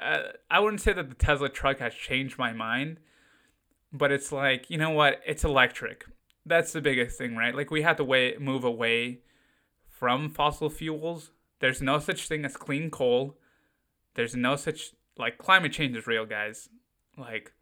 uh, 0.00 0.32
I 0.50 0.60
wouldn't 0.60 0.80
say 0.80 0.92
that 0.92 1.08
the 1.08 1.14
Tesla 1.14 1.48
truck 1.48 1.78
has 1.78 1.94
changed 1.94 2.38
my 2.38 2.52
mind, 2.52 2.98
but 3.92 4.12
it's 4.12 4.32
like, 4.32 4.70
you 4.70 4.78
know 4.78 4.90
what? 4.90 5.20
It's 5.26 5.44
electric. 5.44 6.04
that's 6.44 6.72
the 6.72 6.80
biggest 6.80 7.18
thing, 7.18 7.36
right? 7.36 7.54
Like 7.54 7.70
we 7.70 7.82
have 7.82 7.96
to 7.96 8.04
way, 8.04 8.36
move 8.38 8.64
away 8.64 9.20
from 9.88 10.30
fossil 10.30 10.70
fuels. 10.70 11.30
There's 11.60 11.82
no 11.82 11.98
such 11.98 12.28
thing 12.28 12.44
as 12.44 12.56
clean 12.56 12.90
coal. 12.90 13.36
There's 14.14 14.36
no 14.36 14.56
such 14.56 14.92
like 15.18 15.38
climate 15.38 15.72
change 15.72 15.96
is 15.96 16.06
real, 16.06 16.26
guys. 16.26 16.68
Like 17.18 17.52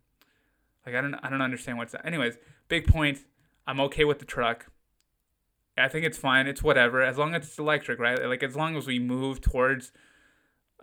like 0.85 0.95
I 0.95 1.01
don't 1.01 1.15
I 1.15 1.31
don't 1.31 1.43
understand 1.43 1.79
what's 1.79 1.93
that. 1.93 2.05
Anyways, 2.05 2.37
big 2.69 2.87
point. 2.87 3.21
I'm 3.67 3.81
okay 3.81 4.05
with 4.05 4.19
the 4.19 4.25
truck. 4.27 4.67
I 5.79 5.89
think 5.89 6.05
it's 6.05 6.19
fine. 6.19 6.47
It's 6.47 6.63
whatever 6.63 7.03
as 7.03 7.17
long 7.17 7.35
as 7.35 7.47
it's 7.47 7.59
electric, 7.59 7.99
right? 7.99 8.21
Like 8.23 8.43
as 8.43 8.55
long 8.55 8.77
as 8.77 8.87
we 8.87 8.99
move 8.99 9.41
towards 9.41 9.93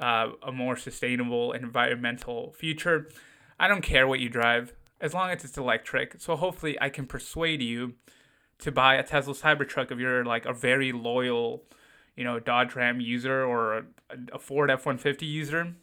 uh, 0.01 0.31
a 0.41 0.51
more 0.51 0.75
sustainable 0.75 1.53
environmental 1.53 2.51
future. 2.51 3.07
I 3.59 3.67
don't 3.67 3.81
care 3.81 4.07
what 4.07 4.19
you 4.19 4.27
drive 4.27 4.73
as 4.99 5.13
long 5.13 5.29
as 5.29 5.45
it's 5.45 5.57
electric. 5.57 6.19
So 6.19 6.35
hopefully 6.35 6.77
I 6.81 6.89
can 6.89 7.05
persuade 7.05 7.61
you 7.61 7.93
to 8.59 8.71
buy 8.71 8.95
a 8.95 9.03
Tesla 9.03 9.33
Cybertruck 9.33 9.91
if 9.91 9.99
you're 9.99 10.25
like 10.25 10.45
a 10.45 10.53
very 10.53 10.91
loyal, 10.91 11.63
you 12.15 12.23
know, 12.23 12.39
Dodge 12.39 12.75
Ram 12.75 12.99
user 12.99 13.43
or 13.43 13.77
a, 13.77 13.83
a 14.33 14.39
Ford 14.39 14.69
F150 14.69 15.21
user. 15.21 15.73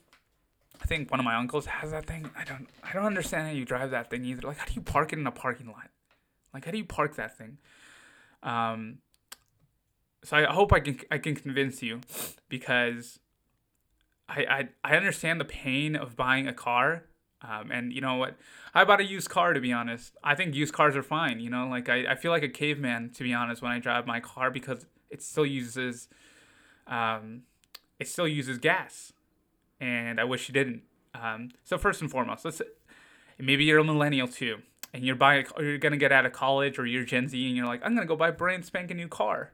I 0.81 0.87
think 0.87 1.11
one 1.11 1.20
of 1.20 1.24
my 1.24 1.35
uncles 1.35 1.66
has 1.66 1.90
that 1.90 2.07
thing. 2.07 2.31
I 2.37 2.44
don't 2.44 2.68
I 2.83 2.92
don't 2.92 3.04
understand 3.04 3.48
how 3.48 3.52
you 3.52 3.64
drive 3.64 3.90
that 3.90 4.11
thing 4.11 4.24
either. 4.24 4.42
Like 4.46 4.59
how 4.59 4.64
do 4.64 4.74
you 4.74 4.81
park 4.81 5.12
it 5.12 5.18
in 5.18 5.26
a 5.26 5.33
parking 5.33 5.66
lot? 5.66 5.90
Like 6.54 6.64
how 6.64 6.70
do 6.70 6.78
you 6.78 6.85
park 6.85 7.16
that 7.16 7.37
thing? 7.37 7.59
Um 8.42 8.98
so 10.22 10.37
I 10.37 10.44
hope 10.44 10.72
I 10.72 10.81
can 10.81 11.00
I 11.11 11.18
can 11.18 11.35
convince 11.35 11.83
you 11.83 12.00
because 12.48 13.18
I 14.29 14.69
I, 14.85 14.93
I 14.93 14.97
understand 14.97 15.41
the 15.41 15.45
pain 15.45 15.97
of 15.97 16.17
buying 16.17 16.49
a 16.49 16.53
car. 16.55 17.05
Um, 17.41 17.71
and 17.71 17.93
you 17.93 18.01
know 18.01 18.17
what? 18.17 18.37
I 18.75 18.85
bought 18.85 19.01
a 19.01 19.05
used 19.05 19.31
car 19.31 19.53
to 19.53 19.61
be 19.61 19.73
honest. 19.73 20.17
I 20.25 20.35
think 20.35 20.55
used 20.55 20.75
cars 20.75 20.97
are 20.97 21.05
fine. 21.05 21.38
You 21.38 21.51
know, 21.51 21.69
like 21.69 21.88
I, 21.88 22.12
I 22.12 22.14
feel 22.17 22.33
like 22.33 22.43
a 22.43 22.49
caveman 22.49 23.11
to 23.14 23.23
be 23.23 23.33
honest 23.33 23.62
when 23.62 23.71
I 23.71 23.79
drive 23.79 24.07
my 24.07 24.19
car 24.21 24.51
because 24.51 24.87
it 25.09 25.23
still 25.23 25.47
uses 25.47 26.09
um, 26.87 27.43
it 27.99 28.09
still 28.09 28.27
uses 28.27 28.59
gas 28.59 29.12
and 29.81 30.21
I 30.21 30.25
wish 30.25 30.49
you 30.49 30.53
didn't. 30.53 30.83
Um, 31.14 31.51
so 31.64 31.79
first 31.79 32.01
and 32.01 32.11
foremost, 32.11 32.45
let's 32.45 32.61
maybe 33.38 33.64
you're 33.64 33.79
a 33.79 33.85
millennial 33.85 34.29
too, 34.29 34.59
and 34.93 35.05
you're 35.05 35.17
buying, 35.17 35.47
or 35.57 35.62
you're 35.64 35.79
gonna 35.79 35.97
get 35.97 36.12
out 36.12 36.27
of 36.27 36.33
college, 36.33 36.79
or 36.79 36.87
you're 36.87 37.05
Gen 37.05 37.29
Z, 37.29 37.47
and 37.47 37.57
you're 37.57 37.67
like, 37.67 37.81
I'm 37.85 37.95
gonna 37.95 38.07
go 38.07 38.17
buy 38.17 38.29
a 38.29 38.33
brand 38.33 38.64
spanking 38.64 38.97
new 38.97 39.09
car. 39.09 39.53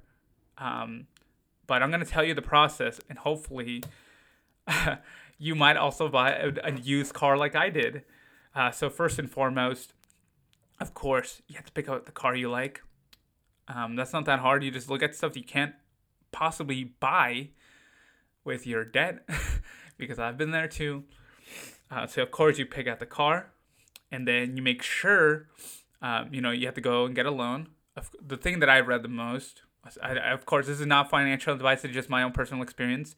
Um, 0.59 1.07
but 1.67 1.83
I'm 1.83 1.91
gonna 1.91 2.05
tell 2.05 2.25
you 2.25 2.35
the 2.35 2.43
process, 2.43 3.01
and 3.09 3.19
hopefully, 3.19 3.83
you 5.38 5.55
might 5.55 5.77
also 5.77 6.09
buy 6.09 6.33
a, 6.33 6.53
a, 6.64 6.72
used 6.72 7.14
car 7.14 7.37
like 7.37 7.55
I 7.55 7.70
did. 7.70 8.03
Uh, 8.55 8.70
so 8.70 8.88
first 8.88 9.18
and 9.18 9.31
foremost, 9.31 9.92
of 10.81 10.94
course, 10.94 11.42
you 11.48 11.57
have 11.57 11.66
to 11.66 11.72
pick 11.72 11.88
out 11.88 12.07
the 12.07 12.12
car 12.12 12.35
you 12.35 12.50
like. 12.50 12.83
Um, 13.68 13.96
that's 13.96 14.12
not 14.12 14.24
that 14.27 14.40
hard. 14.40 14.62
You 14.62 14.70
just 14.70 14.90
look 14.90 15.03
at 15.03 15.14
stuff 15.14 15.37
you 15.37 15.44
can't 15.44 15.74
possibly 16.33 16.85
buy 16.85 17.48
with 18.44 18.66
your 18.66 18.85
debt. 18.85 19.29
because 19.96 20.18
I've 20.18 20.37
been 20.37 20.50
there 20.50 20.68
too. 20.68 21.05
Uh, 21.90 22.07
so 22.07 22.22
of 22.22 22.31
course 22.31 22.59
you 22.59 22.66
pick 22.66 22.87
out 22.87 22.98
the 22.98 23.07
car, 23.07 23.50
and 24.11 24.27
then 24.27 24.57
you 24.57 24.62
make 24.62 24.83
sure, 24.83 25.48
um, 26.03 26.29
you 26.33 26.40
know, 26.40 26.50
you 26.50 26.66
have 26.66 26.74
to 26.74 26.81
go 26.81 27.05
and 27.05 27.14
get 27.14 27.27
a 27.27 27.31
loan. 27.31 27.68
The 28.20 28.37
thing 28.37 28.59
that 28.61 28.68
I 28.68 28.81
read 28.81 29.03
the 29.03 29.09
most, 29.09 29.62
I, 30.03 30.16
of 30.33 30.46
course, 30.46 30.66
this 30.66 30.81
is 30.81 30.87
not 30.87 31.11
financial 31.11 31.55
advice; 31.55 31.85
it's 31.85 31.94
just 31.94 32.09
my 32.09 32.22
own 32.22 32.33
personal 32.33 32.62
experience. 32.62 33.14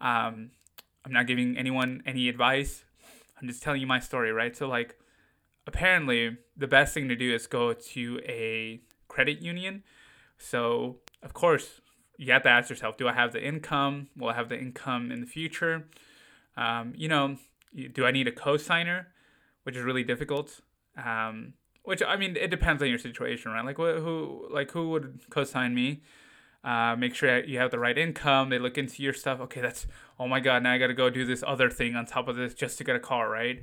Um, 0.00 0.50
I'm 1.04 1.12
not 1.12 1.26
giving 1.26 1.56
anyone 1.56 2.02
any 2.06 2.28
advice. 2.28 2.84
I'm 3.40 3.48
just 3.48 3.62
telling 3.62 3.80
you 3.80 3.86
my 3.86 3.98
story, 3.98 4.32
right? 4.32 4.56
So 4.56 4.68
like, 4.68 4.96
apparently, 5.66 6.38
the 6.56 6.66
best 6.68 6.94
thing 6.94 7.08
to 7.08 7.16
do 7.16 7.34
is 7.34 7.46
go 7.46 7.72
to 7.72 8.20
a 8.26 8.80
credit 9.08 9.42
union. 9.42 9.82
So 10.38 10.98
of 11.22 11.32
course, 11.32 11.80
you 12.16 12.32
have 12.32 12.42
to 12.42 12.48
ask 12.48 12.70
yourself, 12.70 12.96
do 12.96 13.08
I 13.08 13.12
have 13.12 13.32
the 13.32 13.44
income? 13.44 14.08
Will 14.16 14.28
I 14.28 14.34
have 14.34 14.48
the 14.48 14.58
income 14.58 15.10
in 15.10 15.20
the 15.20 15.26
future? 15.26 15.88
Um, 16.56 16.92
you 16.96 17.08
know, 17.08 17.36
do 17.92 18.04
I 18.04 18.10
need 18.10 18.28
a 18.28 18.32
co-signer, 18.32 19.08
which 19.62 19.76
is 19.76 19.82
really 19.82 20.04
difficult. 20.04 20.60
Um, 21.02 21.54
which 21.84 22.02
I 22.02 22.16
mean, 22.16 22.36
it 22.36 22.48
depends 22.48 22.82
on 22.82 22.88
your 22.88 22.98
situation, 22.98 23.50
right? 23.50 23.64
Like 23.64 23.76
who, 23.76 24.46
like 24.50 24.70
who 24.70 24.90
would 24.90 25.20
co-sign 25.30 25.74
me? 25.74 26.02
Uh, 26.64 26.94
make 26.96 27.14
sure 27.14 27.44
you 27.44 27.58
have 27.58 27.70
the 27.70 27.78
right 27.78 27.98
income. 27.98 28.48
They 28.48 28.58
look 28.58 28.78
into 28.78 29.02
your 29.02 29.12
stuff. 29.12 29.40
Okay, 29.40 29.60
that's 29.60 29.86
oh 30.18 30.28
my 30.28 30.40
god. 30.40 30.62
Now 30.62 30.72
I 30.72 30.78
got 30.78 30.88
to 30.88 30.94
go 30.94 31.10
do 31.10 31.24
this 31.24 31.42
other 31.46 31.68
thing 31.68 31.96
on 31.96 32.06
top 32.06 32.28
of 32.28 32.36
this 32.36 32.54
just 32.54 32.78
to 32.78 32.84
get 32.84 32.94
a 32.94 33.00
car, 33.00 33.28
right? 33.28 33.62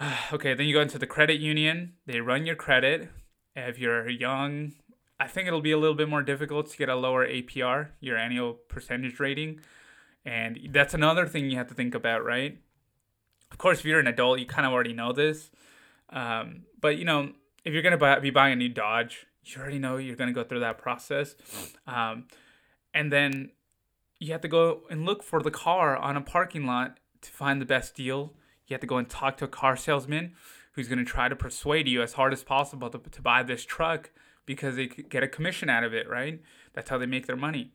okay, 0.32 0.54
then 0.54 0.66
you 0.66 0.74
go 0.74 0.80
into 0.80 0.98
the 0.98 1.06
credit 1.06 1.40
union. 1.40 1.94
They 2.06 2.20
run 2.20 2.46
your 2.46 2.56
credit. 2.56 3.10
If 3.54 3.78
you're 3.78 4.08
young, 4.08 4.72
I 5.18 5.26
think 5.26 5.46
it'll 5.46 5.60
be 5.60 5.72
a 5.72 5.78
little 5.78 5.94
bit 5.94 6.08
more 6.08 6.22
difficult 6.22 6.70
to 6.70 6.76
get 6.78 6.88
a 6.88 6.96
lower 6.96 7.26
APR, 7.26 7.88
your 8.00 8.16
annual 8.16 8.54
percentage 8.54 9.20
rating. 9.20 9.60
And 10.24 10.70
that's 10.70 10.94
another 10.94 11.26
thing 11.26 11.50
you 11.50 11.58
have 11.58 11.68
to 11.68 11.74
think 11.74 11.94
about, 11.94 12.24
right? 12.24 12.58
Of 13.50 13.58
course, 13.58 13.80
if 13.80 13.84
you're 13.84 14.00
an 14.00 14.06
adult, 14.06 14.38
you 14.38 14.46
kind 14.46 14.66
of 14.66 14.72
already 14.72 14.92
know 14.92 15.12
this. 15.12 15.50
Um, 16.10 16.62
but, 16.80 16.96
you 16.96 17.04
know, 17.04 17.32
if 17.64 17.72
you're 17.72 17.82
going 17.82 17.92
to 17.92 17.98
buy, 17.98 18.18
be 18.18 18.30
buying 18.30 18.54
a 18.54 18.56
new 18.56 18.68
Dodge, 18.68 19.26
you 19.54 19.60
already 19.60 19.78
know 19.78 19.96
you're 19.96 20.16
going 20.16 20.28
to 20.28 20.34
go 20.34 20.44
through 20.44 20.60
that 20.60 20.78
process. 20.78 21.34
Um, 21.86 22.26
and 22.94 23.12
then 23.12 23.50
you 24.18 24.32
have 24.32 24.40
to 24.42 24.48
go 24.48 24.82
and 24.90 25.04
look 25.04 25.22
for 25.22 25.42
the 25.42 25.50
car 25.50 25.96
on 25.96 26.16
a 26.16 26.20
parking 26.20 26.66
lot 26.66 26.98
to 27.22 27.30
find 27.30 27.60
the 27.60 27.66
best 27.66 27.94
deal. 27.94 28.34
You 28.66 28.74
have 28.74 28.80
to 28.80 28.86
go 28.86 28.98
and 28.98 29.08
talk 29.08 29.36
to 29.38 29.44
a 29.46 29.48
car 29.48 29.76
salesman 29.76 30.34
who's 30.72 30.88
going 30.88 30.98
to 30.98 31.04
try 31.04 31.28
to 31.28 31.36
persuade 31.36 31.88
you 31.88 32.02
as 32.02 32.12
hard 32.14 32.32
as 32.32 32.44
possible 32.44 32.88
to, 32.90 32.98
to 32.98 33.22
buy 33.22 33.42
this 33.42 33.64
truck 33.64 34.10
because 34.46 34.76
they 34.76 34.86
get 34.86 35.22
a 35.22 35.28
commission 35.28 35.68
out 35.68 35.84
of 35.84 35.94
it, 35.94 36.08
right? 36.08 36.40
That's 36.72 36.90
how 36.90 36.98
they 36.98 37.06
make 37.06 37.26
their 37.26 37.36
money. 37.36 37.72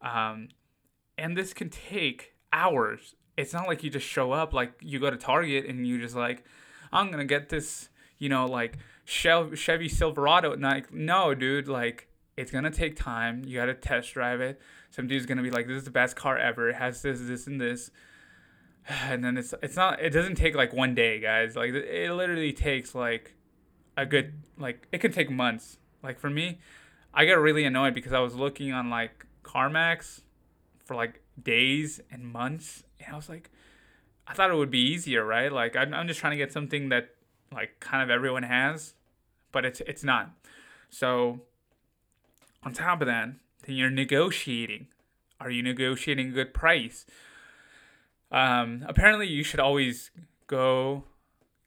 Um, 0.00 0.48
and 1.16 1.36
this 1.36 1.52
can 1.52 1.70
take 1.70 2.34
hours. 2.52 3.14
It's 3.36 3.52
not 3.52 3.66
like 3.66 3.82
you 3.82 3.90
just 3.90 4.06
show 4.06 4.32
up, 4.32 4.52
like 4.52 4.72
you 4.80 4.98
go 4.98 5.10
to 5.10 5.16
Target 5.16 5.66
and 5.66 5.86
you 5.86 6.00
just 6.00 6.14
like, 6.14 6.44
I'm 6.92 7.10
gonna 7.10 7.24
get 7.24 7.48
this, 7.48 7.88
you 8.18 8.28
know, 8.28 8.46
like 8.46 8.78
Chevy 9.04 9.88
Silverado. 9.88 10.52
And 10.52 10.62
like, 10.62 10.92
no, 10.92 11.34
dude, 11.34 11.68
like 11.68 12.08
it's 12.36 12.50
gonna 12.50 12.70
take 12.70 12.96
time. 12.96 13.44
You 13.46 13.58
gotta 13.58 13.74
test 13.74 14.12
drive 14.14 14.40
it. 14.40 14.60
Some 14.90 15.06
dude's 15.06 15.26
gonna 15.26 15.42
be 15.42 15.50
like, 15.50 15.66
this 15.66 15.78
is 15.78 15.84
the 15.84 15.90
best 15.90 16.16
car 16.16 16.38
ever. 16.38 16.70
It 16.70 16.76
has 16.76 17.02
this, 17.02 17.20
this, 17.20 17.46
and 17.46 17.60
this. 17.60 17.90
And 18.86 19.24
then 19.24 19.38
it's 19.38 19.54
it's 19.62 19.76
not. 19.76 20.00
It 20.00 20.10
doesn't 20.10 20.34
take 20.34 20.54
like 20.54 20.74
one 20.74 20.94
day, 20.94 21.18
guys. 21.18 21.56
Like 21.56 21.72
it 21.72 22.12
literally 22.12 22.52
takes 22.52 22.94
like 22.94 23.34
a 23.96 24.04
good 24.04 24.34
like 24.58 24.86
it 24.92 24.98
can 24.98 25.10
take 25.10 25.30
months 25.30 25.78
like 26.04 26.20
for 26.20 26.30
me, 26.30 26.58
I 27.14 27.24
got 27.24 27.40
really 27.40 27.64
annoyed 27.64 27.94
because 27.94 28.12
I 28.12 28.20
was 28.20 28.34
looking 28.34 28.72
on 28.72 28.90
like 28.90 29.26
CarMax 29.42 30.20
for 30.84 30.94
like 30.94 31.22
days 31.42 32.00
and 32.10 32.30
months, 32.30 32.84
and 33.00 33.14
I 33.14 33.16
was 33.16 33.28
like, 33.28 33.50
I 34.26 34.34
thought 34.34 34.50
it 34.50 34.54
would 34.54 34.70
be 34.70 34.80
easier, 34.80 35.24
right? 35.24 35.50
Like 35.50 35.74
I'm, 35.74 35.94
I'm 35.94 36.06
just 36.06 36.20
trying 36.20 36.32
to 36.32 36.36
get 36.36 36.52
something 36.52 36.90
that 36.90 37.13
like 37.54 37.80
kind 37.80 38.02
of 38.02 38.10
everyone 38.10 38.42
has, 38.42 38.94
but 39.52 39.64
it's 39.64 39.80
it's 39.86 40.04
not. 40.04 40.30
So 40.90 41.40
on 42.62 42.72
top 42.72 43.00
of 43.00 43.06
that, 43.06 43.30
then 43.66 43.76
you're 43.76 43.90
negotiating. 43.90 44.88
Are 45.40 45.50
you 45.50 45.62
negotiating 45.62 46.28
a 46.28 46.32
good 46.32 46.54
price? 46.54 47.06
Um, 48.30 48.84
apparently, 48.86 49.26
you 49.26 49.42
should 49.42 49.60
always 49.60 50.10
go 50.46 51.04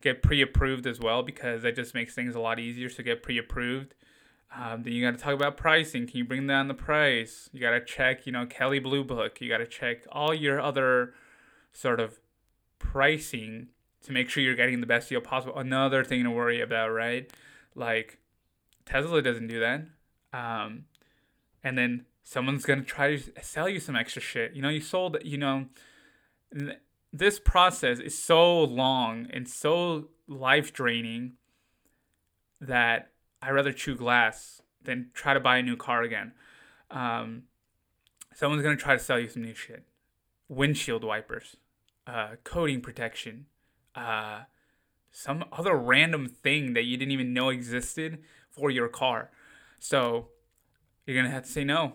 get 0.01 0.21
pre-approved 0.21 0.85
as 0.85 0.99
well 0.99 1.23
because 1.23 1.63
that 1.63 1.75
just 1.75 1.93
makes 1.93 2.13
things 2.13 2.35
a 2.35 2.39
lot 2.39 2.59
easier 2.59 2.89
to 2.89 3.03
get 3.03 3.23
pre-approved. 3.23 3.93
Um, 4.55 4.83
then 4.83 4.93
you 4.93 5.03
got 5.05 5.17
to 5.17 5.23
talk 5.23 5.33
about 5.33 5.57
pricing. 5.57 6.07
Can 6.07 6.17
you 6.17 6.25
bring 6.25 6.47
down 6.47 6.67
the 6.67 6.73
price? 6.73 7.49
You 7.51 7.59
got 7.59 7.71
to 7.71 7.83
check, 7.83 8.25
you 8.25 8.31
know, 8.31 8.45
Kelley 8.45 8.79
Blue 8.79 9.03
Book. 9.03 9.41
You 9.41 9.49
got 9.49 9.57
to 9.57 9.67
check 9.67 10.05
all 10.11 10.33
your 10.33 10.59
other 10.59 11.13
sort 11.73 11.99
of 11.99 12.19
pricing 12.79 13.67
to 14.03 14.11
make 14.11 14.29
sure 14.29 14.43
you're 14.43 14.55
getting 14.55 14.81
the 14.81 14.87
best 14.87 15.09
deal 15.09 15.21
possible. 15.21 15.57
Another 15.57 16.03
thing 16.03 16.23
to 16.23 16.31
worry 16.31 16.61
about, 16.61 16.89
right? 16.89 17.31
Like 17.75 18.19
Tesla 18.85 19.21
doesn't 19.21 19.47
do 19.47 19.59
that. 19.59 19.85
Um, 20.33 20.85
and 21.63 21.77
then 21.77 22.05
someone's 22.23 22.65
gonna 22.65 22.83
try 22.83 23.15
to 23.17 23.43
sell 23.43 23.67
you 23.69 23.79
some 23.79 23.95
extra 23.95 24.21
shit. 24.21 24.53
You 24.53 24.61
know, 24.61 24.69
you 24.69 24.81
sold. 24.81 25.17
You 25.23 25.37
know, 25.37 25.65
this 27.11 27.39
process 27.39 27.99
is 27.99 28.17
so 28.17 28.63
long 28.63 29.27
and 29.31 29.47
so 29.47 30.09
life 30.27 30.73
draining 30.73 31.33
that 32.59 33.11
I'd 33.41 33.51
rather 33.51 33.71
chew 33.71 33.95
glass 33.95 34.61
than 34.81 35.11
try 35.13 35.33
to 35.33 35.39
buy 35.39 35.57
a 35.57 35.63
new 35.63 35.75
car 35.75 36.03
again. 36.03 36.33
Um, 36.89 37.43
someone's 38.33 38.63
gonna 38.63 38.77
try 38.77 38.93
to 38.93 39.03
sell 39.03 39.19
you 39.19 39.29
some 39.29 39.43
new 39.43 39.53
shit, 39.53 39.83
windshield 40.47 41.03
wipers, 41.03 41.57
uh, 42.05 42.35
coating 42.43 42.81
protection, 42.81 43.45
uh, 43.97 44.43
some 45.11 45.43
other 45.51 45.75
random 45.75 46.27
thing 46.27 46.73
that 46.73 46.83
you 46.83 46.95
didn't 46.95 47.11
even 47.11 47.33
know 47.33 47.49
existed 47.49 48.19
for 48.49 48.69
your 48.69 48.87
car. 48.87 49.31
So 49.79 50.27
you're 51.05 51.15
gonna 51.15 51.33
have 51.33 51.43
to 51.43 51.49
say 51.49 51.63
no, 51.63 51.93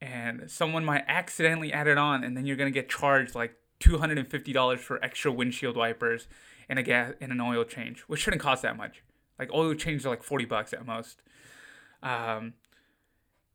and 0.00 0.50
someone 0.50 0.84
might 0.84 1.04
accidentally 1.08 1.72
add 1.72 1.86
it 1.86 1.98
on, 1.98 2.24
and 2.24 2.36
then 2.36 2.46
you're 2.46 2.56
gonna 2.56 2.70
get 2.70 2.88
charged 2.88 3.34
like 3.34 3.56
two 3.80 3.98
hundred 3.98 4.18
and 4.18 4.28
fifty 4.28 4.52
dollars 4.52 4.80
for 4.80 5.02
extra 5.04 5.32
windshield 5.32 5.76
wipers 5.76 6.28
and 6.68 6.78
a 6.78 6.82
gas 6.82 7.12
and 7.20 7.32
an 7.32 7.40
oil 7.40 7.64
change, 7.64 8.00
which 8.02 8.20
shouldn't 8.20 8.40
cost 8.40 8.62
that 8.62 8.76
much. 8.76 9.02
Like 9.38 9.52
oil 9.52 9.74
change 9.74 10.06
are 10.06 10.10
like 10.10 10.22
40 10.22 10.44
bucks 10.44 10.72
at 10.72 10.86
most. 10.86 11.22
Um, 12.02 12.54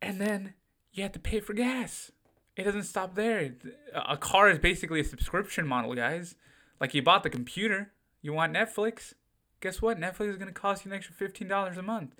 and 0.02 0.20
then 0.20 0.54
you 0.92 1.02
have 1.02 1.12
to 1.12 1.18
pay 1.18 1.40
for 1.40 1.54
gas. 1.54 2.12
It 2.56 2.64
doesn't 2.64 2.84
stop 2.84 3.14
there. 3.14 3.54
A 3.94 4.16
car 4.16 4.50
is 4.50 4.58
basically 4.58 5.00
a 5.00 5.04
subscription 5.04 5.66
model, 5.66 5.94
guys. 5.94 6.34
Like 6.80 6.94
you 6.94 7.02
bought 7.02 7.22
the 7.22 7.30
computer, 7.30 7.92
you 8.22 8.32
want 8.32 8.54
Netflix. 8.54 9.14
Guess 9.60 9.82
what? 9.82 9.98
Netflix 9.98 10.30
is 10.30 10.36
going 10.36 10.48
to 10.48 10.52
cost 10.52 10.84
you 10.84 10.92
an 10.92 10.96
extra 10.96 11.14
$15 11.14 11.76
a 11.76 11.82
month. 11.82 12.14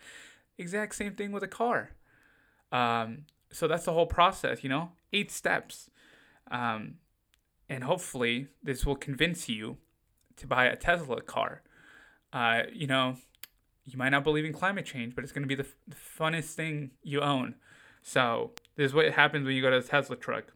Exact 0.56 0.94
same 0.94 1.14
thing 1.14 1.30
with 1.30 1.42
a 1.42 1.48
car. 1.48 1.90
Um, 2.72 3.26
so 3.50 3.68
that's 3.68 3.84
the 3.84 3.92
whole 3.92 4.06
process, 4.06 4.62
you 4.62 4.68
know? 4.68 4.90
Eight 5.12 5.30
steps. 5.30 5.88
Um, 6.50 6.94
and 7.68 7.84
hopefully, 7.84 8.48
this 8.62 8.84
will 8.84 8.96
convince 8.96 9.48
you 9.48 9.76
to 10.36 10.46
buy 10.46 10.64
a 10.64 10.76
Tesla 10.76 11.20
car. 11.20 11.62
Uh, 12.32 12.62
you 12.72 12.86
know, 12.86 13.16
you 13.84 13.96
might 13.96 14.10
not 14.10 14.24
believe 14.24 14.44
in 14.44 14.52
climate 14.52 14.84
change, 14.84 15.14
but 15.14 15.24
it's 15.24 15.32
going 15.32 15.42
to 15.42 15.48
be 15.48 15.54
the, 15.54 15.64
f- 15.64 15.76
the 15.86 15.96
funnest 15.96 16.54
thing 16.54 16.90
you 17.02 17.20
own. 17.20 17.54
So, 18.02 18.52
this 18.76 18.86
is 18.86 18.94
what 18.94 19.10
happens 19.12 19.46
when 19.46 19.54
you 19.54 19.62
go 19.62 19.70
to 19.70 19.78
a 19.78 19.82
Tesla 19.82 20.16
truck. 20.16 20.52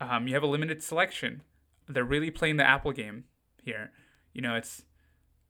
Um, 0.00 0.26
you 0.26 0.34
have 0.34 0.42
a 0.42 0.48
limited 0.48 0.82
selection. 0.82 1.42
They're 1.88 2.04
really 2.04 2.30
playing 2.30 2.56
the 2.56 2.66
Apple 2.66 2.92
game 2.92 3.24
here. 3.64 3.90
You 4.32 4.42
know, 4.42 4.54
it's 4.54 4.82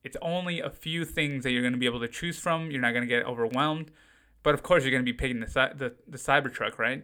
it's 0.03 0.17
only 0.21 0.59
a 0.59 0.69
few 0.69 1.03
things 1.05 1.43
that 1.43 1.51
you're 1.51 1.61
going 1.61 1.73
to 1.73 1.79
be 1.79 1.87
able 1.87 1.99
to 1.99 2.07
choose 2.07 2.37
from. 2.37 2.69
You're 2.69 2.81
not 2.81 2.91
going 2.91 3.01
to 3.01 3.07
get 3.07 3.25
overwhelmed. 3.25 3.91
But 4.43 4.53
of 4.53 4.61
course, 4.61 4.83
you're 4.83 4.91
going 4.91 5.03
to 5.03 5.11
be 5.11 5.17
picking 5.17 5.39
the, 5.39 5.47
the, 5.75 5.95
the 6.07 6.19
Cybertruck, 6.19 6.77
right? 6.77 7.03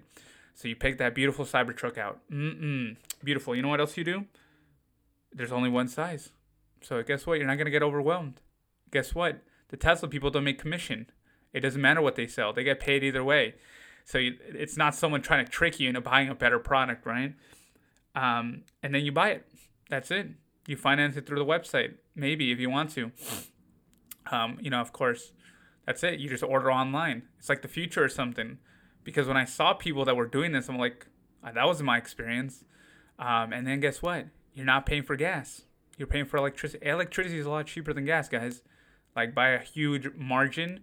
So 0.54 0.67
you 0.67 0.76
pick 0.76 1.00
that 1.00 1.15
beautiful 1.15 1.43
Cybertruck 1.43 1.97
out. 1.97 2.19
Mm-mm. 2.32 2.97
Beautiful. 3.24 3.56
You 3.56 3.63
know 3.63 3.69
what 3.69 3.80
else 3.80 3.97
you 3.97 4.04
do? 4.04 4.26
There's 5.34 5.52
only 5.52 5.69
one 5.69 5.88
size. 5.88 6.30
So 6.82 7.02
guess 7.02 7.26
what? 7.26 7.39
You're 7.39 7.47
not 7.47 7.56
going 7.56 7.65
to 7.65 7.71
get 7.71 7.82
overwhelmed. 7.82 8.41
Guess 8.91 9.15
what? 9.15 9.41
The 9.69 9.78
Tesla 9.78 10.08
people 10.08 10.30
don't 10.30 10.43
make 10.43 10.60
commission. 10.60 11.08
It 11.54 11.62
doesn't 11.62 11.82
matter 11.82 12.02
what 12.02 12.15
they 12.15 12.28
sell. 12.28 12.54
They 12.54 12.63
get 12.63 12.80
paid 12.80 13.04
either 13.04 13.24
way. 13.24 13.56
So 14.06 14.19
you, 14.19 14.38
it's 14.47 14.78
not 14.78 14.93
someone 14.93 15.21
trying 15.21 15.43
to 15.45 15.52
trick 15.52 15.80
you 15.80 15.89
into 15.89 16.02
buying 16.02 16.30
a 16.30 16.36
better 16.36 16.60
product, 16.60 17.06
right? 17.06 17.34
Um, 18.13 18.63
and 18.84 18.93
then 18.93 19.04
you 19.04 19.12
buy 19.12 19.30
it. 19.30 19.47
That's 19.89 20.12
it. 20.12 20.28
You 20.67 20.76
finance 20.76 21.17
it 21.17 21.26
through 21.26 21.39
the 21.39 21.45
website, 21.45 21.95
maybe 22.15 22.52
if 22.52 22.60
you 22.60 22.69
want 22.69 22.91
to. 22.91 23.12
Um, 24.32 24.58
you 24.62 24.69
know, 24.69 24.80
of 24.80 24.93
course, 24.93 25.34
that's 25.86 26.04
it. 26.04 26.19
You 26.19 26.30
just 26.30 26.43
order 26.43 26.71
online. 26.71 27.24
It's 27.39 27.50
like 27.50 27.62
the 27.62 27.67
future 27.67 28.04
or 28.04 28.10
something. 28.10 28.60
Because 29.04 29.28
when 29.28 29.38
I 29.38 29.45
saw 29.45 29.74
people 29.74 30.06
that 30.06 30.15
were 30.15 30.28
doing 30.28 30.52
this, 30.52 30.69
I'm 30.69 30.78
like, 30.78 31.08
ah, 31.43 31.52
that 31.52 31.65
wasn't 31.65 31.88
my 31.88 31.97
experience. 31.97 32.63
Um, 33.17 33.52
and 33.52 33.65
then 33.65 33.80
guess 33.80 34.02
what? 34.02 34.28
You're 34.54 34.65
not 34.65 34.86
paying 34.86 35.04
for 35.04 35.15
gas. 35.15 35.63
You're 35.97 36.08
paying 36.08 36.26
for 36.26 36.38
electricity. 36.38 36.88
Electricity 36.88 37.39
is 37.39 37.45
a 37.45 37.50
lot 37.50 37.67
cheaper 37.67 37.93
than 37.93 38.06
gas, 38.06 38.30
guys. 38.30 38.62
Like 39.15 39.34
by 39.34 39.50
a 39.50 39.60
huge 39.60 40.10
margin. 40.15 40.82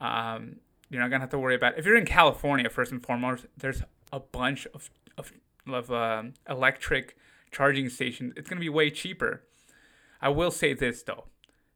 Um, 0.00 0.56
you're 0.90 1.00
not 1.00 1.10
gonna 1.10 1.22
have 1.22 1.30
to 1.30 1.38
worry 1.38 1.54
about. 1.54 1.74
It. 1.74 1.80
If 1.80 1.86
you're 1.86 1.96
in 1.96 2.06
California, 2.06 2.68
first 2.68 2.92
and 2.92 3.04
foremost, 3.04 3.46
there's 3.56 3.82
a 4.12 4.20
bunch 4.20 4.66
of 4.74 4.90
of, 5.16 5.32
of 5.66 5.90
uh, 5.90 6.24
electric 6.48 7.16
charging 7.54 7.88
stations. 7.88 8.34
It's 8.36 8.48
gonna 8.48 8.60
be 8.60 8.68
way 8.68 8.90
cheaper. 8.90 9.44
I 10.20 10.28
will 10.28 10.50
say 10.50 10.74
this 10.74 11.02
though, 11.02 11.24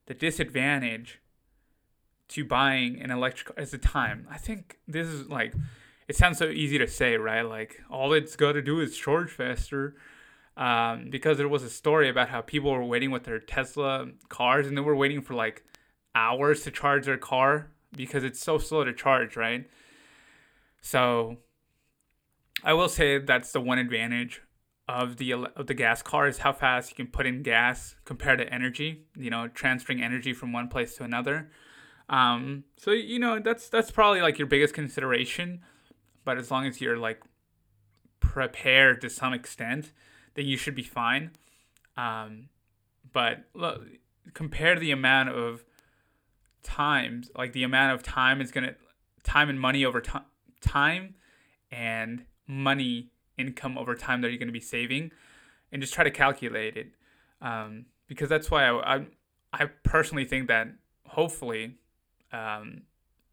the 0.06 0.14
disadvantage 0.14 1.20
to 2.28 2.44
buying 2.44 3.00
an 3.00 3.10
electric 3.10 3.54
car 3.54 3.62
is 3.62 3.70
the 3.70 3.78
time. 3.78 4.26
I 4.30 4.36
think 4.36 4.78
this 4.86 5.06
is 5.06 5.28
like, 5.28 5.54
it 6.08 6.16
sounds 6.16 6.38
so 6.38 6.48
easy 6.48 6.78
to 6.78 6.86
say, 6.86 7.16
right? 7.16 7.42
Like 7.42 7.80
all 7.88 8.12
it's 8.12 8.36
got 8.36 8.52
to 8.52 8.62
do 8.62 8.80
is 8.80 8.96
charge 8.96 9.30
faster. 9.30 9.94
Um, 10.56 11.08
because 11.08 11.38
there 11.38 11.48
was 11.48 11.62
a 11.62 11.70
story 11.70 12.08
about 12.08 12.30
how 12.30 12.40
people 12.40 12.72
were 12.72 12.84
waiting 12.84 13.12
with 13.12 13.22
their 13.22 13.38
Tesla 13.38 14.08
cars 14.28 14.66
and 14.66 14.76
they 14.76 14.80
were 14.80 14.96
waiting 14.96 15.20
for 15.22 15.34
like 15.34 15.62
hours 16.16 16.64
to 16.64 16.72
charge 16.72 17.06
their 17.06 17.16
car 17.16 17.70
because 17.96 18.24
it's 18.24 18.40
so 18.40 18.58
slow 18.58 18.82
to 18.82 18.92
charge, 18.92 19.36
right? 19.36 19.70
So 20.80 21.36
I 22.64 22.72
will 22.72 22.88
say 22.88 23.18
that's 23.18 23.52
the 23.52 23.60
one 23.60 23.78
advantage 23.78 24.42
of 24.88 25.18
the 25.18 25.32
of 25.34 25.66
the 25.66 25.74
gas 25.74 26.02
car 26.02 26.26
is 26.26 26.38
how 26.38 26.52
fast 26.52 26.90
you 26.90 26.96
can 26.96 27.06
put 27.06 27.26
in 27.26 27.42
gas 27.42 27.94
compared 28.04 28.38
to 28.38 28.52
energy. 28.52 29.04
You 29.16 29.30
know, 29.30 29.48
transferring 29.48 30.02
energy 30.02 30.32
from 30.32 30.52
one 30.52 30.68
place 30.68 30.96
to 30.96 31.04
another. 31.04 31.50
Um, 32.08 32.64
so 32.78 32.92
you 32.92 33.18
know 33.18 33.38
that's 33.38 33.68
that's 33.68 33.90
probably 33.90 34.22
like 34.22 34.38
your 34.38 34.46
biggest 34.46 34.72
consideration, 34.72 35.60
but 36.24 36.38
as 36.38 36.50
long 36.50 36.66
as 36.66 36.80
you're 36.80 36.96
like 36.96 37.22
prepared 38.20 39.00
to 39.02 39.10
some 39.10 39.34
extent, 39.34 39.92
then 40.34 40.46
you 40.46 40.56
should 40.56 40.74
be 40.74 40.82
fine. 40.82 41.32
Um, 41.96 42.48
but 43.12 43.44
look, 43.54 43.82
compare 44.32 44.78
the 44.78 44.90
amount 44.90 45.28
of 45.28 45.64
times, 46.62 47.30
like 47.36 47.52
the 47.52 47.62
amount 47.62 47.92
of 47.94 48.02
time 48.02 48.40
is 48.40 48.50
gonna 48.50 48.74
time 49.22 49.50
and 49.50 49.60
money 49.60 49.84
over 49.84 50.00
time, 50.00 50.24
time 50.62 51.14
and 51.70 52.24
money 52.46 53.10
income 53.38 53.78
over 53.78 53.94
time 53.94 54.20
that 54.22 54.30
you're 54.30 54.38
gonna 54.38 54.52
be 54.52 54.60
saving, 54.60 55.12
and 55.72 55.80
just 55.80 55.94
try 55.94 56.04
to 56.04 56.10
calculate 56.10 56.76
it. 56.76 56.92
Um, 57.40 57.86
because 58.06 58.28
that's 58.28 58.50
why 58.50 58.66
I, 58.66 58.96
I 58.96 59.06
I 59.52 59.64
personally 59.82 60.24
think 60.24 60.48
that 60.48 60.68
hopefully 61.06 61.76
um, 62.32 62.82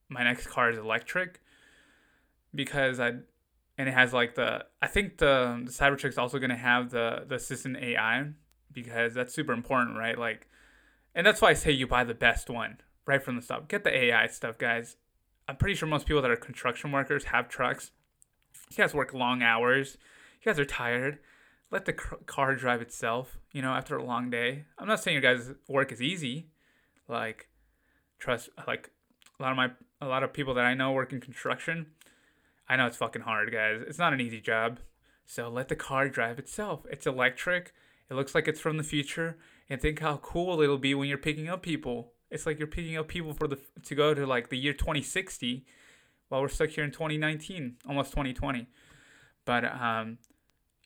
my 0.09 0.23
next 0.23 0.47
car 0.47 0.69
is 0.69 0.77
electric 0.77 1.41
because 2.53 2.99
I 2.99 3.13
and 3.77 3.89
it 3.89 3.93
has 3.93 4.13
like 4.13 4.35
the 4.35 4.65
I 4.81 4.87
think 4.87 5.17
the 5.17 5.61
the 5.65 5.71
Cybertruck's 5.71 6.17
also 6.17 6.39
gonna 6.39 6.55
have 6.55 6.91
the 6.91 7.25
the 7.27 7.35
assistant 7.35 7.77
AI 7.77 8.27
because 8.71 9.13
that's 9.13 9.33
super 9.33 9.53
important, 9.53 9.97
right? 9.97 10.17
Like, 10.17 10.47
and 11.13 11.25
that's 11.25 11.41
why 11.41 11.49
I 11.49 11.53
say 11.53 11.71
you 11.71 11.87
buy 11.87 12.03
the 12.03 12.13
best 12.13 12.49
one 12.49 12.77
right 13.05 13.23
from 13.23 13.35
the 13.35 13.41
start. 13.41 13.67
Get 13.67 13.83
the 13.83 13.95
AI 13.95 14.27
stuff, 14.27 14.57
guys. 14.57 14.97
I'm 15.47 15.57
pretty 15.57 15.75
sure 15.75 15.87
most 15.87 16.05
people 16.05 16.21
that 16.21 16.31
are 16.31 16.35
construction 16.35 16.91
workers 16.91 17.25
have 17.25 17.47
trucks. 17.47 17.91
You 18.71 18.77
guys 18.77 18.93
work 18.93 19.13
long 19.13 19.41
hours. 19.41 19.97
You 20.41 20.51
guys 20.51 20.59
are 20.59 20.65
tired. 20.65 21.19
Let 21.71 21.85
the 21.85 21.93
car 21.93 22.55
drive 22.55 22.81
itself. 22.81 23.37
You 23.51 23.61
know, 23.61 23.71
after 23.71 23.97
a 23.97 24.03
long 24.03 24.29
day. 24.29 24.65
I'm 24.77 24.87
not 24.87 25.01
saying 25.01 25.15
your 25.15 25.35
guys' 25.35 25.51
work 25.67 25.91
is 25.91 26.01
easy. 26.01 26.49
Like, 27.07 27.49
trust 28.19 28.49
like 28.67 28.91
a 29.39 29.43
lot 29.43 29.51
of 29.51 29.57
my 29.57 29.71
a 30.01 30.07
lot 30.07 30.23
of 30.23 30.33
people 30.33 30.53
that 30.55 30.65
I 30.65 30.73
know 30.73 30.91
work 30.91 31.13
in 31.13 31.21
construction. 31.21 31.87
I 32.67 32.75
know 32.75 32.87
it's 32.87 32.97
fucking 32.97 33.23
hard, 33.23 33.51
guys. 33.51 33.81
It's 33.87 33.99
not 33.99 34.13
an 34.13 34.21
easy 34.21 34.41
job. 34.41 34.79
So 35.25 35.49
let 35.49 35.67
the 35.67 35.75
car 35.75 36.09
drive 36.09 36.39
itself. 36.39 36.85
It's 36.89 37.07
electric. 37.07 37.73
It 38.09 38.13
looks 38.15 38.35
like 38.35 38.47
it's 38.47 38.59
from 38.59 38.77
the 38.77 38.83
future. 38.83 39.37
And 39.69 39.81
think 39.81 39.99
how 39.99 40.17
cool 40.17 40.61
it'll 40.61 40.77
be 40.77 40.93
when 40.93 41.07
you're 41.07 41.17
picking 41.17 41.49
up 41.49 41.63
people. 41.63 42.13
It's 42.29 42.45
like 42.45 42.59
you're 42.59 42.67
picking 42.67 42.97
up 42.97 43.07
people 43.07 43.33
for 43.33 43.47
the 43.47 43.59
to 43.83 43.95
go 43.95 44.13
to 44.13 44.25
like 44.25 44.49
the 44.49 44.57
year 44.57 44.73
2060 44.73 45.65
while 46.29 46.41
we're 46.41 46.47
stuck 46.47 46.69
here 46.69 46.83
in 46.83 46.91
2019, 46.91 47.77
almost 47.87 48.11
2020. 48.11 48.67
But 49.45 49.65
um 49.65 50.17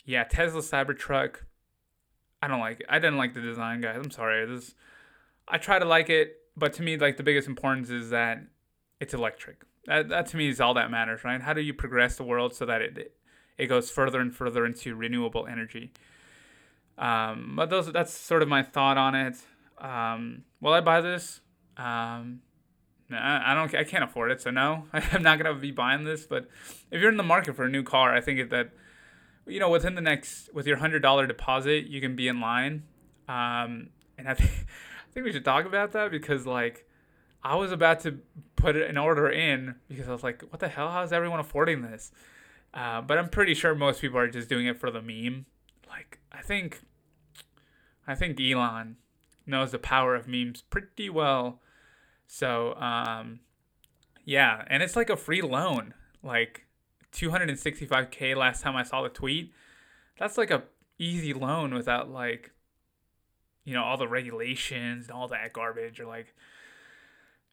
yeah, 0.05 0.23
Tesla 0.23 0.61
Cybertruck 0.61 1.37
I 2.41 2.47
don't 2.47 2.59
like 2.59 2.79
it. 2.79 2.85
I 2.89 2.99
didn't 2.99 3.17
like 3.17 3.33
the 3.33 3.41
design, 3.41 3.81
guys. 3.81 3.97
I'm 3.97 4.11
sorry. 4.11 4.45
This 4.45 4.75
I 5.47 5.57
try 5.57 5.79
to 5.79 5.85
like 5.85 6.09
it 6.09 6.39
but 6.59 6.73
to 6.73 6.83
me, 6.83 6.97
like 6.97 7.17
the 7.17 7.23
biggest 7.23 7.47
importance 7.47 7.89
is 7.89 8.09
that 8.09 8.43
it's 8.99 9.13
electric. 9.13 9.63
That, 9.85 10.09
that 10.09 10.27
to 10.27 10.37
me 10.37 10.49
is 10.49 10.59
all 10.59 10.73
that 10.73 10.91
matters, 10.91 11.23
right? 11.23 11.41
How 11.41 11.53
do 11.53 11.61
you 11.61 11.73
progress 11.73 12.17
the 12.17 12.23
world 12.23 12.53
so 12.53 12.65
that 12.65 12.81
it 12.81 13.15
it 13.57 13.67
goes 13.67 13.89
further 13.89 14.19
and 14.19 14.35
further 14.35 14.65
into 14.65 14.95
renewable 14.95 15.47
energy? 15.47 15.93
Um, 16.97 17.53
but 17.55 17.69
those 17.69 17.91
that's 17.91 18.13
sort 18.13 18.41
of 18.41 18.49
my 18.49 18.61
thought 18.61 18.97
on 18.97 19.15
it. 19.15 19.37
Um, 19.79 20.43
will 20.59 20.73
I 20.73 20.81
buy 20.81 20.99
this? 20.99 21.39
Um, 21.77 22.41
I 23.11 23.53
don't. 23.55 23.73
I 23.73 23.83
can't 23.83 24.03
afford 24.03 24.31
it, 24.31 24.41
so 24.41 24.51
no, 24.51 24.85
I'm 24.93 25.23
not 25.23 25.37
gonna 25.39 25.55
be 25.55 25.71
buying 25.71 26.03
this. 26.03 26.25
But 26.25 26.47
if 26.91 27.01
you're 27.01 27.11
in 27.11 27.17
the 27.17 27.23
market 27.23 27.55
for 27.55 27.65
a 27.65 27.69
new 27.69 27.83
car, 27.83 28.13
I 28.13 28.21
think 28.21 28.49
that 28.49 28.71
you 29.47 29.59
know 29.59 29.69
within 29.69 29.95
the 29.95 30.01
next 30.01 30.53
with 30.53 30.67
your 30.67 30.77
hundred 30.77 31.01
dollar 31.01 31.25
deposit, 31.25 31.87
you 31.87 32.01
can 32.01 32.15
be 32.15 32.27
in 32.27 32.39
line. 32.39 32.83
Um, 33.27 33.89
and 34.17 34.27
I 34.27 34.33
think 34.35 34.51
I 34.51 35.11
think 35.13 35.25
we 35.25 35.31
should 35.31 35.45
talk 35.45 35.65
about 35.65 35.93
that 35.93 36.11
because 36.11 36.45
like 36.45 36.85
I 37.43 37.55
was 37.55 37.71
about 37.71 38.01
to 38.01 38.19
put 38.55 38.75
an 38.75 38.97
order 38.97 39.29
in 39.29 39.75
because 39.87 40.07
I 40.07 40.11
was 40.11 40.23
like, 40.23 40.43
what 40.49 40.59
the 40.59 40.67
hell? 40.67 40.91
How's 40.91 41.13
everyone 41.13 41.39
affording 41.39 41.81
this? 41.81 42.11
Uh, 42.73 43.01
but 43.01 43.17
I'm 43.17 43.29
pretty 43.29 43.53
sure 43.53 43.73
most 43.73 44.01
people 44.01 44.19
are 44.19 44.27
just 44.27 44.49
doing 44.49 44.67
it 44.67 44.79
for 44.79 44.91
the 44.91 45.01
meme. 45.01 45.45
Like 45.87 46.19
I 46.31 46.41
think, 46.41 46.81
I 48.05 48.13
think 48.13 48.39
Elon 48.39 48.97
knows 49.45 49.71
the 49.71 49.79
power 49.79 50.15
of 50.15 50.27
memes 50.27 50.61
pretty 50.61 51.09
well. 51.09 51.59
So 52.31 52.75
um, 52.75 53.39
yeah, 54.23 54.63
and 54.67 54.83
it's 54.83 54.95
like 54.95 55.09
a 55.09 55.17
free 55.17 55.41
loan, 55.41 55.95
like 56.21 56.67
265k 57.11 58.37
last 58.37 58.61
time 58.61 58.75
I 58.75 58.83
saw 58.83 59.01
the 59.01 59.09
tweet. 59.09 59.51
That's 60.19 60.37
like 60.37 60.51
a 60.51 60.63
easy 60.99 61.33
loan 61.33 61.73
without 61.73 62.11
like 62.11 62.51
you 63.63 63.73
know 63.73 63.83
all 63.83 63.97
the 63.97 64.07
regulations 64.07 65.07
and 65.07 65.17
all 65.17 65.27
that 65.29 65.53
garbage 65.53 65.99
or 65.99 66.05
like 66.05 66.35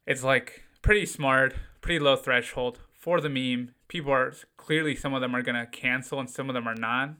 it's 0.05 0.23
like 0.23 0.63
pretty 0.81 1.05
smart 1.05 1.55
pretty 1.81 1.97
low 1.97 2.15
threshold 2.15 2.79
for 2.91 3.21
the 3.21 3.29
meme 3.29 3.73
people 3.87 4.11
are 4.11 4.33
clearly 4.57 4.95
some 4.95 5.13
of 5.13 5.21
them 5.21 5.33
are 5.33 5.41
gonna 5.41 5.65
cancel 5.65 6.19
and 6.19 6.29
some 6.29 6.49
of 6.49 6.53
them 6.53 6.67
are 6.67 6.75
not 6.75 7.11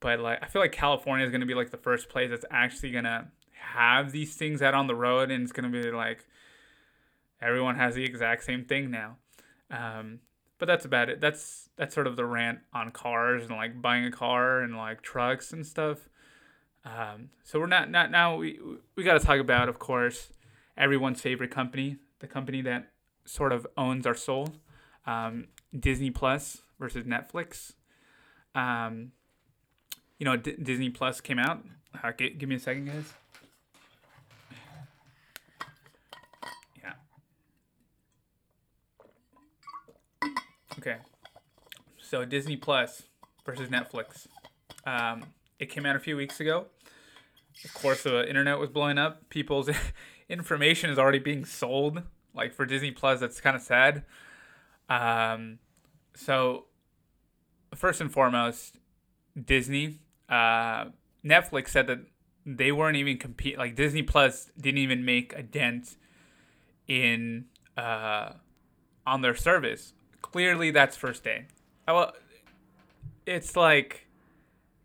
but 0.00 0.20
like 0.20 0.38
i 0.42 0.46
feel 0.46 0.60
like 0.60 0.72
california 0.72 1.24
is 1.24 1.32
gonna 1.32 1.46
be 1.46 1.54
like 1.54 1.70
the 1.70 1.78
first 1.78 2.10
place 2.10 2.28
that's 2.28 2.44
actually 2.50 2.90
gonna 2.90 3.30
have 3.52 4.12
these 4.12 4.34
things 4.34 4.60
out 4.60 4.74
on 4.74 4.86
the 4.86 4.94
road 4.94 5.30
and 5.30 5.42
it's 5.42 5.52
gonna 5.52 5.70
be 5.70 5.90
like 5.90 6.26
everyone 7.40 7.76
has 7.76 7.94
the 7.94 8.04
exact 8.04 8.44
same 8.44 8.64
thing 8.64 8.90
now 8.90 9.16
Um, 9.70 10.20
but 10.58 10.66
that's 10.66 10.84
about 10.84 11.08
it. 11.08 11.20
That's 11.20 11.68
that's 11.76 11.94
sort 11.94 12.06
of 12.08 12.16
the 12.16 12.24
rant 12.24 12.60
on 12.72 12.90
cars 12.90 13.42
and 13.44 13.52
like 13.52 13.80
buying 13.80 14.04
a 14.04 14.10
car 14.10 14.60
and 14.60 14.76
like 14.76 15.02
trucks 15.02 15.52
and 15.52 15.64
stuff. 15.66 16.08
Um, 16.84 17.30
so 17.44 17.60
we're 17.60 17.66
not 17.66 17.90
not 17.90 18.10
now 18.10 18.36
we 18.36 18.58
we 18.96 19.04
got 19.04 19.20
to 19.20 19.24
talk 19.26 19.38
about 19.40 19.68
of 19.68 19.78
course 19.78 20.32
everyone's 20.76 21.20
favorite 21.20 21.50
company, 21.50 21.98
the 22.20 22.26
company 22.26 22.62
that 22.62 22.90
sort 23.24 23.52
of 23.52 23.66
owns 23.76 24.06
our 24.06 24.14
soul, 24.14 24.48
um, 25.06 25.46
Disney 25.78 26.10
Plus 26.10 26.62
versus 26.80 27.04
Netflix. 27.04 27.74
Um, 28.54 29.12
you 30.18 30.24
know, 30.24 30.36
D- 30.36 30.56
Disney 30.62 30.90
Plus 30.90 31.20
came 31.20 31.38
out. 31.38 31.64
Uh, 32.02 32.12
g- 32.12 32.30
give 32.30 32.48
me 32.48 32.56
a 32.56 32.58
second, 32.60 32.86
guys. 32.86 33.12
Yeah. 36.82 36.92
Okay. 40.78 40.96
So 42.00 42.24
Disney 42.24 42.56
Plus 42.56 43.02
versus 43.44 43.68
Netflix. 43.68 44.28
Um, 44.86 45.24
it 45.58 45.66
came 45.66 45.84
out 45.84 45.96
a 45.96 45.98
few 45.98 46.16
weeks 46.16 46.40
ago. 46.40 46.66
Of 47.64 47.74
course, 47.74 48.04
the 48.04 48.28
internet 48.28 48.58
was 48.58 48.70
blowing 48.70 48.98
up. 48.98 49.28
People's 49.28 49.68
information 50.28 50.90
is 50.90 50.98
already 50.98 51.18
being 51.18 51.44
sold. 51.44 52.02
Like 52.32 52.54
for 52.54 52.64
Disney 52.64 52.92
Plus, 52.92 53.18
that's 53.20 53.40
kind 53.40 53.56
of 53.56 53.62
sad. 53.62 54.04
Um, 54.88 55.58
so 56.14 56.66
first 57.74 58.00
and 58.00 58.12
foremost, 58.12 58.76
Disney, 59.44 59.98
uh, 60.28 60.86
Netflix 61.24 61.70
said 61.70 61.88
that 61.88 61.98
they 62.46 62.70
weren't 62.70 62.96
even 62.96 63.18
compete. 63.18 63.58
Like 63.58 63.74
Disney 63.74 64.02
Plus 64.02 64.50
didn't 64.58 64.78
even 64.78 65.04
make 65.04 65.34
a 65.34 65.42
dent 65.42 65.96
in 66.86 67.46
uh, 67.76 68.34
on 69.06 69.22
their 69.22 69.34
service. 69.34 69.92
Clearly, 70.22 70.70
that's 70.70 70.96
first 70.96 71.24
day. 71.24 71.46
Well, 71.86 72.12
it's 73.26 73.56
like, 73.56 74.06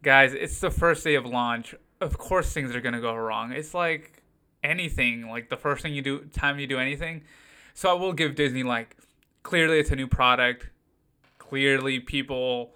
guys, 0.01 0.33
it's 0.33 0.59
the 0.59 0.71
first 0.71 1.03
day 1.03 1.15
of 1.15 1.25
launch. 1.25 1.75
Of 2.01 2.17
course, 2.17 2.51
things 2.53 2.75
are 2.75 2.81
gonna 2.81 3.01
go 3.01 3.15
wrong. 3.15 3.51
It's 3.51 3.73
like 3.73 4.23
anything. 4.63 5.29
Like 5.29 5.49
the 5.49 5.57
first 5.57 5.83
thing 5.83 5.93
you 5.93 6.01
do, 6.01 6.19
time 6.25 6.59
you 6.59 6.67
do 6.67 6.79
anything. 6.79 7.23
So 7.73 7.89
I 7.89 7.93
will 7.93 8.13
give 8.13 8.35
Disney 8.35 8.63
like, 8.63 8.95
clearly 9.43 9.79
it's 9.79 9.91
a 9.91 9.95
new 9.95 10.07
product. 10.07 10.69
Clearly, 11.39 11.99
people 11.99 12.75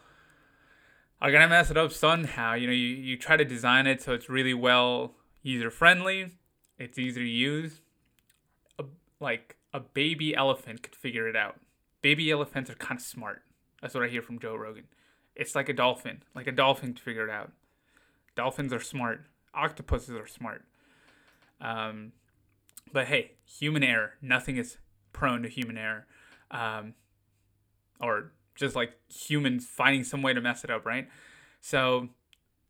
are 1.22 1.32
gonna 1.32 1.48
mess 1.48 1.72
it 1.72 1.78
up 1.78 1.92
somehow. 1.92 2.54
You 2.54 2.68
know, 2.68 2.74
you, 2.74 2.88
you 2.88 3.18
try 3.18 3.38
to 3.38 3.46
design 3.46 3.88
it 3.88 4.02
so 4.02 4.14
it's 4.14 4.30
really 4.30 4.54
well 4.54 5.14
user 5.42 5.72
friendly, 5.72 6.32
it's 6.78 7.00
easy 7.00 7.22
to 7.22 7.28
use. 7.28 7.82
A, 8.78 8.84
like 9.20 9.56
a 9.74 9.80
baby 9.80 10.36
elephant 10.36 10.84
could 10.84 10.96
figure 10.96 11.28
it 11.28 11.36
out. 11.36 11.60
Baby 12.02 12.32
elephants 12.32 12.70
are 12.70 12.76
kind 12.76 13.00
of 13.00 13.06
smart. 13.06 13.44
That's 13.82 13.94
what 13.94 14.04
I 14.04 14.08
hear 14.08 14.22
from 14.22 14.40
Joe 14.40 14.56
Rogan. 14.56 14.86
It's 15.36 15.56
like 15.56 15.70
a 15.70 15.74
dolphin, 15.74 16.24
like 16.36 16.48
a 16.48 16.52
dolphin 16.52 16.94
to 16.94 17.02
figure 17.02 17.28
it 17.28 17.32
out. 17.32 17.52
Dolphins 18.36 18.74
are 18.74 18.80
smart. 18.80 19.26
Octopuses 19.54 20.16
are 20.16 20.28
smart. 20.28 20.64
Um, 21.62 22.14
but 22.92 23.08
hey, 23.08 23.32
human 23.46 23.84
error. 23.84 24.14
Nothing 24.22 24.58
is 24.58 24.78
prone 25.14 25.44
to 25.44 25.50
human 25.50 25.78
error. 25.78 26.06
Um, 26.52 26.94
or 28.00 28.32
just 28.56 28.76
like 28.76 28.94
humans 29.10 29.66
finding 29.68 30.04
some 30.04 30.22
way 30.22 30.34
to 30.34 30.42
mess 30.42 30.64
it 30.64 30.70
up, 30.70 30.86
right? 30.86 31.08
So 31.62 32.10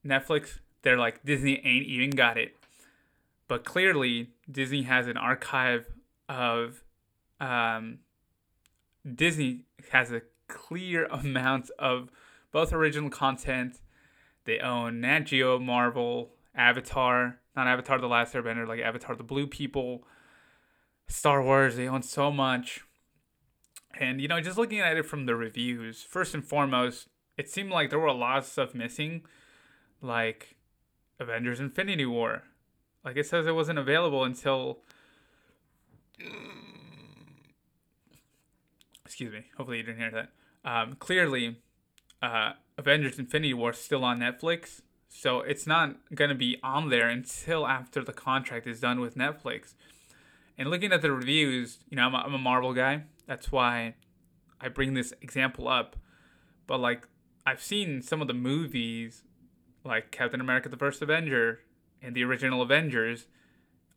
Netflix, 0.05 0.59
they're 0.81 0.97
like 0.97 1.23
Disney 1.23 1.61
ain't 1.63 1.85
even 1.85 2.11
got 2.11 2.37
it. 2.37 2.55
But 3.47 3.63
clearly 3.63 4.31
Disney 4.49 4.83
has 4.83 5.07
an 5.07 5.17
archive 5.17 5.87
of 6.27 6.83
um, 7.39 7.99
Disney 9.15 9.65
has 9.91 10.11
a 10.11 10.21
clear 10.47 11.05
amount 11.11 11.69
of 11.79 12.09
both 12.51 12.73
original 12.73 13.09
content. 13.09 13.79
They 14.45 14.59
own 14.59 15.01
Nat 15.01 15.21
Geo, 15.21 15.59
Marvel, 15.59 16.31
Avatar, 16.55 17.39
not 17.55 17.67
Avatar 17.67 17.99
the 17.99 18.07
Last 18.07 18.33
Airbender, 18.33 18.67
like 18.67 18.79
Avatar 18.79 19.15
the 19.15 19.23
Blue 19.23 19.47
People, 19.47 20.03
Star 21.07 21.43
Wars. 21.43 21.75
They 21.75 21.87
own 21.87 22.01
so 22.01 22.31
much. 22.31 22.81
And 23.99 24.21
you 24.21 24.27
know, 24.27 24.39
just 24.39 24.57
looking 24.57 24.79
at 24.79 24.97
it 24.97 25.05
from 25.05 25.25
the 25.25 25.35
reviews, 25.35 26.03
first 26.03 26.33
and 26.33 26.45
foremost, 26.45 27.07
it 27.35 27.49
seemed 27.49 27.71
like 27.71 27.89
there 27.89 27.99
were 27.99 28.07
a 28.07 28.13
lot 28.13 28.39
of 28.39 28.45
stuff 28.45 28.73
missing, 28.73 29.23
like 30.01 30.55
Avengers: 31.19 31.59
Infinity 31.59 32.05
War. 32.05 32.43
Like 33.03 33.17
it 33.17 33.25
says, 33.25 33.47
it 33.47 33.55
wasn't 33.55 33.79
available 33.79 34.23
until. 34.23 34.79
Excuse 39.07 39.31
me. 39.31 39.45
Hopefully, 39.55 39.77
you 39.77 39.83
didn't 39.83 39.99
hear 39.99 40.11
that. 40.11 40.31
Um, 40.69 40.97
clearly, 40.99 41.61
uh, 42.21 42.51
Avengers: 42.77 43.17
Infinity 43.17 43.53
War 43.53 43.71
is 43.71 43.77
still 43.77 44.03
on 44.03 44.19
Netflix, 44.19 44.81
so 45.07 45.39
it's 45.39 45.65
not 45.65 45.95
gonna 46.13 46.35
be 46.35 46.57
on 46.61 46.89
there 46.89 47.07
until 47.07 47.65
after 47.65 48.03
the 48.03 48.11
contract 48.11 48.67
is 48.67 48.81
done 48.81 48.99
with 48.99 49.15
Netflix. 49.15 49.75
And 50.57 50.69
looking 50.69 50.91
at 50.91 51.01
the 51.01 51.13
reviews, 51.13 51.79
you 51.89 51.95
know, 51.95 52.03
I'm 52.03 52.15
a, 52.15 52.17
I'm 52.17 52.33
a 52.33 52.37
Marvel 52.37 52.73
guy. 52.73 53.03
That's 53.27 53.49
why 53.49 53.95
I 54.59 54.67
bring 54.67 54.93
this 54.93 55.13
example 55.21 55.69
up. 55.69 55.95
But 56.67 56.81
like, 56.81 57.07
I've 57.45 57.61
seen 57.61 58.01
some 58.01 58.21
of 58.21 58.27
the 58.27 58.33
movies, 58.33 59.23
like 59.85 60.11
Captain 60.11 60.41
America: 60.41 60.67
The 60.67 60.75
First 60.75 61.01
Avenger 61.01 61.61
and 62.01 62.13
the 62.13 62.25
original 62.25 62.61
Avengers, 62.61 63.27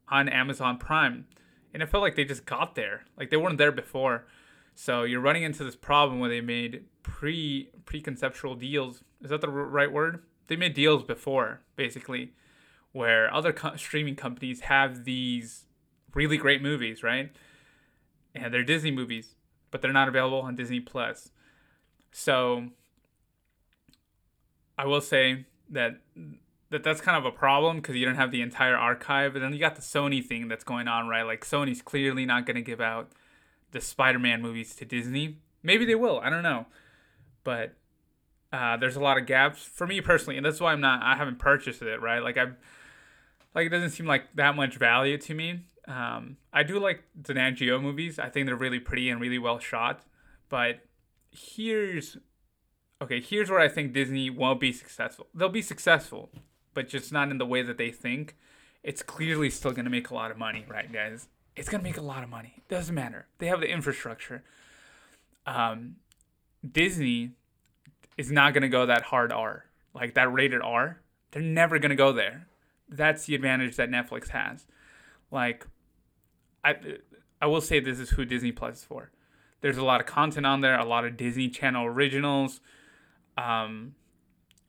on 0.09 0.29
Amazon 0.29 0.79
Prime, 0.79 1.27
and 1.75 1.83
it 1.83 1.89
felt 1.89 2.05
like 2.05 2.15
they 2.15 2.25
just 2.25 2.47
got 2.47 2.77
there. 2.77 3.07
Like 3.19 3.31
they 3.31 3.37
weren't 3.37 3.59
there 3.59 3.73
before. 3.73 4.27
So 4.83 5.03
you're 5.03 5.21
running 5.21 5.43
into 5.43 5.63
this 5.63 5.77
problem 5.77 6.21
where 6.21 6.31
they 6.31 6.41
made 6.41 6.87
pre 7.03 7.69
preconceptual 7.85 8.59
deals. 8.59 9.05
Is 9.21 9.29
that 9.29 9.43
the 9.43 9.51
right 9.51 9.93
word? 9.93 10.23
They 10.47 10.57
made 10.57 10.73
deals 10.73 11.03
before, 11.03 11.61
basically, 11.77 12.33
where 12.93 13.33
other 13.33 13.53
co- 13.53 13.77
streaming 13.77 14.17
companies 14.17 14.61
have 14.61 15.05
these 15.05 15.67
really 16.15 16.39
great 16.39 16.63
movies, 16.63 17.03
right? 17.03 17.31
And 18.35 18.55
they're 18.55 18.65
Disney 18.65 18.91
movies, 18.91 19.35
but 19.71 19.83
they're 19.83 19.93
not 19.93 20.09
available 20.09 20.41
on 20.41 20.57
Disney 20.57 20.81
Plus. 20.81 21.31
So 22.11 22.71
I 24.79 24.87
will 24.87 25.03
say 25.03 25.45
that 25.69 26.01
that 26.71 26.85
that's 26.85 27.03
kind 27.03 27.19
of 27.19 27.27
a 27.27 27.37
problem 27.37 27.77
because 27.77 27.97
you 27.97 28.07
don't 28.07 28.15
have 28.15 28.31
the 28.31 28.41
entire 28.41 28.79
archive. 28.79 29.35
And 29.35 29.45
then 29.45 29.53
you 29.53 29.59
got 29.59 29.77
the 29.77 29.83
Sony 29.83 30.25
thing 30.25 30.49
that's 30.49 30.65
going 30.65 30.89
on, 30.89 31.07
right? 31.07 31.25
Like 31.25 31.45
Sony's 31.45 31.83
clearly 31.83 32.25
not 32.25 32.47
going 32.47 32.57
to 32.57 32.63
give 32.63 32.81
out 32.81 33.13
the 33.73 33.81
Spider-Man 33.81 34.43
movies 34.43 34.75
to 34.77 34.85
Disney. 34.85 35.39
Maybe 35.63 35.85
they 35.85 35.95
will. 35.95 36.21
I 36.21 36.31
don't 36.31 36.43
know, 36.43 36.67
but 37.45 37.75
uh, 38.53 38.77
there's 38.77 38.97
a 38.97 39.01
lot 39.01 39.19
of 39.19 39.27
gaps 39.27 39.63
for 39.63 39.87
me 39.87 40.01
personally, 40.01 40.37
and 40.37 40.45
that's 40.45 40.61
why 40.61 40.73
I'm 40.73 40.81
not. 40.81 41.03
I 41.03 41.17
haven't 41.17 41.39
purchased 41.39 41.83
it, 41.83 42.01
right? 42.01 42.21
Like 42.23 42.37
I, 42.37 42.47
like 43.55 43.67
it 43.67 43.71
doesn't 43.71 43.91
seem 43.91 44.07
like 44.07 44.25
that 44.35 44.57
much 44.57 44.77
value 44.77 45.19
to 45.19 45.35
me. 45.35 45.61
Um, 45.87 46.37
I 46.53 46.63
do 46.63 46.79
like 46.79 47.05
the 47.21 47.35
Nat 47.35 47.53
Geo 47.53 47.81
movies. 47.81 48.19
I 48.19 48.29
think 48.29 48.47
they're 48.47 48.57
really 48.57 48.81
pretty 48.81 49.09
and 49.11 49.21
really 49.21 49.39
well 49.39 49.59
shot. 49.59 50.05
But 50.49 50.81
here's 51.31 52.17
okay. 53.01 53.21
Here's 53.21 53.51
where 53.51 53.61
I 53.61 53.69
think 53.69 53.93
Disney 53.93 54.31
won't 54.31 54.61
be 54.61 54.73
successful. 54.73 55.29
They'll 55.35 55.49
be 55.49 55.63
successful, 55.63 56.31
but 56.75 56.89
just 56.89 57.13
not 57.13 57.31
in 57.31 57.39
the 57.39 57.47
way 57.47 57.63
that 57.63 57.79
they 57.79 57.91
think. 57.91 58.37
It's 58.83 59.03
clearly 59.03 59.51
still 59.51 59.73
gonna 59.73 59.91
make 59.91 60.11
a 60.11 60.15
lot 60.15 60.31
of 60.31 60.39
money, 60.39 60.65
right, 60.69 60.91
guys? 60.91 61.29
It's 61.61 61.69
gonna 61.69 61.83
make 61.83 61.99
a 61.99 62.03
lot 62.03 62.23
of 62.25 62.31
money. 62.31 62.63
Doesn't 62.71 62.95
matter. 62.95 63.27
They 63.37 63.49
have 63.49 63.61
the 63.61 63.69
infrastructure. 63.71 64.43
Um, 65.45 65.97
Disney 66.67 67.33
is 68.17 68.33
not 68.33 68.55
gonna 68.55 68.71
go 68.71 68.87
that 68.87 69.03
hard 69.03 69.31
R, 69.31 69.67
like 69.95 70.15
that 70.15 70.33
rated 70.33 70.63
R. 70.63 71.03
They're 71.31 71.43
never 71.43 71.79
gonna 71.79 71.97
go 71.97 72.15
there. 72.15 72.47
That's 72.89 73.27
the 73.27 73.35
advantage 73.35 73.77
that 73.77 73.91
Netflix 73.91 74.29
has. 74.29 74.67
Like 75.31 75.67
I 76.65 76.77
I 77.43 77.47
will 77.47 77.61
say 77.61 77.79
this 77.79 77.99
is 77.99 78.09
who 78.09 78.25
Disney 78.25 78.53
Plus 78.53 78.79
is 78.79 78.85
for. 78.85 79.11
There's 79.61 79.77
a 79.77 79.85
lot 79.85 80.01
of 80.01 80.07
content 80.07 80.47
on 80.47 80.63
there, 80.63 80.79
a 80.79 80.87
lot 80.87 81.05
of 81.05 81.19
Disney 81.19 81.51
Channel 81.51 81.85
originals, 81.85 82.63
um, 83.37 83.95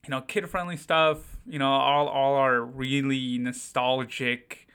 you 0.03 0.09
know, 0.09 0.19
kid 0.19 0.49
friendly 0.49 0.75
stuff. 0.75 1.39
You 1.45 1.57
know, 1.57 1.71
all 1.71 2.09
all 2.09 2.35
our 2.35 2.59
really 2.59 3.37
nostalgic, 3.37 4.67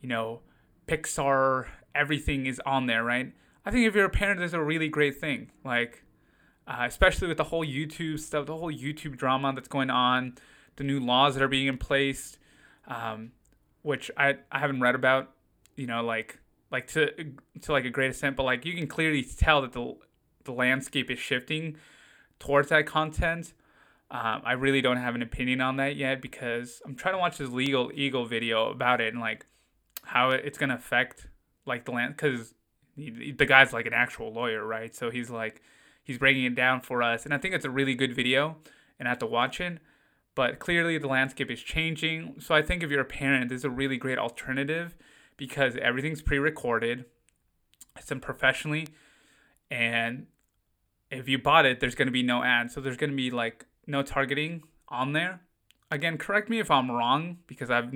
you 0.00 0.08
know, 0.08 0.40
Pixar. 0.88 1.66
Everything 1.94 2.46
is 2.46 2.60
on 2.64 2.86
there, 2.86 3.04
right? 3.04 3.32
I 3.64 3.70
think 3.70 3.86
if 3.86 3.94
you're 3.94 4.06
a 4.06 4.10
parent, 4.10 4.40
it's 4.40 4.54
a 4.54 4.62
really 4.62 4.88
great 4.88 5.20
thing. 5.20 5.50
Like, 5.64 6.04
uh, 6.66 6.84
especially 6.86 7.28
with 7.28 7.36
the 7.36 7.44
whole 7.44 7.64
YouTube 7.64 8.18
stuff, 8.18 8.46
the 8.46 8.56
whole 8.56 8.72
YouTube 8.72 9.16
drama 9.16 9.52
that's 9.54 9.68
going 9.68 9.90
on, 9.90 10.36
the 10.76 10.84
new 10.84 11.00
laws 11.00 11.34
that 11.34 11.42
are 11.42 11.48
being 11.48 11.66
in 11.66 11.78
place, 11.78 12.38
um, 12.86 13.32
which 13.82 14.10
I 14.16 14.36
I 14.50 14.58
haven't 14.58 14.80
read 14.80 14.94
about. 14.94 15.30
You 15.76 15.86
know, 15.86 16.02
like 16.02 16.40
like 16.70 16.88
to 16.88 17.12
to 17.62 17.72
like 17.72 17.84
a 17.84 17.90
great 17.90 18.10
extent, 18.10 18.36
but 18.36 18.44
like 18.44 18.64
you 18.64 18.74
can 18.74 18.86
clearly 18.86 19.22
tell 19.22 19.62
that 19.62 19.72
the 19.72 19.96
the 20.44 20.52
landscape 20.52 21.10
is 21.10 21.18
shifting 21.18 21.76
towards 22.38 22.68
that 22.68 22.86
content. 22.86 23.52
Um, 24.10 24.40
I 24.44 24.52
really 24.52 24.80
don't 24.80 24.96
have 24.96 25.14
an 25.14 25.20
opinion 25.20 25.60
on 25.60 25.76
that 25.76 25.96
yet 25.96 26.22
because 26.22 26.80
I'm 26.86 26.94
trying 26.94 27.14
to 27.14 27.18
watch 27.18 27.36
this 27.36 27.50
LegalEagle 27.50 28.26
video 28.28 28.70
about 28.70 29.02
it 29.02 29.12
and 29.12 29.20
like 29.20 29.44
how 30.04 30.30
it's 30.30 30.58
gonna 30.58 30.74
affect 30.74 31.28
like 31.66 31.84
the 31.84 31.92
land 31.92 32.16
because 32.16 32.54
the 32.96 33.46
guy's 33.46 33.72
like 33.72 33.86
an 33.86 33.92
actual 33.92 34.32
lawyer, 34.32 34.64
right? 34.66 34.94
So 34.94 35.10
he's 35.10 35.30
like 35.30 35.62
he's 36.02 36.18
breaking 36.18 36.44
it 36.44 36.54
down 36.54 36.80
for 36.80 37.02
us, 37.02 37.24
and 37.24 37.34
I 37.34 37.38
think 37.38 37.54
it's 37.54 37.64
a 37.64 37.70
really 37.70 37.94
good 37.94 38.14
video, 38.14 38.56
and 38.98 39.06
I 39.06 39.10
have 39.10 39.18
to 39.20 39.26
watch 39.26 39.60
it. 39.60 39.78
But 40.34 40.58
clearly, 40.58 40.98
the 40.98 41.08
landscape 41.08 41.50
is 41.50 41.60
changing. 41.60 42.36
So 42.38 42.54
I 42.54 42.62
think 42.62 42.82
if 42.82 42.90
you're 42.90 43.00
a 43.00 43.04
parent, 43.04 43.48
this 43.48 43.58
is 43.58 43.64
a 43.64 43.70
really 43.70 43.96
great 43.96 44.18
alternative 44.18 44.96
because 45.36 45.76
everything's 45.76 46.22
pre-recorded, 46.22 47.04
it's 47.96 48.06
done 48.06 48.20
professionally, 48.20 48.88
and 49.70 50.26
if 51.10 51.28
you 51.28 51.38
bought 51.38 51.66
it, 51.66 51.80
there's 51.80 51.94
going 51.94 52.06
to 52.06 52.12
be 52.12 52.22
no 52.22 52.42
ads. 52.42 52.74
So 52.74 52.80
there's 52.80 52.96
going 52.96 53.10
to 53.10 53.16
be 53.16 53.30
like 53.30 53.66
no 53.86 54.02
targeting 54.02 54.62
on 54.88 55.12
there. 55.12 55.40
Again, 55.90 56.18
correct 56.18 56.50
me 56.50 56.58
if 56.58 56.70
I'm 56.70 56.90
wrong 56.90 57.38
because 57.46 57.70
I've 57.70 57.92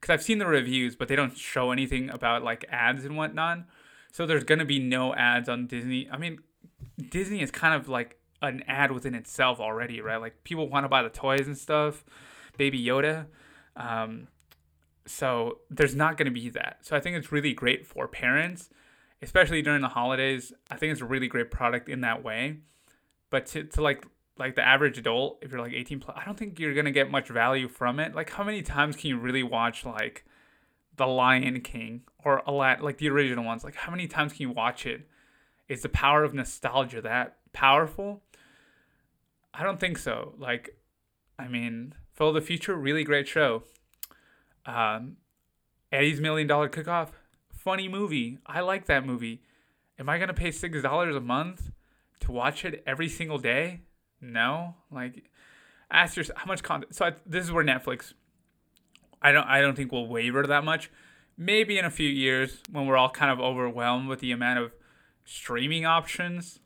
because 0.00 0.12
I've 0.12 0.22
seen 0.22 0.38
the 0.38 0.46
reviews, 0.46 0.96
but 0.96 1.08
they 1.08 1.16
don't 1.16 1.36
show 1.36 1.70
anything 1.70 2.10
about 2.10 2.42
like 2.42 2.64
ads 2.70 3.04
and 3.04 3.16
whatnot. 3.16 3.64
So 4.12 4.26
there's 4.26 4.44
gonna 4.44 4.64
be 4.64 4.78
no 4.78 5.14
ads 5.14 5.48
on 5.48 5.66
Disney. 5.66 6.08
I 6.10 6.16
mean, 6.16 6.40
Disney 7.10 7.42
is 7.42 7.50
kind 7.50 7.74
of 7.74 7.88
like 7.88 8.18
an 8.42 8.64
ad 8.66 8.92
within 8.92 9.14
itself 9.14 9.60
already, 9.60 10.00
right? 10.00 10.16
Like 10.16 10.42
people 10.44 10.68
want 10.68 10.84
to 10.84 10.88
buy 10.88 11.02
the 11.02 11.10
toys 11.10 11.46
and 11.46 11.56
stuff, 11.56 12.04
Baby 12.56 12.82
Yoda. 12.82 13.26
Um, 13.76 14.28
so 15.06 15.58
there's 15.68 15.94
not 15.94 16.16
gonna 16.16 16.30
be 16.30 16.48
that. 16.50 16.78
So 16.82 16.96
I 16.96 17.00
think 17.00 17.16
it's 17.16 17.30
really 17.30 17.52
great 17.52 17.86
for 17.86 18.08
parents, 18.08 18.70
especially 19.20 19.60
during 19.60 19.82
the 19.82 19.88
holidays. 19.88 20.52
I 20.70 20.76
think 20.76 20.92
it's 20.92 21.02
a 21.02 21.06
really 21.06 21.28
great 21.28 21.50
product 21.50 21.88
in 21.88 22.00
that 22.00 22.24
way. 22.24 22.58
But 23.28 23.46
to, 23.46 23.64
to 23.64 23.82
like 23.82 24.06
like 24.38 24.54
the 24.54 24.66
average 24.66 24.98
adult, 24.98 25.38
if 25.42 25.50
you're 25.50 25.60
like 25.60 25.72
18 25.72 26.00
plus, 26.00 26.16
I 26.20 26.24
don't 26.24 26.38
think 26.38 26.58
you're 26.58 26.74
gonna 26.74 26.90
get 26.90 27.10
much 27.10 27.28
value 27.28 27.68
from 27.68 28.00
it. 28.00 28.14
Like, 28.14 28.30
how 28.30 28.44
many 28.44 28.62
times 28.62 28.96
can 28.96 29.08
you 29.10 29.18
really 29.18 29.42
watch 29.42 29.84
like 29.84 30.24
The 30.96 31.06
Lion 31.06 31.60
King 31.60 32.02
or 32.24 32.42
Aladdin, 32.46 32.84
like 32.84 32.98
the 32.98 33.10
original 33.10 33.44
ones? 33.44 33.64
Like, 33.64 33.74
how 33.74 33.90
many 33.90 34.06
times 34.06 34.32
can 34.32 34.42
you 34.42 34.50
watch 34.50 34.86
it? 34.86 35.08
Is 35.68 35.82
the 35.82 35.88
power 35.88 36.24
of 36.24 36.34
nostalgia 36.34 37.00
that 37.02 37.36
powerful? 37.52 38.22
I 39.52 39.62
don't 39.62 39.78
think 39.78 39.98
so. 39.98 40.34
Like, 40.38 40.76
I 41.38 41.48
mean, 41.48 41.94
Phil 42.14 42.32
the 42.32 42.40
Future, 42.40 42.74
really 42.74 43.04
great 43.04 43.28
show. 43.28 43.64
Um, 44.66 45.16
Eddie's 45.92 46.20
Million 46.20 46.46
Dollar 46.46 46.68
Cook 46.68 46.88
Off, 46.88 47.12
funny 47.52 47.88
movie. 47.88 48.38
I 48.46 48.60
like 48.60 48.86
that 48.86 49.04
movie. 49.04 49.42
Am 49.98 50.08
I 50.08 50.18
gonna 50.18 50.34
pay 50.34 50.50
six 50.50 50.80
dollars 50.82 51.14
a 51.14 51.20
month 51.20 51.70
to 52.20 52.32
watch 52.32 52.64
it 52.64 52.82
every 52.86 53.08
single 53.08 53.38
day? 53.38 53.80
No, 54.20 54.74
like 54.90 55.24
ask 55.90 56.16
yourself 56.16 56.38
how 56.38 56.46
much 56.46 56.62
content. 56.62 56.94
So 56.94 57.06
I, 57.06 57.12
this 57.26 57.44
is 57.44 57.52
where 57.52 57.64
Netflix. 57.64 58.12
I 59.22 59.32
don't. 59.32 59.46
I 59.46 59.60
don't 59.60 59.74
think 59.74 59.92
will 59.92 60.08
waver 60.08 60.46
that 60.46 60.64
much. 60.64 60.90
Maybe 61.36 61.78
in 61.78 61.84
a 61.84 61.90
few 61.90 62.08
years 62.08 62.58
when 62.70 62.86
we're 62.86 62.96
all 62.96 63.10
kind 63.10 63.30
of 63.30 63.40
overwhelmed 63.40 64.08
with 64.08 64.20
the 64.20 64.32
amount 64.32 64.58
of 64.58 64.72
streaming 65.24 65.86
options. 65.86 66.60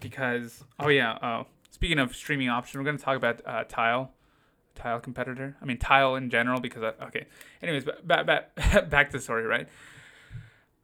Because 0.00 0.64
oh 0.78 0.88
yeah. 0.88 1.18
Oh, 1.22 1.46
speaking 1.70 1.98
of 1.98 2.14
streaming 2.14 2.48
options, 2.48 2.78
we're 2.78 2.84
gonna 2.84 2.98
talk 2.98 3.16
about 3.16 3.40
uh, 3.46 3.64
Tile. 3.64 4.12
Tile 4.74 5.00
competitor. 5.00 5.56
I 5.60 5.64
mean 5.64 5.78
Tile 5.78 6.16
in 6.16 6.30
general 6.30 6.60
because 6.60 6.82
I, 6.82 7.04
okay. 7.06 7.26
Anyways, 7.62 7.84
back 8.04 8.26
back 8.26 8.54
back 8.90 9.10
to 9.10 9.18
the 9.18 9.22
story, 9.22 9.44
right? 9.46 9.68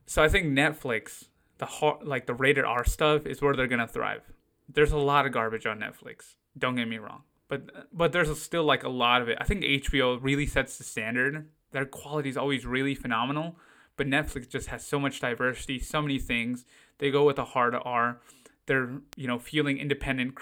So 0.07 0.23
I 0.23 0.29
think 0.29 0.47
Netflix, 0.47 1.27
the 1.59 1.67
hard, 1.67 2.07
like 2.07 2.27
the 2.27 2.35
rated 2.35 2.65
R 2.65 2.85
stuff, 2.85 3.27
is 3.27 3.43
where 3.43 3.55
they're 3.55 3.67
gonna 3.67 3.89
thrive 3.89 4.23
there's 4.69 4.93
a 4.93 4.99
lot 4.99 5.27
of 5.27 5.33
garbage 5.33 5.67
on 5.67 5.79
Netflix. 5.79 6.35
Don't 6.57 6.77
get 6.77 6.89
me 6.89 6.99
wrong, 6.99 7.23
but 7.49 7.89
but 7.93 8.13
there's 8.13 8.41
still 8.41 8.65
like 8.65 8.85
a 8.85 8.89
lot 8.89 9.23
of 9.23 9.29
it. 9.29 9.39
I 9.41 9.45
think 9.45 9.63
HBO 9.63 10.19
really 10.21 10.47
sets 10.47 10.77
the 10.79 10.85
standard. 10.85 11.49
Their 11.73 11.87
quality 11.87 12.29
is 12.29 12.37
always 12.37 12.67
really 12.67 12.95
phenomenal, 12.95 13.57
but 13.97 14.07
Netflix 14.07 14.49
just 14.49 14.69
has 14.69 14.87
so 14.87 14.99
much 14.99 15.21
diversity, 15.21 15.79
so 15.79 16.03
many 16.03 16.19
things. 16.19 16.65
They 16.99 17.11
go 17.11 17.25
with 17.25 17.39
a 17.39 17.45
hard 17.45 17.75
R. 17.75 18.21
They're 18.67 19.01
you 19.17 19.27
know 19.27 19.39
feeling 19.39 19.79
independent, 19.79 20.35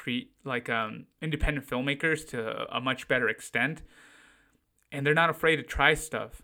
like 0.44 0.68
um, 0.68 1.06
independent 1.22 1.66
filmmakers 1.66 2.26
to 2.28 2.66
a 2.74 2.80
much 2.80 3.08
better 3.08 3.28
extent, 3.28 3.82
and 4.90 5.06
they're 5.06 5.14
not 5.14 5.30
afraid 5.30 5.56
to 5.56 5.62
try 5.62 5.94
stuff. 5.94 6.42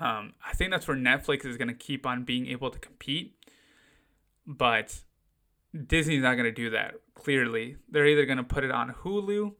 Um, 0.00 0.32
I 0.46 0.54
think 0.54 0.70
that's 0.70 0.88
where 0.88 0.96
Netflix 0.96 1.44
is 1.44 1.58
going 1.58 1.68
to 1.68 1.74
keep 1.74 2.06
on 2.06 2.24
being 2.24 2.46
able 2.46 2.70
to 2.70 2.78
compete, 2.78 3.36
but 4.46 5.02
Disney's 5.86 6.22
not 6.22 6.34
going 6.34 6.44
to 6.44 6.52
do 6.52 6.70
that. 6.70 6.94
Clearly, 7.14 7.76
they're 7.88 8.06
either 8.06 8.26
going 8.26 8.38
to 8.38 8.44
put 8.44 8.64
it 8.64 8.70
on 8.70 8.94
Hulu, 9.02 9.54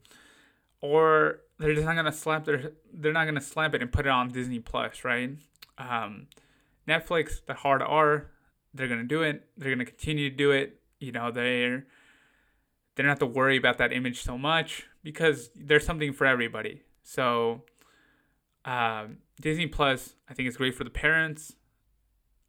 or 0.81 1.41
they're 1.59 1.75
just 1.75 1.87
not 1.87 1.95
going 1.95 2.07
to 2.07 2.13
slap 2.13 2.45
their. 2.45 2.73
They're 2.93 3.13
not 3.13 3.25
going 3.25 3.37
to 3.37 3.41
slap 3.41 3.75
it 3.75 3.83
and 3.83 3.93
put 3.93 4.07
it 4.07 4.11
on 4.11 4.31
Disney 4.31 4.59
Plus, 4.59 5.05
right? 5.05 5.37
Um, 5.79 6.27
Netflix, 6.87 7.45
the 7.45 7.55
hard 7.55 7.83
R, 7.83 8.31
they're 8.75 8.89
going 8.89 9.01
to 9.01 9.07
do 9.07 9.23
it. 9.23 9.49
They're 9.57 9.71
going 9.71 9.79
to 9.79 9.85
continue 9.85 10.29
to 10.29 10.37
do 10.37 10.51
it. 10.51 10.81
You 10.99 11.13
know, 11.13 11.31
they're 11.31 11.87
they 12.95 13.03
don't 13.03 13.09
have 13.09 13.19
to 13.21 13.27
worry 13.27 13.57
about 13.57 13.79
that 13.79 13.93
image 13.93 14.23
so 14.23 14.37
much 14.37 14.87
because 15.03 15.51
there's 15.55 15.87
something 15.87 16.13
for 16.13 16.27
everybody. 16.27 16.83
So, 17.03 17.63
um, 18.65 19.19
Disney 19.41 19.67
Plus, 19.67 20.15
I 20.29 20.35
think 20.35 20.49
is 20.49 20.57
great 20.57 20.75
for 20.75 20.85
the 20.85 20.91
parents. 20.91 21.55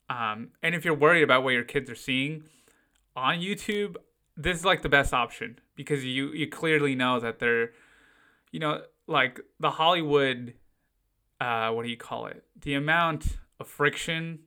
Um, 0.10 0.50
and 0.62 0.76
if 0.76 0.84
you're 0.84 0.94
worried 0.94 1.24
about 1.24 1.44
what 1.44 1.54
your 1.54 1.64
kids 1.64 1.90
are 1.90 1.96
seeing, 1.96 2.44
on 3.16 3.40
YouTube, 3.40 3.96
this 4.36 4.60
is 4.60 4.66
like 4.66 4.82
the 4.82 4.90
best 4.90 5.14
option 5.14 5.60
because 5.76 6.04
you 6.04 6.30
you 6.30 6.48
clearly 6.48 6.96
know 6.96 7.20
that 7.20 7.40
they're, 7.40 7.72
you 8.52 8.60
know, 8.60 8.82
like 9.08 9.40
the 9.60 9.72
Hollywood, 9.72 10.54
uh, 11.40 11.70
what 11.72 11.84
do 11.84 11.90
you 11.90 11.98
call 11.98 12.26
it? 12.28 12.44
The 12.62 12.74
amount 12.74 13.38
of 13.60 13.68
friction 13.68 14.40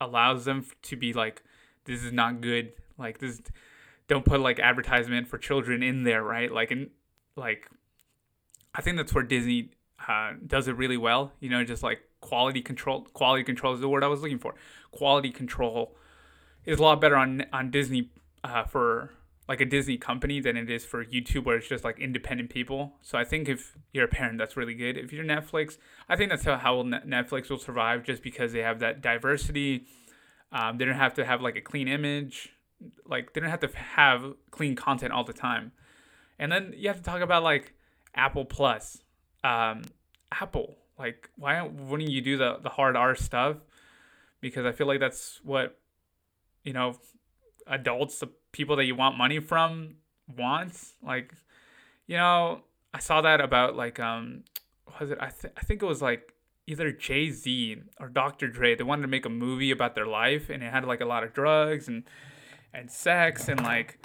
allows 0.00 0.44
them 0.44 0.66
to 0.82 0.96
be 0.96 1.12
like, 1.12 1.42
this 1.84 2.02
is 2.02 2.12
not 2.12 2.40
good. 2.40 2.72
Like 2.98 3.18
this, 3.18 3.40
don't 4.08 4.24
put 4.24 4.40
like 4.40 4.58
advertisement 4.58 5.28
for 5.28 5.38
children 5.38 5.82
in 5.82 6.04
there, 6.04 6.22
right? 6.22 6.52
Like 6.52 6.70
and 6.70 6.90
like, 7.36 7.68
I 8.74 8.82
think 8.82 8.96
that's 8.96 9.14
where 9.14 9.24
Disney 9.24 9.70
uh, 10.06 10.32
does 10.46 10.68
it 10.68 10.76
really 10.76 10.96
well. 10.98 11.32
You 11.40 11.48
know, 11.48 11.64
just 11.64 11.82
like 11.82 12.00
quality 12.20 12.60
control. 12.60 13.02
Quality 13.14 13.44
control 13.44 13.72
is 13.74 13.80
the 13.80 13.88
word 13.88 14.04
I 14.04 14.08
was 14.08 14.20
looking 14.20 14.38
for. 14.38 14.54
Quality 14.90 15.30
control 15.30 15.96
is 16.66 16.78
a 16.78 16.82
lot 16.82 17.00
better 17.00 17.16
on 17.16 17.44
on 17.52 17.70
Disney 17.70 18.10
uh, 18.42 18.64
for 18.64 19.10
like 19.48 19.60
a 19.60 19.64
Disney 19.64 19.98
company 19.98 20.40
than 20.40 20.56
it 20.56 20.70
is 20.70 20.84
for 20.84 21.04
YouTube, 21.04 21.44
where 21.44 21.56
it's 21.56 21.68
just 21.68 21.84
like 21.84 21.98
independent 21.98 22.48
people. 22.48 22.94
So 23.02 23.18
I 23.18 23.24
think 23.24 23.48
if 23.48 23.76
you're 23.92 24.06
a 24.06 24.08
parent, 24.08 24.38
that's 24.38 24.56
really 24.56 24.74
good. 24.74 24.96
If 24.96 25.12
you're 25.12 25.24
Netflix, 25.24 25.76
I 26.08 26.16
think 26.16 26.30
that's 26.30 26.44
how, 26.44 26.56
how 26.56 26.82
Netflix 26.82 27.50
will 27.50 27.58
survive, 27.58 28.04
just 28.04 28.22
because 28.22 28.52
they 28.52 28.62
have 28.62 28.78
that 28.78 29.02
diversity. 29.02 29.86
Um, 30.50 30.78
they 30.78 30.84
don't 30.84 30.94
have 30.94 31.14
to 31.14 31.24
have 31.24 31.42
like 31.42 31.56
a 31.56 31.60
clean 31.60 31.88
image, 31.88 32.54
like 33.06 33.32
they 33.32 33.40
don't 33.40 33.50
have 33.50 33.60
to 33.60 33.70
have 33.76 34.34
clean 34.50 34.76
content 34.76 35.12
all 35.12 35.24
the 35.24 35.32
time. 35.32 35.72
And 36.38 36.50
then 36.50 36.72
you 36.76 36.88
have 36.88 36.96
to 36.96 37.02
talk 37.02 37.20
about 37.20 37.42
like 37.42 37.74
Apple 38.14 38.44
Plus, 38.44 39.02
um, 39.42 39.82
Apple. 40.32 40.76
Like, 40.98 41.28
why 41.36 41.60
wouldn't 41.62 42.10
you 42.10 42.20
do 42.20 42.36
the 42.36 42.58
the 42.62 42.68
hard 42.68 42.96
R 42.96 43.14
stuff? 43.14 43.56
Because 44.40 44.64
I 44.64 44.72
feel 44.72 44.86
like 44.86 45.00
that's 45.00 45.40
what 45.42 45.78
you 46.64 46.72
know, 46.72 46.96
adults, 47.66 48.18
the 48.18 48.28
people 48.52 48.76
that 48.76 48.84
you 48.84 48.94
want 48.94 49.16
money 49.16 49.38
from 49.40 49.96
wants. 50.36 50.94
Like, 51.02 51.32
you 52.06 52.16
know, 52.16 52.62
I 52.92 52.98
saw 52.98 53.20
that 53.20 53.40
about 53.40 53.76
like 53.76 54.00
um 54.00 54.44
was 55.00 55.10
it 55.10 55.18
I 55.20 55.28
th- 55.28 55.52
I 55.56 55.60
think 55.60 55.82
it 55.82 55.86
was 55.86 56.02
like 56.02 56.32
either 56.66 56.90
Jay 56.92 57.30
Z 57.30 57.82
or 58.00 58.08
Dr. 58.08 58.48
Dre. 58.48 58.74
They 58.74 58.84
wanted 58.84 59.02
to 59.02 59.08
make 59.08 59.26
a 59.26 59.30
movie 59.30 59.70
about 59.70 59.94
their 59.94 60.06
life 60.06 60.48
and 60.50 60.62
it 60.62 60.72
had 60.72 60.84
like 60.84 61.00
a 61.00 61.06
lot 61.06 61.24
of 61.24 61.32
drugs 61.32 61.88
and 61.88 62.04
and 62.72 62.90
sex 62.90 63.48
and 63.48 63.62
like 63.62 64.04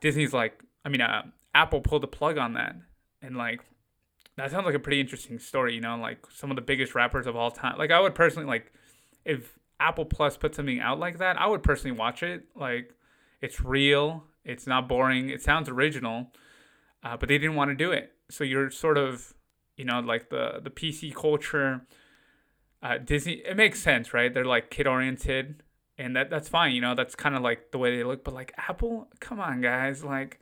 Disney's 0.00 0.32
like 0.32 0.62
I 0.84 0.88
mean 0.88 1.00
uh, 1.00 1.22
Apple 1.54 1.80
pulled 1.80 2.02
the 2.02 2.08
plug 2.08 2.38
on 2.38 2.54
that 2.54 2.76
and 3.20 3.36
like 3.36 3.60
that 4.36 4.52
sounds 4.52 4.66
like 4.66 4.76
a 4.76 4.78
pretty 4.78 5.00
interesting 5.00 5.40
story, 5.40 5.74
you 5.74 5.80
know, 5.80 5.96
like 5.96 6.24
some 6.30 6.50
of 6.50 6.56
the 6.56 6.62
biggest 6.62 6.94
rappers 6.94 7.26
of 7.26 7.34
all 7.34 7.50
time. 7.50 7.76
Like 7.76 7.90
I 7.90 8.00
would 8.00 8.14
personally 8.14 8.46
like 8.46 8.72
if 9.24 9.57
Apple 9.80 10.04
Plus 10.04 10.36
put 10.36 10.54
something 10.54 10.80
out 10.80 10.98
like 10.98 11.18
that, 11.18 11.40
I 11.40 11.46
would 11.46 11.62
personally 11.62 11.96
watch 11.96 12.22
it. 12.22 12.44
Like, 12.54 12.94
it's 13.40 13.60
real, 13.60 14.24
it's 14.44 14.66
not 14.66 14.88
boring, 14.88 15.30
it 15.30 15.42
sounds 15.42 15.68
original, 15.68 16.32
uh, 17.04 17.16
but 17.16 17.28
they 17.28 17.38
didn't 17.38 17.56
want 17.56 17.70
to 17.70 17.74
do 17.74 17.92
it. 17.92 18.12
So 18.30 18.44
you're 18.44 18.70
sort 18.70 18.98
of, 18.98 19.34
you 19.76 19.84
know, 19.84 20.00
like 20.00 20.30
the 20.30 20.60
the 20.62 20.70
PC 20.70 21.14
culture. 21.14 21.86
Uh, 22.82 22.98
Disney, 22.98 23.42
it 23.44 23.56
makes 23.56 23.80
sense, 23.80 24.14
right? 24.14 24.32
They're 24.32 24.44
like 24.44 24.70
kid 24.70 24.86
oriented, 24.86 25.62
and 25.96 26.14
that 26.16 26.30
that's 26.30 26.48
fine. 26.48 26.72
You 26.72 26.80
know, 26.80 26.94
that's 26.94 27.14
kind 27.14 27.34
of 27.34 27.42
like 27.42 27.70
the 27.70 27.78
way 27.78 27.96
they 27.96 28.04
look. 28.04 28.24
But 28.24 28.34
like 28.34 28.52
Apple, 28.56 29.08
come 29.20 29.40
on, 29.40 29.60
guys, 29.60 30.04
like 30.04 30.40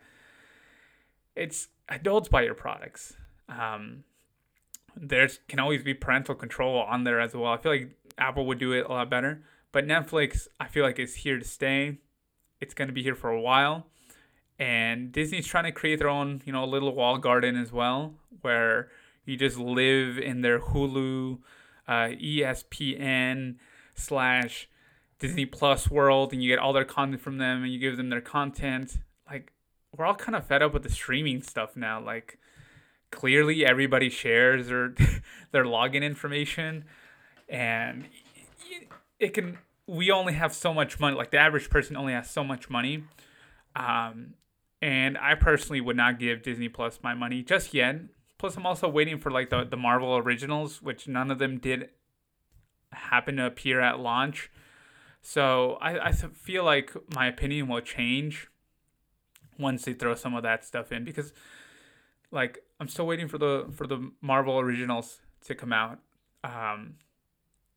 it's 1.34 1.68
adults 1.88 2.28
buy 2.28 2.42
your 2.42 2.54
products. 2.54 3.14
Um, 3.48 4.04
there's 4.96 5.40
can 5.48 5.60
always 5.60 5.82
be 5.82 5.94
parental 5.94 6.34
control 6.34 6.78
on 6.80 7.04
there 7.04 7.20
as 7.20 7.34
well. 7.34 7.52
I 7.52 7.58
feel 7.58 7.72
like 7.72 7.90
Apple 8.18 8.46
would 8.46 8.58
do 8.58 8.72
it 8.72 8.86
a 8.86 8.88
lot 8.88 9.10
better. 9.10 9.42
But 9.72 9.86
Netflix, 9.86 10.48
I 10.58 10.68
feel 10.68 10.84
like 10.84 10.98
is 10.98 11.16
here 11.16 11.38
to 11.38 11.44
stay. 11.44 11.98
It's 12.60 12.74
going 12.74 12.88
to 12.88 12.94
be 12.94 13.02
here 13.02 13.14
for 13.14 13.30
a 13.30 13.40
while. 13.40 13.86
And 14.58 15.12
Disney's 15.12 15.46
trying 15.46 15.64
to 15.64 15.72
create 15.72 15.98
their 15.98 16.08
own, 16.08 16.40
you 16.46 16.52
know, 16.52 16.64
little 16.64 16.94
wall 16.94 17.18
garden 17.18 17.56
as 17.56 17.72
well, 17.72 18.14
where 18.40 18.88
you 19.26 19.36
just 19.36 19.58
live 19.58 20.18
in 20.18 20.40
their 20.40 20.60
Hulu, 20.60 21.38
uh, 21.86 21.92
ESPN 21.92 23.56
slash 23.94 24.68
Disney 25.18 25.46
Plus 25.46 25.90
world 25.90 26.32
and 26.32 26.42
you 26.42 26.50
get 26.50 26.58
all 26.58 26.72
their 26.72 26.84
content 26.84 27.20
from 27.20 27.38
them 27.38 27.62
and 27.62 27.72
you 27.72 27.78
give 27.78 27.96
them 27.96 28.10
their 28.10 28.20
content. 28.20 28.98
Like 29.30 29.52
we're 29.96 30.04
all 30.04 30.14
kind 30.14 30.36
of 30.36 30.46
fed 30.46 30.62
up 30.62 30.72
with 30.72 30.82
the 30.82 30.90
streaming 30.90 31.42
stuff 31.42 31.76
now. 31.76 32.00
Like 32.00 32.38
clearly 33.10 33.64
everybody 33.64 34.10
shares 34.10 34.68
their 34.68 34.94
their 35.52 35.64
login 35.64 36.02
information 36.02 36.84
and 37.48 38.06
it 39.18 39.34
can 39.34 39.58
we 39.86 40.10
only 40.10 40.32
have 40.32 40.52
so 40.52 40.74
much 40.74 40.98
money 40.98 41.16
like 41.16 41.30
the 41.30 41.38
average 41.38 41.70
person 41.70 41.96
only 41.96 42.12
has 42.12 42.28
so 42.28 42.42
much 42.42 42.68
money. 42.68 43.04
Um 43.74 44.34
and 44.82 45.16
i 45.16 45.34
personally 45.34 45.80
would 45.80 45.96
not 45.96 46.18
give 46.18 46.42
disney 46.42 46.68
plus 46.68 46.98
my 47.02 47.14
money 47.14 47.42
just 47.42 47.72
yet. 47.72 47.96
Plus 48.38 48.56
i'm 48.56 48.66
also 48.66 48.88
waiting 48.88 49.18
for 49.18 49.30
like 49.30 49.50
the, 49.50 49.64
the 49.64 49.76
marvel 49.76 50.16
originals 50.16 50.82
which 50.82 51.08
none 51.08 51.30
of 51.30 51.38
them 51.38 51.58
did 51.58 51.90
happen 52.92 53.36
to 53.36 53.46
appear 53.46 53.80
at 53.80 54.00
launch. 54.00 54.50
So 55.22 55.78
i, 55.80 56.08
I 56.08 56.12
feel 56.12 56.64
like 56.64 56.92
my 57.14 57.26
opinion 57.26 57.68
will 57.68 57.80
change 57.80 58.48
once 59.58 59.84
they 59.84 59.94
throw 59.94 60.14
some 60.14 60.34
of 60.34 60.42
that 60.42 60.64
stuff 60.64 60.92
in 60.92 61.04
because 61.04 61.32
like 62.30 62.58
i'm 62.80 62.88
still 62.88 63.06
waiting 63.06 63.28
for 63.28 63.38
the 63.38 63.66
for 63.74 63.86
the 63.86 64.10
marvel 64.20 64.58
originals 64.58 65.20
to 65.44 65.54
come 65.54 65.72
out. 65.72 66.00
Um 66.44 66.96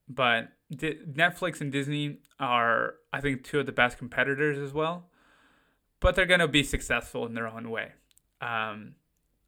but 0.09 0.49
D- 0.75 0.99
Netflix 1.09 1.61
and 1.61 1.71
Disney 1.71 2.17
are, 2.39 2.95
I 3.13 3.21
think, 3.21 3.43
two 3.43 3.59
of 3.59 3.65
the 3.65 3.71
best 3.71 3.97
competitors 3.97 4.57
as 4.57 4.73
well. 4.73 5.05
But 5.99 6.15
they're 6.15 6.25
gonna 6.25 6.47
be 6.47 6.63
successful 6.63 7.25
in 7.25 7.33
their 7.33 7.47
own 7.47 7.69
way. 7.69 7.91
Um, 8.41 8.95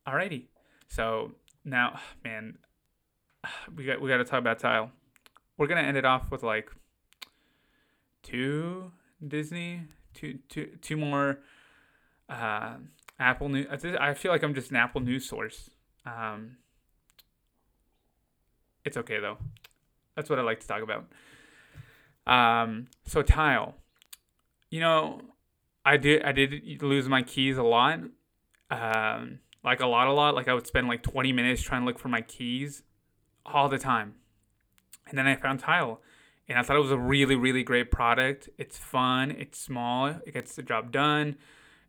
alrighty. 0.07 0.45
So 0.87 1.33
now, 1.65 1.99
man, 2.23 2.57
we 3.75 3.85
got 3.85 4.01
we 4.01 4.09
got 4.09 4.17
to 4.17 4.25
talk 4.25 4.39
about 4.39 4.59
Tile. 4.59 4.91
We're 5.57 5.67
gonna 5.67 5.81
end 5.81 5.97
it 5.97 6.05
off 6.05 6.31
with 6.31 6.43
like 6.43 6.69
two 8.23 8.91
Disney, 9.25 9.81
two 10.13 10.39
two 10.49 10.77
two 10.81 10.97
more 10.97 11.39
uh, 12.29 12.75
Apple 13.19 13.49
News. 13.49 13.67
I 13.99 14.13
feel 14.13 14.31
like 14.31 14.43
I'm 14.43 14.53
just 14.53 14.71
an 14.71 14.77
Apple 14.77 15.01
News 15.01 15.27
source. 15.27 15.69
Um, 16.05 16.57
it's 18.83 18.97
okay 18.97 19.19
though. 19.19 19.37
That's 20.15 20.29
what 20.29 20.39
I 20.39 20.41
like 20.41 20.59
to 20.61 20.67
talk 20.67 20.81
about. 20.81 21.07
Um, 22.27 22.87
so 23.05 23.21
tile, 23.21 23.75
you 24.69 24.79
know, 24.79 25.21
I 25.85 25.97
did 25.97 26.23
I 26.23 26.31
did 26.31 26.81
lose 26.81 27.07
my 27.07 27.23
keys 27.23 27.57
a 27.57 27.63
lot. 27.63 27.99
Um, 28.69 29.39
like 29.63 29.79
a 29.79 29.87
lot, 29.87 30.07
a 30.07 30.13
lot. 30.13 30.35
Like 30.35 30.47
I 30.47 30.53
would 30.53 30.67
spend 30.67 30.87
like 30.87 31.03
20 31.03 31.31
minutes 31.31 31.61
trying 31.61 31.81
to 31.81 31.85
look 31.85 31.99
for 31.99 32.07
my 32.07 32.21
keys 32.21 32.83
all 33.45 33.69
the 33.69 33.77
time. 33.77 34.15
And 35.07 35.17
then 35.17 35.27
I 35.27 35.35
found 35.35 35.59
Tile, 35.59 35.99
and 36.47 36.57
I 36.57 36.63
thought 36.63 36.77
it 36.77 36.81
was 36.81 36.91
a 36.91 36.97
really, 36.97 37.35
really 37.35 37.63
great 37.63 37.91
product. 37.91 38.49
It's 38.57 38.77
fun, 38.77 39.31
it's 39.31 39.59
small, 39.59 40.07
it 40.07 40.33
gets 40.33 40.55
the 40.55 40.63
job 40.63 40.91
done, 40.91 41.35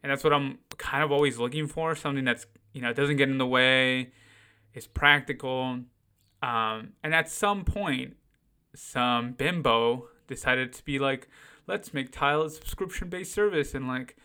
and 0.03 0.11
that's 0.11 0.25
what 0.25 0.33
I'm 0.33 0.59
kind 0.79 1.05
of 1.05 1.13
always 1.13 1.39
looking 1.39 1.67
for. 1.67 1.95
Something 1.95 2.25
that's 2.25 2.47
you 2.73 2.81
know 2.81 2.93
doesn't 2.93 3.17
get 3.17 3.29
in 3.29 3.39
the 3.39 3.47
way, 3.47 4.13
is 4.75 4.87
practical, 4.87 5.81
um, 6.43 6.95
and 7.03 7.15
at 7.15 7.29
some 7.29 7.65
point, 7.65 8.17
some 8.75 9.33
bimbo 9.33 10.09
decided 10.27 10.73
to 10.73 10.85
be 10.85 10.99
like, 10.99 11.29
let's 11.67 11.95
make 11.95 12.11
Tile 12.11 12.43
a 12.43 12.51
subscription 12.51 13.09
based 13.09 13.33
service. 13.33 13.75
And 13.75 13.87
like, 13.87 14.17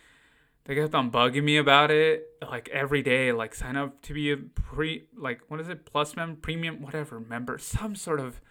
they 0.65 0.75
kept 0.75 0.95
on 0.95 1.11
bugging 1.11 1.43
me 1.43 1.57
about 1.57 1.91
it 1.91 2.25
like 2.41 2.69
every 2.69 3.03
day, 3.03 3.31
like 3.31 3.53
sign 3.53 3.75
up 3.75 4.01
to 4.03 4.13
be 4.13 4.31
a 4.31 4.37
pre, 4.37 5.05
like, 5.15 5.41
what 5.47 5.59
is 5.59 5.69
it, 5.69 5.85
plus 5.85 6.15
member, 6.15 6.39
premium, 6.41 6.81
whatever 6.81 7.19
member, 7.19 7.57
some 7.57 7.95
sort 7.95 8.19
of. 8.19 8.41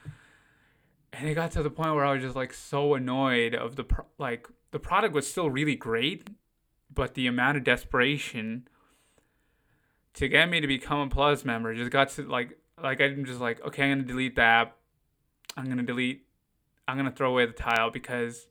And 1.12 1.28
it 1.28 1.34
got 1.34 1.50
to 1.52 1.62
the 1.62 1.70
point 1.70 1.94
where 1.94 2.04
I 2.04 2.12
was 2.12 2.22
just 2.22 2.36
like 2.36 2.52
so 2.52 2.94
annoyed 2.94 3.54
of 3.54 3.76
the, 3.76 3.84
pro- 3.84 4.06
like, 4.18 4.46
the 4.70 4.78
product 4.78 5.14
was 5.14 5.28
still 5.28 5.50
really 5.50 5.76
great, 5.76 6.28
but 6.92 7.14
the 7.14 7.26
amount 7.26 7.56
of 7.56 7.64
desperation 7.64 8.68
to 10.14 10.28
get 10.28 10.48
me 10.48 10.60
to 10.60 10.66
become 10.66 11.00
a 11.00 11.08
plus 11.08 11.44
member 11.44 11.74
just 11.74 11.90
got 11.90 12.10
to 12.10 12.22
like 12.22 12.58
like 12.82 13.00
I'm 13.00 13.24
just 13.24 13.40
like, 13.40 13.64
okay, 13.64 13.84
I'm 13.84 13.98
gonna 13.98 14.02
delete 14.02 14.36
the 14.36 14.42
app. 14.42 14.76
I'm 15.56 15.68
gonna 15.68 15.82
delete. 15.82 16.26
I'm 16.86 16.96
gonna 16.96 17.10
throw 17.10 17.30
away 17.30 17.46
the 17.46 17.52
tile 17.52 17.90
because 17.90 18.46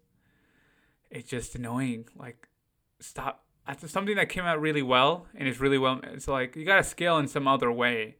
it's 1.09 1.29
just 1.29 1.55
annoying. 1.55 2.05
Like, 2.17 2.47
stop. 2.99 3.43
That's 3.67 3.89
something 3.91 4.15
that 4.15 4.29
came 4.29 4.45
out 4.45 4.61
really 4.61 4.83
well 4.83 5.27
and 5.35 5.47
it's 5.47 5.59
really 5.59 5.77
well. 5.77 5.99
It's 6.03 6.27
like 6.27 6.55
you 6.55 6.65
gotta 6.65 6.83
scale 6.83 7.17
in 7.17 7.27
some 7.27 7.47
other 7.47 7.71
way. 7.71 8.17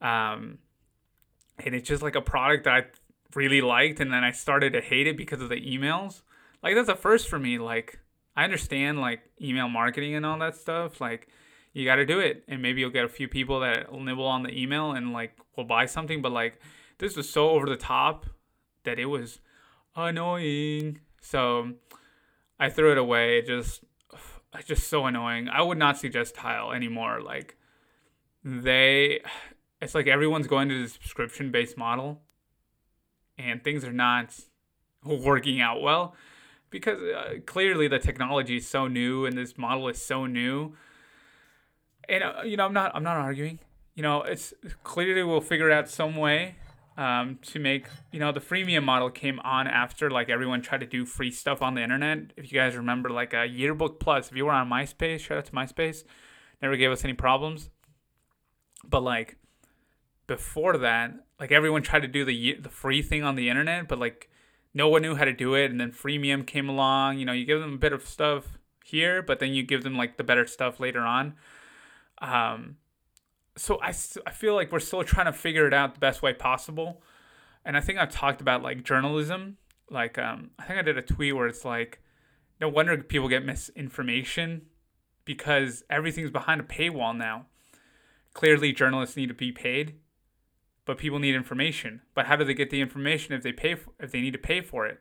Um, 0.00 0.58
and 1.58 1.74
it's 1.74 1.88
just 1.88 2.02
like 2.02 2.16
a 2.16 2.20
product 2.20 2.64
that 2.64 2.74
I 2.74 2.84
really 3.34 3.60
liked, 3.60 4.00
and 4.00 4.12
then 4.12 4.24
I 4.24 4.32
started 4.32 4.72
to 4.74 4.80
hate 4.80 5.06
it 5.06 5.16
because 5.16 5.40
of 5.40 5.48
the 5.48 5.56
emails. 5.56 6.22
Like 6.62 6.74
that's 6.74 6.88
a 6.88 6.96
first 6.96 7.28
for 7.28 7.38
me. 7.38 7.58
Like 7.58 8.00
I 8.36 8.44
understand 8.44 9.00
like 9.00 9.20
email 9.40 9.68
marketing 9.68 10.14
and 10.14 10.26
all 10.26 10.38
that 10.38 10.56
stuff. 10.56 11.00
Like 11.00 11.28
you 11.74 11.84
got 11.84 11.96
to 11.96 12.06
do 12.06 12.20
it. 12.20 12.44
And 12.48 12.62
maybe 12.62 12.80
you'll 12.80 12.90
get 12.90 13.04
a 13.04 13.08
few 13.08 13.28
people 13.28 13.60
that 13.60 13.92
nibble 13.92 14.24
on 14.24 14.42
the 14.42 14.58
email 14.58 14.92
and 14.92 15.12
like 15.12 15.36
will 15.56 15.64
buy 15.64 15.84
something 15.84 16.22
but 16.22 16.32
like 16.32 16.58
this 16.98 17.16
was 17.16 17.28
so 17.28 17.50
over 17.50 17.66
the 17.66 17.76
top 17.76 18.24
that 18.84 18.98
it 18.98 19.06
was 19.06 19.40
annoying. 19.94 21.00
So 21.20 21.74
i 22.58 22.70
threw 22.70 22.92
it 22.92 22.98
away. 22.98 23.38
It 23.38 23.46
just 23.46 23.84
it's 24.54 24.68
just 24.68 24.88
so 24.88 25.04
annoying. 25.04 25.48
I 25.48 25.60
would 25.60 25.78
not 25.78 25.98
suggest 25.98 26.36
tile 26.36 26.72
anymore. 26.72 27.20
Like 27.20 27.58
they 28.42 29.20
it's 29.82 29.94
like 29.94 30.06
everyone's 30.06 30.46
going 30.46 30.68
to 30.70 30.82
the 30.82 30.88
subscription 30.88 31.50
based 31.50 31.76
model 31.76 32.22
and 33.36 33.62
things 33.64 33.84
are 33.84 33.92
not 33.92 34.38
working 35.04 35.60
out 35.60 35.82
well 35.82 36.14
because 36.70 36.98
uh, 37.00 37.34
clearly 37.46 37.88
the 37.88 37.98
technology 37.98 38.56
is 38.56 38.66
so 38.66 38.86
new 38.86 39.26
and 39.26 39.36
this 39.36 39.58
model 39.58 39.88
is 39.88 40.00
so 40.00 40.26
new 40.26 40.72
and 42.08 42.24
uh, 42.24 42.42
you 42.44 42.56
know, 42.56 42.66
I'm 42.66 42.72
not 42.72 42.92
I'm 42.94 43.02
not 43.02 43.16
arguing. 43.16 43.58
You 43.94 44.02
know, 44.02 44.22
it's 44.22 44.52
clearly 44.82 45.22
we'll 45.22 45.40
figure 45.40 45.70
out 45.70 45.88
some 45.88 46.16
way 46.16 46.56
um, 46.96 47.38
to 47.42 47.58
make 47.58 47.86
you 48.12 48.20
know 48.20 48.32
the 48.32 48.40
freemium 48.40 48.84
model 48.84 49.10
came 49.10 49.40
on 49.40 49.66
after 49.66 50.10
like 50.10 50.28
everyone 50.28 50.62
tried 50.62 50.80
to 50.80 50.86
do 50.86 51.04
free 51.04 51.30
stuff 51.30 51.62
on 51.62 51.74
the 51.74 51.82
internet. 51.82 52.32
If 52.36 52.52
you 52.52 52.58
guys 52.58 52.76
remember, 52.76 53.10
like 53.10 53.32
a 53.34 53.46
yearbook 53.46 54.00
plus, 54.00 54.30
if 54.30 54.36
you 54.36 54.46
were 54.46 54.52
on 54.52 54.68
MySpace, 54.68 55.20
shout 55.20 55.38
out 55.38 55.44
to 55.46 55.52
MySpace, 55.52 56.04
never 56.62 56.76
gave 56.76 56.90
us 56.90 57.04
any 57.04 57.14
problems. 57.14 57.70
But 58.84 59.02
like 59.02 59.36
before 60.26 60.76
that, 60.78 61.14
like 61.40 61.52
everyone 61.52 61.82
tried 61.82 62.02
to 62.02 62.08
do 62.08 62.24
the 62.24 62.56
the 62.60 62.68
free 62.68 63.02
thing 63.02 63.22
on 63.22 63.34
the 63.34 63.48
internet, 63.48 63.88
but 63.88 63.98
like 63.98 64.30
no 64.72 64.88
one 64.88 65.02
knew 65.02 65.14
how 65.14 65.24
to 65.24 65.32
do 65.32 65.54
it. 65.54 65.70
And 65.70 65.80
then 65.80 65.92
freemium 65.92 66.46
came 66.46 66.68
along. 66.68 67.18
You 67.18 67.24
know, 67.24 67.32
you 67.32 67.44
give 67.44 67.60
them 67.60 67.74
a 67.74 67.78
bit 67.78 67.92
of 67.92 68.06
stuff 68.06 68.58
here, 68.84 69.22
but 69.22 69.38
then 69.38 69.54
you 69.54 69.62
give 69.62 69.82
them 69.82 69.96
like 69.96 70.16
the 70.16 70.24
better 70.24 70.46
stuff 70.46 70.80
later 70.80 71.00
on. 71.00 71.34
Um, 72.20 72.76
so 73.56 73.80
I, 73.80 73.88
I 74.26 74.30
feel 74.30 74.54
like 74.54 74.72
we're 74.72 74.80
still 74.80 75.04
trying 75.04 75.26
to 75.26 75.32
figure 75.32 75.66
it 75.66 75.74
out 75.74 75.94
the 75.94 76.00
best 76.00 76.22
way 76.22 76.32
possible. 76.32 77.02
And 77.64 77.76
I 77.76 77.80
think 77.80 77.98
I've 77.98 78.10
talked 78.10 78.40
about 78.40 78.62
like 78.62 78.84
journalism. 78.84 79.58
Like, 79.90 80.18
um, 80.18 80.50
I 80.58 80.64
think 80.64 80.78
I 80.78 80.82
did 80.82 80.98
a 80.98 81.02
tweet 81.02 81.36
where 81.36 81.46
it's 81.46 81.64
like, 81.64 82.00
no 82.60 82.68
wonder 82.68 82.96
people 82.98 83.28
get 83.28 83.44
misinformation 83.44 84.62
because 85.24 85.82
everything's 85.90 86.30
behind 86.30 86.60
a 86.60 86.64
paywall 86.64 87.16
now. 87.16 87.46
Clearly, 88.32 88.72
journalists 88.72 89.16
need 89.16 89.28
to 89.28 89.34
be 89.34 89.52
paid, 89.52 89.94
but 90.84 90.98
people 90.98 91.18
need 91.18 91.34
information. 91.34 92.02
But 92.14 92.26
how 92.26 92.36
do 92.36 92.44
they 92.44 92.54
get 92.54 92.70
the 92.70 92.80
information 92.80 93.34
if 93.34 93.42
they 93.42 93.52
pay 93.52 93.76
for, 93.76 93.92
if 94.00 94.10
they 94.10 94.20
need 94.20 94.32
to 94.32 94.38
pay 94.38 94.60
for 94.60 94.86
it? 94.86 94.98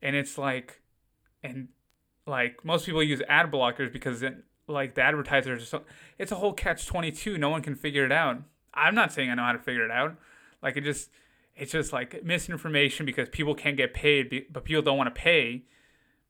And 0.00 0.16
it's 0.16 0.38
like, 0.38 0.80
and 1.42 1.68
like 2.26 2.64
most 2.64 2.86
people 2.86 3.02
use 3.02 3.22
ad 3.28 3.50
blockers 3.50 3.92
because 3.92 4.22
like 4.68 4.94
the 4.94 5.02
advertisers 5.02 5.74
it's 6.18 6.32
a 6.32 6.36
whole 6.36 6.52
catch 6.52 6.86
22 6.86 7.38
no 7.38 7.50
one 7.50 7.62
can 7.62 7.74
figure 7.74 8.04
it 8.04 8.12
out. 8.12 8.42
I'm 8.74 8.94
not 8.94 9.12
saying 9.12 9.30
i 9.30 9.34
know 9.34 9.42
how 9.42 9.52
to 9.52 9.58
figure 9.58 9.84
it 9.84 9.90
out. 9.90 10.16
Like 10.62 10.76
it 10.76 10.84
just 10.84 11.10
it's 11.54 11.72
just 11.72 11.92
like 11.92 12.22
misinformation 12.24 13.06
because 13.06 13.28
people 13.28 13.54
can't 13.54 13.76
get 13.76 13.94
paid 13.94 14.46
but 14.50 14.64
people 14.64 14.82
don't 14.82 14.98
want 14.98 15.14
to 15.14 15.20
pay. 15.20 15.64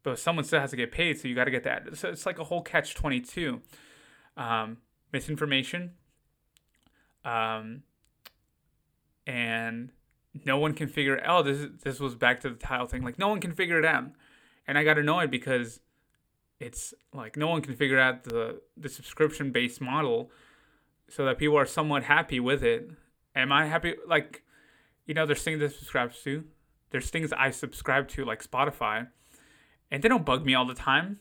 But 0.03 0.19
someone 0.19 0.45
still 0.45 0.61
has 0.61 0.71
to 0.71 0.77
get 0.77 0.93
paid 0.93 1.19
so 1.19 1.27
you 1.29 1.35
got 1.35 1.45
to 1.45 1.51
get 1.51 1.65
that. 1.65 1.97
So 1.97 2.11
it's 2.11 2.27
like 2.27 2.39
a 2.39 2.45
whole 2.45 2.63
catch 2.63 2.95
22 2.95 3.61
um, 4.37 4.77
misinformation 5.13 5.93
um, 7.27 7.83
and 9.27 9.91
no 10.45 10.59
one 10.59 10.75
can 10.75 10.89
figure 10.89 11.21
oh 11.27 11.43
this 11.43 11.69
this 11.83 11.99
was 11.99 12.15
back 12.15 12.41
to 12.41 12.51
the 12.51 12.57
tile 12.57 12.87
thing. 12.87 13.03
Like 13.03 13.19
no 13.19 13.29
one 13.29 13.41
can 13.41 13.53
figure 13.53 13.79
it 13.79 13.85
out. 13.85 14.05
And 14.69 14.79
i 14.79 14.85
got 14.85 14.99
annoyed 14.99 15.31
because 15.31 15.81
it's 16.59 16.95
like 17.13 17.37
no 17.37 17.49
one 17.49 17.63
can 17.63 17.75
figure 17.77 17.99
out 17.99 18.25
the 18.25 18.61
the 18.77 18.89
subscription 18.89 19.53
based 19.53 19.81
model 19.81 20.31
so 21.09 21.25
that 21.25 21.39
people 21.39 21.57
are 21.57 21.67
somewhat 21.67 22.05
happy 22.05 22.41
with 22.41 22.63
it. 22.63 22.91
Am 23.35 23.53
I 23.53 23.67
happy? 23.67 23.95
Like, 24.09 24.43
you 25.07 25.15
know, 25.15 25.27
there's 25.27 25.43
things 25.43 25.63
I 25.63 25.69
subscribe 25.69 26.13
to. 26.25 26.45
There's 26.91 27.11
things 27.11 27.33
I 27.33 27.51
subscribe 27.51 28.09
to, 28.09 28.25
like 28.25 28.43
Spotify, 28.43 29.09
and 29.91 30.03
they 30.03 30.09
don't 30.09 30.25
bug 30.25 30.45
me 30.47 30.55
all 30.55 30.65
the 30.67 30.75
time. 30.75 31.21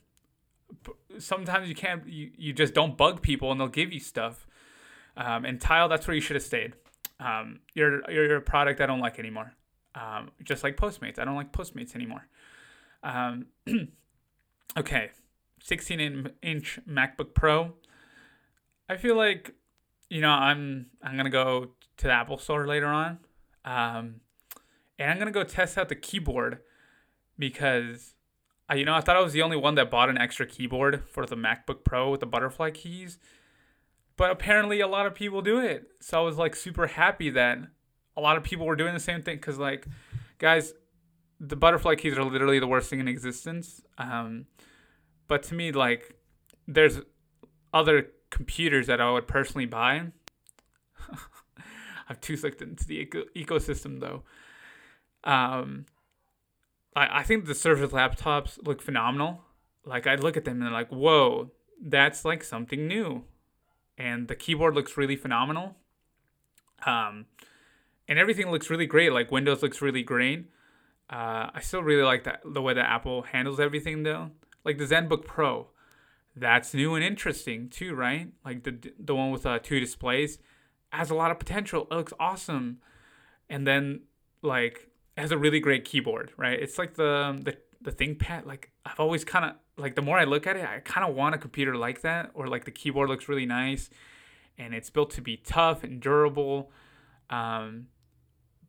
Sometimes 1.19 1.67
you 1.69 1.75
can't. 1.75 2.07
You, 2.07 2.31
you 2.37 2.53
just 2.53 2.73
don't 2.73 2.97
bug 2.97 3.21
people, 3.21 3.51
and 3.51 3.59
they'll 3.59 3.67
give 3.67 3.91
you 3.91 3.99
stuff. 3.99 4.47
Um, 5.17 5.45
and 5.45 5.59
Tile, 5.61 5.87
that's 5.89 6.07
where 6.07 6.15
you 6.15 6.21
should 6.21 6.35
have 6.35 6.43
stayed. 6.43 6.73
Um, 7.19 7.59
you're 7.73 8.09
you're 8.09 8.37
a 8.37 8.41
product 8.41 8.81
I 8.81 8.85
don't 8.85 8.99
like 8.99 9.19
anymore. 9.19 9.53
um, 9.95 10.31
just 10.43 10.63
like 10.63 10.77
Postmates. 10.77 11.19
I 11.19 11.25
don't 11.25 11.35
like 11.35 11.51
Postmates 11.51 11.95
anymore. 11.95 12.27
Um, 13.03 13.47
okay, 14.77 15.11
16 15.65 16.29
inch 16.43 16.79
MacBook 16.87 17.33
Pro. 17.33 17.73
I 18.87 18.97
feel 18.97 19.15
like, 19.15 19.55
you 20.11 20.21
know, 20.21 20.29
I'm 20.29 20.91
I'm 21.01 21.17
gonna 21.17 21.31
go 21.31 21.71
to 21.97 22.07
the 22.07 22.13
Apple 22.13 22.37
Store 22.37 22.67
later 22.67 22.85
on, 22.85 23.17
um, 23.65 24.21
and 24.99 25.09
I'm 25.09 25.17
gonna 25.17 25.31
go 25.31 25.43
test 25.43 25.75
out 25.75 25.89
the 25.89 25.95
keyboard 25.95 26.59
because, 27.39 28.13
I, 28.69 28.75
you 28.75 28.85
know, 28.85 28.93
I 28.93 29.01
thought 29.01 29.15
I 29.15 29.21
was 29.21 29.33
the 29.33 29.41
only 29.41 29.57
one 29.57 29.73
that 29.75 29.89
bought 29.89 30.07
an 30.07 30.19
extra 30.19 30.45
keyboard 30.45 31.01
for 31.09 31.25
the 31.25 31.35
MacBook 31.35 31.83
Pro 31.83 32.11
with 32.11 32.19
the 32.19 32.27
butterfly 32.27 32.69
keys, 32.69 33.17
but 34.17 34.29
apparently 34.29 34.81
a 34.81 34.87
lot 34.87 35.07
of 35.07 35.15
people 35.15 35.41
do 35.41 35.59
it. 35.59 35.87
So 35.99 36.19
I 36.19 36.21
was 36.21 36.37
like 36.37 36.55
super 36.55 36.85
happy 36.85 37.31
that 37.31 37.57
a 38.15 38.21
lot 38.21 38.37
of 38.37 38.43
people 38.43 38.67
were 38.67 38.75
doing 38.75 38.93
the 38.93 38.99
same 38.99 39.23
thing 39.23 39.37
because, 39.37 39.57
like, 39.57 39.87
guys, 40.37 40.75
the 41.39 41.55
butterfly 41.55 41.95
keys 41.95 42.19
are 42.19 42.23
literally 42.23 42.59
the 42.59 42.67
worst 42.67 42.87
thing 42.87 42.99
in 42.99 43.07
existence. 43.07 43.81
Um, 43.97 44.45
but 45.27 45.43
to 45.43 45.55
me, 45.55 45.71
like, 45.71 46.15
there's 46.67 47.01
other 47.73 48.07
computers 48.29 48.87
that 48.87 49.01
I 49.01 49.11
would 49.11 49.27
personally 49.27 49.65
buy. 49.65 50.07
I've 52.09 52.21
too 52.21 52.37
sucked 52.37 52.61
into 52.61 52.85
the 52.85 52.99
eco- 52.99 53.25
ecosystem 53.35 53.99
though. 53.99 54.23
Um, 55.23 55.85
I 56.95 57.19
I 57.19 57.23
think 57.23 57.45
the 57.45 57.55
Surface 57.55 57.91
laptops 57.91 58.59
look 58.65 58.81
phenomenal. 58.81 59.41
Like 59.85 60.07
I 60.07 60.15
look 60.15 60.37
at 60.37 60.45
them 60.45 60.61
and 60.61 60.71
like, 60.71 60.89
whoa, 60.89 61.51
that's 61.81 62.25
like 62.25 62.43
something 62.43 62.87
new, 62.87 63.23
and 63.97 64.27
the 64.27 64.35
keyboard 64.35 64.75
looks 64.75 64.97
really 64.97 65.15
phenomenal. 65.15 65.75
Um, 66.85 67.25
and 68.07 68.19
everything 68.19 68.51
looks 68.51 68.69
really 68.69 68.85
great. 68.85 69.11
Like 69.11 69.31
Windows 69.31 69.63
looks 69.63 69.81
really 69.81 70.03
great. 70.03 70.45
Uh, 71.09 71.49
I 71.53 71.59
still 71.61 71.83
really 71.83 72.03
like 72.03 72.23
that 72.23 72.41
the 72.45 72.61
way 72.61 72.73
that 72.73 72.89
Apple 72.89 73.23
handles 73.23 73.59
everything 73.59 74.03
though. 74.03 74.31
Like 74.65 74.77
the 74.79 74.85
ZenBook 74.85 75.25
Pro, 75.25 75.67
that's 76.35 76.73
new 76.73 76.95
and 76.95 77.03
interesting 77.03 77.69
too, 77.69 77.93
right? 77.95 78.29
Like 78.43 78.63
the 78.63 78.77
the 78.99 79.15
one 79.15 79.31
with 79.31 79.45
uh, 79.45 79.59
two 79.59 79.79
displays 79.79 80.39
has 80.89 81.09
a 81.09 81.15
lot 81.15 81.31
of 81.31 81.39
potential. 81.39 81.87
It 81.89 81.95
looks 81.95 82.13
awesome, 82.19 82.79
and 83.49 83.65
then 83.65 84.01
like 84.41 84.89
has 85.17 85.31
a 85.31 85.37
really 85.37 85.59
great 85.59 85.85
keyboard, 85.85 86.31
right? 86.35 86.59
It's 86.59 86.77
like 86.77 86.95
the 86.95 87.39
the 87.41 87.57
the 87.81 87.91
ThinkPad. 87.91 88.45
Like 88.45 88.71
I've 88.85 88.99
always 88.99 89.23
kind 89.23 89.45
of 89.45 89.51
like 89.77 89.95
the 89.95 90.01
more 90.01 90.17
I 90.17 90.23
look 90.23 90.47
at 90.47 90.57
it, 90.57 90.65
I 90.65 90.79
kind 90.79 91.07
of 91.07 91.15
want 91.15 91.35
a 91.35 91.37
computer 91.37 91.75
like 91.77 92.01
that, 92.01 92.31
or 92.33 92.47
like 92.47 92.65
the 92.65 92.71
keyboard 92.71 93.09
looks 93.09 93.29
really 93.29 93.45
nice, 93.45 93.89
and 94.57 94.73
it's 94.73 94.89
built 94.89 95.11
to 95.11 95.21
be 95.21 95.37
tough 95.37 95.83
and 95.83 96.01
durable. 96.01 96.71
Um, 97.29 97.87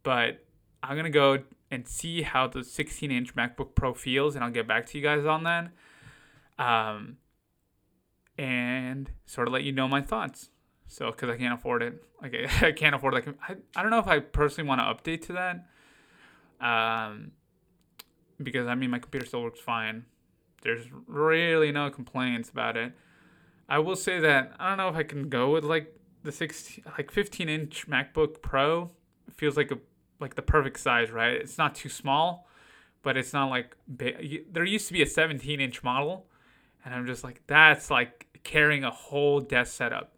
but 0.02 0.44
I'm 0.82 0.96
gonna 0.96 1.10
go 1.10 1.42
and 1.70 1.86
see 1.86 2.22
how 2.22 2.46
the 2.46 2.62
16 2.62 3.10
inch 3.10 3.34
MacBook 3.34 3.74
Pro 3.74 3.94
feels, 3.94 4.34
and 4.34 4.44
I'll 4.44 4.50
get 4.50 4.68
back 4.68 4.86
to 4.86 4.98
you 4.98 5.04
guys 5.04 5.24
on 5.24 5.44
that. 5.44 5.70
Um, 6.58 7.18
and 8.38 9.10
sort 9.26 9.48
of 9.48 9.54
let 9.54 9.64
you 9.64 9.72
know 9.72 9.88
my 9.88 10.00
thoughts. 10.00 10.50
So, 10.88 11.10
because 11.10 11.30
I 11.30 11.36
can't 11.36 11.54
afford 11.54 11.82
it, 11.82 12.02
like 12.22 12.34
I 12.62 12.72
can't 12.72 12.94
afford 12.94 13.14
like 13.14 13.28
I, 13.48 13.56
I 13.74 13.82
don't 13.82 13.90
know 13.90 13.98
if 13.98 14.06
I 14.06 14.20
personally 14.20 14.68
want 14.68 14.80
to 14.80 14.84
update 14.84 15.22
to 15.26 15.32
that. 15.34 15.66
Um, 16.58 17.32
because 18.42 18.66
I 18.66 18.74
mean 18.74 18.90
my 18.90 18.98
computer 18.98 19.26
still 19.26 19.42
works 19.42 19.60
fine. 19.60 20.04
There's 20.62 20.86
really 21.06 21.72
no 21.72 21.90
complaints 21.90 22.50
about 22.50 22.76
it. 22.76 22.92
I 23.68 23.78
will 23.78 23.96
say 23.96 24.20
that 24.20 24.52
I 24.58 24.68
don't 24.68 24.78
know 24.78 24.88
if 24.88 24.96
I 24.96 25.02
can 25.02 25.28
go 25.28 25.50
with 25.50 25.64
like 25.64 25.94
the 26.22 26.32
16 26.32 26.84
like 26.98 27.10
15 27.10 27.48
inch 27.48 27.88
MacBook 27.88 28.42
Pro. 28.42 28.90
It 29.28 29.34
feels 29.34 29.56
like 29.56 29.70
a 29.70 29.78
like 30.20 30.34
the 30.34 30.42
perfect 30.42 30.80
size, 30.80 31.10
right? 31.10 31.34
It's 31.34 31.58
not 31.58 31.74
too 31.74 31.88
small, 31.88 32.48
but 33.02 33.16
it's 33.16 33.32
not 33.32 33.50
like 33.50 33.76
big. 33.96 34.52
There 34.52 34.64
used 34.64 34.86
to 34.88 34.92
be 34.92 35.02
a 35.02 35.06
17 35.06 35.60
inch 35.60 35.82
model, 35.82 36.26
and 36.84 36.94
I'm 36.94 37.06
just 37.06 37.24
like 37.24 37.42
that's 37.46 37.90
like 37.90 38.26
carrying 38.44 38.84
a 38.84 38.90
whole 38.90 39.40
desk 39.40 39.74
setup. 39.74 40.16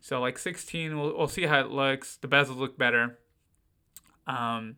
So 0.00 0.20
like 0.20 0.38
16, 0.38 0.98
we'll, 0.98 1.16
we'll 1.16 1.28
see 1.28 1.44
how 1.44 1.60
it 1.60 1.70
looks. 1.70 2.16
The 2.16 2.28
bezels 2.28 2.58
look 2.58 2.76
better. 2.76 3.18
Um, 4.26 4.76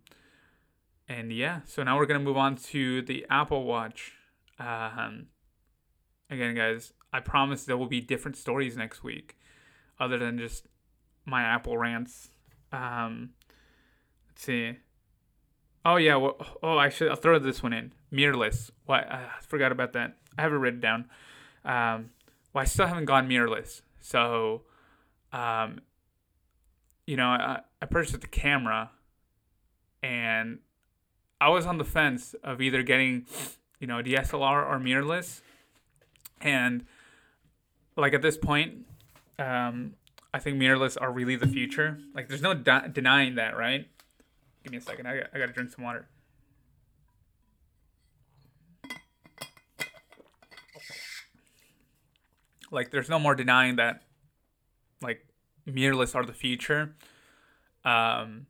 and 1.09 1.32
yeah, 1.32 1.61
so 1.66 1.82
now 1.82 1.96
we're 1.96 2.07
gonna 2.07 2.20
move 2.20 2.36
on 2.36 2.57
to 2.57 3.02
the 3.02 3.26
Apple 3.30 3.64
Watch. 3.64 4.12
Um, 4.59 5.26
again, 6.30 6.54
guys, 6.54 6.92
I 7.12 7.20
promise 7.20 7.64
there 7.64 7.76
will 7.76 7.86
be 7.86 8.00
different 8.00 8.36
stories 8.36 8.76
next 8.76 9.02
week, 9.02 9.36
other 9.98 10.18
than 10.18 10.38
just 10.38 10.66
my 11.24 11.42
Apple 11.42 11.78
rants. 11.78 12.30
Um, 12.72 13.30
see. 14.43 14.76
Oh 15.84 15.97
yeah. 15.97 16.16
Well, 16.16 16.37
oh, 16.62 16.78
I 16.78 16.89
should. 16.89 17.09
I'll 17.09 17.16
throw 17.16 17.39
this 17.39 17.62
one 17.62 17.72
in. 17.72 17.93
Mirrorless. 18.12 18.70
What? 18.87 19.11
I 19.11 19.28
forgot 19.41 19.72
about 19.72 19.93
that. 19.93 20.16
I 20.39 20.43
have 20.43 20.53
it 20.53 20.57
written 20.57 20.80
down. 20.80 21.07
Um, 21.64 22.11
well, 22.53 22.62
I 22.62 22.64
still 22.64 22.87
haven't 22.87 23.07
gone 23.07 23.28
mirrorless. 23.28 23.82
So, 24.01 24.62
um, 25.32 25.80
you 27.07 27.16
know, 27.16 27.28
I, 27.28 27.61
I 27.82 27.87
purchased 27.87 28.20
the 28.20 28.26
camera, 28.26 28.91
and 30.03 30.59
I 31.41 31.49
was 31.49 31.66
on 31.66 31.78
the 31.78 31.84
fence 31.84 32.34
of 32.43 32.61
either 32.61 32.82
getting, 32.82 33.26
you 33.80 33.87
know, 33.87 34.03
DSLR 34.03 34.68
or 34.68 34.78
mirrorless, 34.78 35.41
and 36.41 36.84
like 37.97 38.12
at 38.12 38.22
this 38.22 38.37
point, 38.37 38.87
um, 39.39 39.95
I 40.32 40.39
think 40.39 40.61
mirrorless 40.61 40.97
are 41.01 41.11
really 41.11 41.37
the 41.37 41.47
future. 41.47 41.99
Like, 42.14 42.28
there's 42.28 42.43
no 42.43 42.55
de- 42.55 42.91
denying 42.93 43.37
that, 43.37 43.57
right? 43.57 43.89
Give 44.66 44.72
me 44.72 44.78
a 44.78 44.80
second. 44.80 45.06
I 45.06 45.22
I 45.32 45.38
got 45.38 45.46
to 45.46 45.52
drink 45.52 45.70
some 45.70 45.84
water. 45.84 46.08
Like, 52.72 52.90
there's 52.90 53.08
no 53.08 53.20
more 53.20 53.36
denying 53.36 53.76
that, 53.76 54.02
like, 55.00 55.24
mirrorless 55.68 56.16
are 56.16 56.24
the 56.24 56.32
future. 56.32 56.96
Um, 57.84 58.48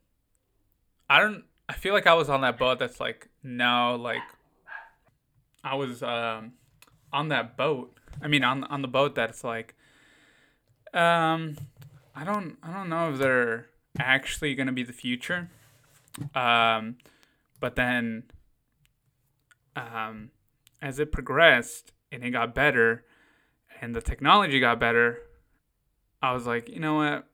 I 1.07 1.19
don't. 1.19 1.43
I 1.69 1.73
feel 1.73 1.93
like 1.93 2.07
I 2.07 2.15
was 2.15 2.31
on 2.31 2.41
that 2.41 2.57
boat. 2.57 2.79
That's 2.79 2.99
like 2.99 3.29
no, 3.43 3.95
like, 3.95 4.23
I 5.63 5.75
was 5.75 6.01
um 6.01 6.53
on 7.13 7.27
that 7.27 7.55
boat. 7.55 7.95
I 8.23 8.27
mean, 8.27 8.43
on 8.43 8.63
on 8.63 8.81
the 8.81 8.87
boat 8.87 9.13
that's 9.13 9.43
like, 9.43 9.75
um, 10.95 11.57
I 12.15 12.23
don't 12.23 12.57
I 12.63 12.73
don't 12.73 12.89
know 12.89 13.11
if 13.11 13.19
they're 13.19 13.67
actually 13.99 14.55
gonna 14.55 14.71
be 14.71 14.81
the 14.81 14.93
future. 14.93 15.51
Um, 16.35 16.97
but 17.59 17.75
then, 17.75 18.23
um, 19.75 20.31
as 20.81 20.99
it 20.99 21.11
progressed 21.11 21.91
and 22.11 22.23
it 22.23 22.31
got 22.31 22.55
better, 22.55 23.05
and 23.81 23.95
the 23.95 24.01
technology 24.01 24.59
got 24.59 24.79
better, 24.79 25.19
I 26.21 26.33
was 26.33 26.47
like, 26.47 26.69
you 26.69 26.79
know 26.79 26.95
what? 26.95 27.27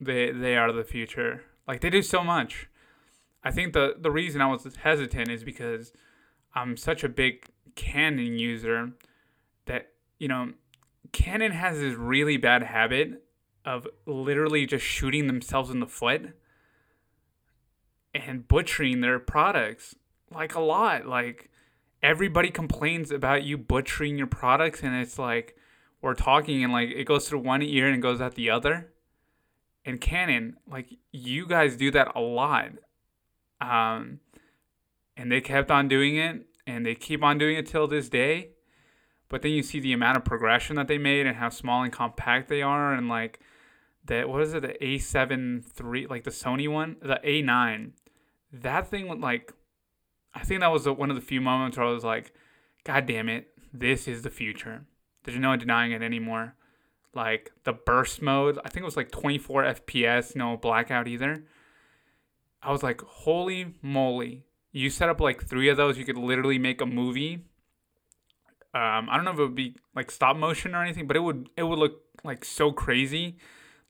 They 0.00 0.30
they 0.30 0.56
are 0.56 0.72
the 0.72 0.84
future. 0.84 1.42
Like 1.66 1.80
they 1.80 1.90
do 1.90 2.02
so 2.02 2.24
much. 2.24 2.68
I 3.44 3.50
think 3.50 3.72
the 3.72 3.96
the 3.98 4.10
reason 4.10 4.40
I 4.40 4.46
was 4.46 4.76
hesitant 4.76 5.30
is 5.30 5.44
because 5.44 5.92
I'm 6.54 6.76
such 6.76 7.04
a 7.04 7.08
big 7.08 7.46
Canon 7.74 8.38
user 8.38 8.92
that 9.66 9.92
you 10.18 10.28
know 10.28 10.52
Canon 11.12 11.52
has 11.52 11.78
this 11.78 11.94
really 11.94 12.36
bad 12.36 12.62
habit 12.62 13.24
of 13.64 13.86
literally 14.06 14.66
just 14.66 14.84
shooting 14.84 15.26
themselves 15.26 15.70
in 15.70 15.80
the 15.80 15.86
foot 15.86 16.34
and 18.14 18.46
butchering 18.46 19.00
their 19.00 19.18
products 19.18 19.94
like 20.30 20.54
a 20.54 20.60
lot 20.60 21.06
like 21.06 21.50
everybody 22.02 22.50
complains 22.50 23.10
about 23.10 23.44
you 23.44 23.56
butchering 23.56 24.18
your 24.18 24.26
products 24.26 24.82
and 24.82 24.94
it's 24.94 25.18
like 25.18 25.56
we're 26.00 26.14
talking 26.14 26.64
and 26.64 26.72
like 26.72 26.90
it 26.90 27.04
goes 27.04 27.28
through 27.28 27.38
one 27.38 27.62
ear 27.62 27.86
and 27.86 27.96
it 27.96 28.00
goes 28.00 28.20
out 28.20 28.34
the 28.34 28.50
other. 28.50 28.92
And 29.84 30.00
canon 30.00 30.56
like 30.68 30.88
you 31.12 31.46
guys 31.46 31.76
do 31.76 31.90
that 31.92 32.12
a 32.14 32.20
lot. 32.20 32.72
Um 33.60 34.20
and 35.16 35.30
they 35.30 35.40
kept 35.40 35.70
on 35.70 35.88
doing 35.88 36.16
it 36.16 36.46
and 36.66 36.84
they 36.84 36.94
keep 36.94 37.22
on 37.22 37.38
doing 37.38 37.56
it 37.56 37.66
till 37.66 37.86
this 37.86 38.08
day. 38.08 38.50
But 39.28 39.42
then 39.42 39.52
you 39.52 39.62
see 39.62 39.80
the 39.80 39.92
amount 39.92 40.18
of 40.18 40.24
progression 40.24 40.76
that 40.76 40.88
they 40.88 40.98
made 40.98 41.26
and 41.26 41.36
how 41.36 41.48
small 41.48 41.82
and 41.82 41.92
compact 41.92 42.48
they 42.48 42.62
are 42.62 42.92
and 42.92 43.08
like 43.08 43.40
that 44.04 44.28
what 44.28 44.42
is 44.42 44.52
it 44.52 44.62
the 44.62 44.76
a7 44.82 45.64
three 45.64 46.06
like 46.08 46.24
the 46.24 46.30
sony 46.30 46.68
one? 46.68 46.96
The 47.00 47.20
a9 47.24 47.92
that 48.52 48.88
thing 48.88 49.20
like 49.20 49.52
I 50.34 50.44
think 50.44 50.60
that 50.60 50.72
was 50.72 50.88
one 50.88 51.10
of 51.10 51.16
the 51.16 51.22
few 51.22 51.40
moments 51.40 51.76
where 51.76 51.86
I 51.86 51.90
was 51.90 52.04
like, 52.04 52.32
God 52.84 53.06
damn 53.06 53.28
it, 53.28 53.48
this 53.72 54.08
is 54.08 54.22
the 54.22 54.30
future. 54.30 54.86
There's 55.24 55.38
no 55.38 55.54
denying 55.56 55.92
it 55.92 56.02
anymore. 56.02 56.54
Like 57.14 57.52
the 57.64 57.72
burst 57.72 58.22
mode, 58.22 58.58
I 58.64 58.68
think 58.68 58.82
it 58.82 58.86
was 58.86 58.96
like 58.96 59.10
24 59.10 59.64
FPS, 59.64 60.34
no 60.34 60.56
blackout 60.56 61.06
either. 61.06 61.44
I 62.62 62.72
was 62.72 62.82
like, 62.82 63.02
holy 63.02 63.74
moly. 63.82 64.44
You 64.70 64.88
set 64.88 65.10
up 65.10 65.20
like 65.20 65.44
three 65.44 65.68
of 65.68 65.76
those, 65.76 65.98
you 65.98 66.04
could 66.04 66.16
literally 66.16 66.58
make 66.58 66.80
a 66.80 66.86
movie. 66.86 67.44
Um, 68.74 69.08
I 69.10 69.16
don't 69.16 69.26
know 69.26 69.32
if 69.32 69.38
it 69.38 69.42
would 69.42 69.54
be 69.54 69.76
like 69.94 70.10
stop 70.10 70.36
motion 70.36 70.74
or 70.74 70.82
anything, 70.82 71.06
but 71.06 71.16
it 71.16 71.20
would 71.20 71.50
it 71.58 71.64
would 71.64 71.78
look 71.78 72.00
like 72.24 72.42
so 72.44 72.72
crazy. 72.72 73.36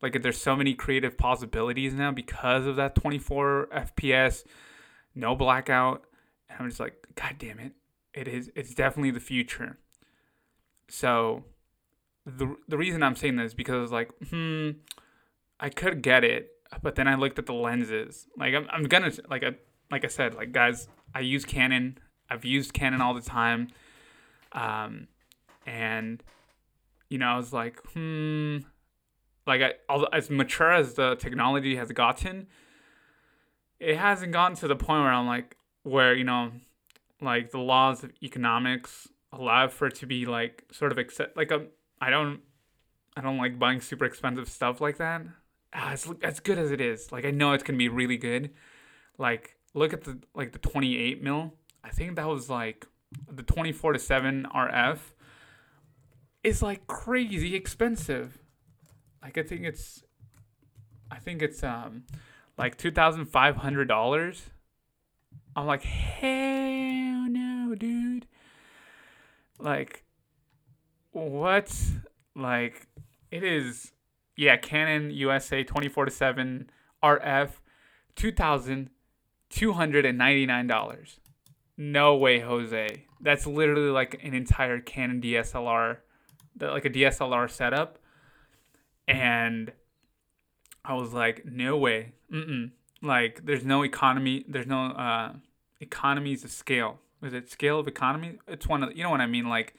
Like 0.02 0.20
there's 0.22 0.40
so 0.40 0.56
many 0.56 0.74
creative 0.74 1.16
possibilities 1.16 1.94
now 1.94 2.10
because 2.10 2.66
of 2.66 2.76
that 2.76 2.94
24 2.96 3.68
FPS 3.72 4.44
no 5.14 5.34
blackout. 5.34 6.04
And 6.48 6.60
I'm 6.60 6.68
just 6.68 6.80
like, 6.80 7.06
God 7.14 7.36
damn 7.38 7.58
it. 7.58 7.72
It 8.14 8.28
is 8.28 8.50
it's 8.54 8.74
definitely 8.74 9.10
the 9.10 9.20
future. 9.20 9.78
So 10.88 11.44
the 12.26 12.56
the 12.68 12.76
reason 12.76 13.02
I'm 13.02 13.16
saying 13.16 13.36
this 13.36 13.48
is 13.48 13.54
because 13.54 13.90
like, 13.90 14.10
hmm, 14.28 14.70
I 15.58 15.70
could 15.70 16.02
get 16.02 16.24
it, 16.24 16.50
but 16.82 16.94
then 16.94 17.08
I 17.08 17.14
looked 17.14 17.38
at 17.38 17.46
the 17.46 17.54
lenses. 17.54 18.26
Like 18.36 18.54
I'm 18.54 18.66
I'm 18.70 18.84
gonna 18.84 19.12
like 19.30 19.42
I 19.44 19.54
like 19.90 20.04
I 20.04 20.08
said, 20.08 20.34
like 20.34 20.52
guys, 20.52 20.88
I 21.14 21.20
use 21.20 21.44
Canon. 21.44 21.98
I've 22.28 22.44
used 22.44 22.74
Canon 22.74 23.00
all 23.00 23.14
the 23.14 23.22
time. 23.22 23.68
Um 24.52 25.08
and 25.66 26.22
you 27.08 27.18
know, 27.18 27.26
I 27.26 27.36
was 27.36 27.52
like, 27.52 27.80
hmm 27.94 28.58
like 29.46 29.80
as 30.12 30.30
mature 30.30 30.72
as 30.72 30.94
the 30.94 31.16
technology 31.16 31.76
has 31.76 31.90
gotten, 31.92 32.46
it 33.80 33.96
hasn't 33.96 34.32
gotten 34.32 34.56
to 34.58 34.68
the 34.68 34.76
point 34.76 35.02
where 35.02 35.12
I'm 35.12 35.26
like 35.26 35.56
where, 35.82 36.14
you 36.14 36.24
know, 36.24 36.52
like 37.20 37.50
the 37.50 37.58
laws 37.58 38.04
of 38.04 38.12
economics 38.22 39.08
allow 39.32 39.68
for 39.68 39.86
it 39.86 39.94
to 39.96 40.06
be 40.06 40.26
like 40.26 40.64
sort 40.70 40.92
of 40.92 40.98
accept 40.98 41.36
like 41.36 41.50
a 41.50 41.66
I 42.00 42.10
don't 42.10 42.40
I 43.16 43.20
don't 43.20 43.38
like 43.38 43.58
buying 43.58 43.80
super 43.80 44.04
expensive 44.04 44.48
stuff 44.48 44.80
like 44.80 44.98
that. 44.98 45.22
Ah, 45.74 45.92
it's 45.92 46.08
as 46.22 46.40
good 46.40 46.58
as 46.58 46.70
it 46.70 46.80
is. 46.80 47.12
Like 47.12 47.24
I 47.24 47.30
know 47.30 47.52
it's 47.52 47.62
gonna 47.62 47.78
be 47.78 47.88
really 47.88 48.16
good. 48.16 48.50
Like 49.18 49.56
look 49.74 49.92
at 49.92 50.04
the 50.04 50.18
like 50.34 50.52
the 50.52 50.58
28 50.58 51.22
mil. 51.22 51.54
I 51.82 51.90
think 51.90 52.16
that 52.16 52.28
was 52.28 52.48
like 52.48 52.86
the 53.30 53.42
24 53.42 53.94
to 53.94 53.98
7 53.98 54.46
RF 54.54 54.98
is 56.44 56.62
like 56.62 56.86
crazy 56.86 57.54
expensive. 57.54 58.41
Like 59.22 59.38
I 59.38 59.42
think 59.42 59.62
it's 59.62 60.02
I 61.10 61.18
think 61.18 61.42
it's 61.42 61.62
um 61.62 62.04
like 62.58 62.76
two 62.76 62.90
thousand 62.90 63.26
five 63.26 63.56
hundred 63.56 63.86
dollars. 63.86 64.50
I'm 65.54 65.66
like, 65.66 65.82
hell 65.82 67.28
no, 67.28 67.74
dude. 67.74 68.26
Like 69.58 70.04
what? 71.12 71.72
Like 72.34 72.88
it 73.30 73.44
is 73.44 73.92
yeah, 74.36 74.56
Canon 74.56 75.10
USA 75.10 75.62
twenty 75.62 75.88
four 75.88 76.04
to 76.04 76.10
seven 76.10 76.70
RF 77.02 77.50
two 78.16 78.32
thousand 78.32 78.90
two 79.50 79.74
hundred 79.74 80.04
and 80.04 80.18
ninety 80.18 80.46
nine 80.46 80.66
dollars. 80.66 81.20
No 81.76 82.16
way, 82.16 82.40
Jose. 82.40 83.06
That's 83.20 83.46
literally 83.46 83.90
like 83.90 84.20
an 84.22 84.34
entire 84.34 84.80
Canon 84.80 85.20
DSLR, 85.20 85.98
like 86.60 86.84
a 86.84 86.90
DSLR 86.90 87.48
setup 87.48 87.98
and 89.06 89.72
I 90.84 90.94
was 90.94 91.12
like, 91.12 91.44
no 91.44 91.76
way, 91.76 92.12
mm 92.32 92.70
like 93.04 93.44
there's 93.44 93.64
no 93.64 93.82
economy, 93.82 94.44
there's 94.48 94.68
no 94.68 94.92
uh, 94.92 95.32
economies 95.80 96.44
of 96.44 96.52
scale. 96.52 97.00
Is 97.20 97.32
it 97.32 97.50
scale 97.50 97.80
of 97.80 97.88
economy? 97.88 98.38
It's 98.46 98.68
one 98.68 98.84
of 98.84 98.96
you 98.96 99.02
know 99.02 99.10
what 99.10 99.20
I 99.20 99.26
mean, 99.26 99.48
like. 99.48 99.74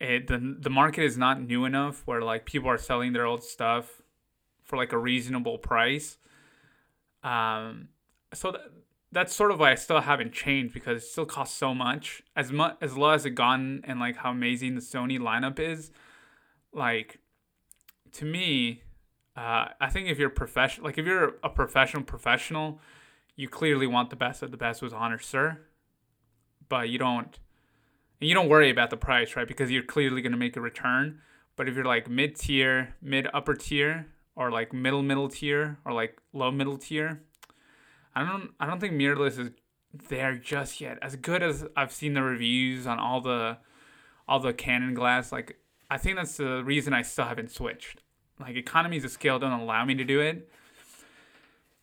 It, 0.00 0.28
the 0.28 0.56
the 0.60 0.70
market 0.70 1.02
is 1.02 1.18
not 1.18 1.42
new 1.42 1.64
enough 1.64 2.02
where 2.06 2.22
like 2.22 2.44
people 2.44 2.68
are 2.68 2.78
selling 2.78 3.14
their 3.14 3.24
old 3.26 3.42
stuff 3.42 4.00
for 4.62 4.76
like 4.76 4.92
a 4.92 4.98
reasonable 4.98 5.58
price. 5.58 6.18
Um, 7.24 7.88
so 8.32 8.52
th- 8.52 8.62
that's 9.10 9.34
sort 9.34 9.50
of 9.50 9.58
why 9.58 9.72
I 9.72 9.74
still 9.74 10.00
haven't 10.00 10.32
changed 10.32 10.74
because 10.74 11.02
it 11.02 11.06
still 11.06 11.26
costs 11.26 11.56
so 11.56 11.74
much. 11.74 12.22
As 12.36 12.52
much 12.52 12.76
as 12.80 12.96
low 12.96 13.10
as 13.10 13.24
it 13.24 13.30
gone 13.30 13.80
and 13.84 13.98
like 13.98 14.18
how 14.18 14.30
amazing 14.30 14.74
the 14.74 14.80
Sony 14.80 15.18
lineup 15.18 15.58
is, 15.58 15.90
like 16.72 17.18
to 18.18 18.24
me, 18.24 18.82
uh, 19.36 19.66
I 19.80 19.88
think 19.90 20.08
if 20.08 20.18
you're 20.18 20.28
professional, 20.28 20.86
like 20.86 20.98
if 20.98 21.06
you're 21.06 21.36
a 21.44 21.48
professional 21.48 22.02
professional, 22.02 22.80
you 23.36 23.48
clearly 23.48 23.86
want 23.86 24.10
the 24.10 24.16
best 24.16 24.42
of 24.42 24.50
the 24.50 24.56
best 24.56 24.82
with 24.82 24.92
Honor 24.92 25.20
Sir, 25.20 25.60
but 26.68 26.88
you 26.88 26.98
don't, 26.98 27.38
and 28.20 28.28
you 28.28 28.34
don't 28.34 28.48
worry 28.48 28.70
about 28.70 28.90
the 28.90 28.96
price, 28.96 29.36
right? 29.36 29.46
Because 29.46 29.70
you're 29.70 29.84
clearly 29.84 30.20
going 30.20 30.32
to 30.32 30.38
make 30.38 30.56
a 30.56 30.60
return. 30.60 31.20
But 31.54 31.68
if 31.68 31.76
you're 31.76 31.84
like 31.84 32.10
mid 32.10 32.34
tier, 32.34 32.96
mid 33.00 33.28
upper 33.32 33.54
tier, 33.54 34.08
or 34.34 34.50
like 34.50 34.72
middle 34.72 35.02
middle 35.02 35.28
tier, 35.28 35.78
or 35.84 35.92
like 35.92 36.20
low 36.32 36.50
middle 36.50 36.76
tier, 36.76 37.22
I 38.16 38.24
don't, 38.24 38.50
I 38.58 38.66
don't 38.66 38.80
think 38.80 38.94
mirrorless 38.94 39.38
is 39.38 39.50
there 40.08 40.36
just 40.36 40.80
yet. 40.80 40.98
As 41.02 41.14
good 41.14 41.44
as 41.44 41.64
I've 41.76 41.92
seen 41.92 42.14
the 42.14 42.22
reviews 42.22 42.84
on 42.84 42.98
all 42.98 43.20
the, 43.20 43.58
all 44.26 44.40
the 44.40 44.52
Canon 44.52 44.94
glass, 44.94 45.30
like 45.30 45.60
I 45.88 45.98
think 45.98 46.16
that's 46.16 46.36
the 46.36 46.64
reason 46.64 46.92
I 46.92 47.02
still 47.02 47.26
haven't 47.26 47.52
switched. 47.52 48.02
Like 48.40 48.56
economies 48.56 49.04
of 49.04 49.10
scale 49.10 49.38
don't 49.38 49.52
allow 49.52 49.84
me 49.84 49.94
to 49.96 50.04
do 50.04 50.20
it. 50.20 50.50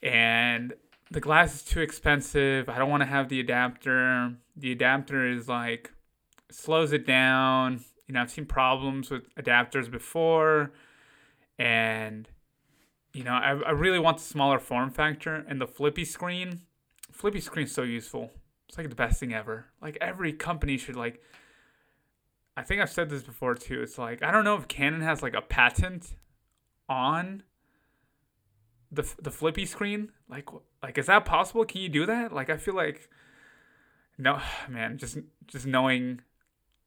And 0.01 0.73
the 1.11 1.19
glass 1.19 1.55
is 1.55 1.61
too 1.63 1.81
expensive. 1.81 2.69
I 2.69 2.77
don't 2.77 2.89
want 2.89 3.01
to 3.01 3.07
have 3.07 3.29
the 3.29 3.39
adapter. 3.39 4.35
The 4.55 4.71
adapter 4.71 5.27
is 5.27 5.47
like 5.47 5.91
slows 6.49 6.93
it 6.93 7.05
down. 7.05 7.83
You 8.07 8.13
know, 8.13 8.21
I've 8.21 8.31
seen 8.31 8.45
problems 8.45 9.09
with 9.09 9.33
adapters 9.35 9.89
before. 9.89 10.71
And 11.57 12.29
you 13.13 13.23
know, 13.23 13.31
I, 13.31 13.51
I 13.51 13.71
really 13.71 13.99
want 13.99 14.17
the 14.17 14.23
smaller 14.23 14.59
form 14.59 14.89
factor 14.89 15.45
and 15.47 15.59
the 15.59 15.67
flippy 15.67 16.05
screen. 16.05 16.61
Flippy 17.11 17.39
screen's 17.39 17.71
so 17.71 17.83
useful. 17.83 18.31
It's 18.67 18.77
like 18.77 18.89
the 18.89 18.95
best 18.95 19.19
thing 19.19 19.33
ever. 19.33 19.67
Like 19.81 19.97
every 20.01 20.33
company 20.33 20.77
should 20.77 20.95
like 20.95 21.21
I 22.57 22.63
think 22.63 22.81
I've 22.81 22.91
said 22.91 23.09
this 23.09 23.23
before 23.23 23.55
too. 23.55 23.81
It's 23.81 23.97
like 23.97 24.23
I 24.23 24.31
don't 24.31 24.43
know 24.43 24.55
if 24.55 24.67
Canon 24.67 25.01
has 25.01 25.21
like 25.21 25.33
a 25.33 25.41
patent 25.41 26.15
on 26.87 27.43
the 28.91 29.09
the 29.21 29.31
flippy 29.31 29.65
screen. 29.65 30.09
Like 30.29 30.49
like 30.81 30.97
is 30.97 31.07
that 31.07 31.25
possible? 31.25 31.65
Can 31.65 31.81
you 31.81 31.89
do 31.89 32.05
that? 32.05 32.31
Like 32.31 32.49
I 32.49 32.57
feel 32.57 32.75
like 32.75 33.09
no, 34.17 34.41
man, 34.69 34.97
just 34.97 35.17
just 35.47 35.65
knowing 35.65 36.21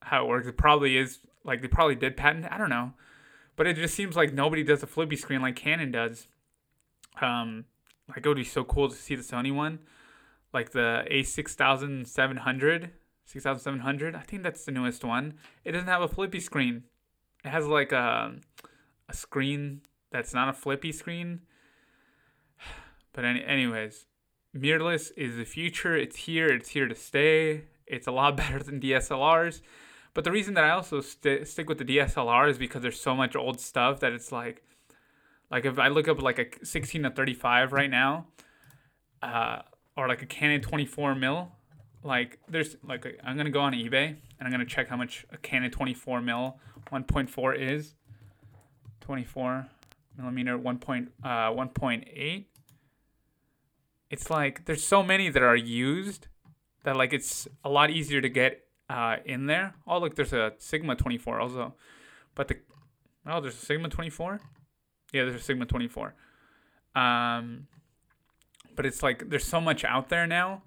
how 0.01 0.25
it 0.25 0.29
works, 0.29 0.47
it 0.47 0.57
probably 0.57 0.97
is 0.97 1.21
like 1.45 1.63
they 1.63 1.69
probably 1.69 1.95
did 1.95 2.17
patent. 2.17 2.47
I 2.51 2.59
don't 2.59 2.71
know, 2.71 2.93
but 3.57 3.67
it 3.67 3.75
just 3.75 3.95
seems 3.95 4.17
like 4.17 4.33
nobody 4.33 4.63
does 4.63 4.83
a 4.83 4.87
flippy 4.87 5.17
screen 5.17 5.43
like 5.43 5.57
Canon 5.57 5.91
does. 5.91 6.29
Um, 7.21 7.65
like 8.09 8.25
it 8.25 8.29
would 8.29 8.37
be 8.37 8.45
so 8.45 8.65
cool 8.65 8.89
to 8.89 8.95
see 8.95 9.17
the 9.17 9.23
Sony 9.23 9.55
one, 9.55 9.81
like 10.53 10.71
the 10.71 11.05
A 11.09 11.23
six 11.23 11.55
thousand 11.55 12.07
seven 12.07 12.39
hundred 12.39 12.93
6700 13.29 14.15
i 14.15 14.21
think 14.21 14.43
that's 14.43 14.65
the 14.65 14.73
newest 14.73 15.05
one 15.05 15.35
it 15.63 15.73
doesn't 15.73 15.87
have 15.87 16.01
a 16.01 16.09
flippy 16.09 16.41
screen 16.41 16.85
it 17.45 17.51
has 17.51 17.67
like 17.67 17.93
a, 17.93 18.35
a 19.07 19.15
screen 19.15 19.83
that's 20.11 20.35
not 20.35 20.49
a 20.49 20.53
flippy 20.53 20.93
screen. 20.93 21.41
But 23.15 23.25
any, 23.25 23.43
anyways 23.43 24.07
mirrorless 24.57 25.11
is 25.17 25.37
the 25.37 25.45
future. 25.45 25.97
It's 25.97 26.17
here. 26.17 26.47
It's 26.47 26.69
here 26.69 26.87
to 26.87 26.95
stay. 26.95 27.65
It's 27.87 28.07
a 28.07 28.13
lot 28.13 28.37
better 28.43 28.63
than 28.63 28.81
dslrs 28.81 29.61
but 30.15 30.25
the 30.25 30.31
reason 30.31 30.55
that 30.55 30.65
i 30.65 30.71
also 30.71 31.01
st- 31.01 31.49
stick 31.49 31.69
with 31.69 31.79
the 31.79 31.85
dslr 31.85 32.49
is 32.49 32.59
because 32.59 32.83
there's 32.83 33.01
so 33.01 33.15
much 33.15 33.35
old 33.35 33.61
stuff 33.61 34.01
that 34.01 34.13
it's 34.13 34.31
like 34.31 34.63
like 35.51 35.65
if 35.65 35.79
i 35.79 35.89
look 35.89 36.07
up 36.07 36.21
like 36.21 36.39
a 36.39 36.65
16 36.65 37.03
to 37.03 37.11
35 37.11 37.73
right 37.73 37.91
now 37.91 38.27
uh, 39.23 39.63
or 39.97 40.07
like 40.07 40.23
a 40.23 40.27
canon 40.27 40.61
24 40.61 41.15
mil 41.15 41.51
like 42.03 42.39
there's 42.49 42.77
like 42.87 43.07
I'm 43.25 43.37
gonna 43.37 43.51
go 43.51 43.61
on 43.61 43.73
eBay 43.73 44.07
and 44.09 44.41
I'm 44.41 44.51
gonna 44.51 44.65
check 44.65 44.89
how 44.89 44.97
much 44.97 45.27
a 45.33 45.37
Canon 45.37 45.71
24 45.71 46.21
mil 46.21 46.59
1.4 46.93 47.59
is. 47.59 47.95
24 49.01 49.69
millimeter 50.19 50.59
1. 50.59 50.79
Point, 50.79 51.13
uh, 51.23 51.51
1.8. 51.51 52.45
It's 54.11 54.31
like 54.31 54.65
there's 54.65 54.85
so 54.85 55.03
many 55.03 55.29
that 55.29 55.43
are 55.43 55.57
used 55.57 56.29
that 56.85 56.97
like 56.97 57.13
it's 57.13 57.47
a 57.65 57.69
lot 57.69 57.91
easier 57.91 58.21
to 58.21 58.29
get 58.29 58.65
uh, 58.89 59.17
in 59.25 59.47
there. 59.47 59.75
Oh 59.87 59.99
look, 59.99 60.15
there's 60.15 60.33
a 60.33 60.55
Sigma 60.59 60.97
24 60.97 61.41
also, 61.41 61.75
but 62.35 62.49
the 62.49 62.57
oh 63.27 63.41
there's 63.41 63.55
a 63.63 63.67
Sigma 63.67 63.89
24. 63.89 64.41
Yeah, 65.13 65.25
there's 65.25 65.41
a 65.41 65.45
Sigma 65.45 65.67
24. 65.67 66.15
Um, 66.95 67.67
but 68.75 68.87
it's 68.87 69.03
like 69.03 69.29
there's 69.29 69.45
so 69.45 69.61
much 69.61 69.85
out 69.85 70.09
there 70.09 70.27
now 70.27 70.63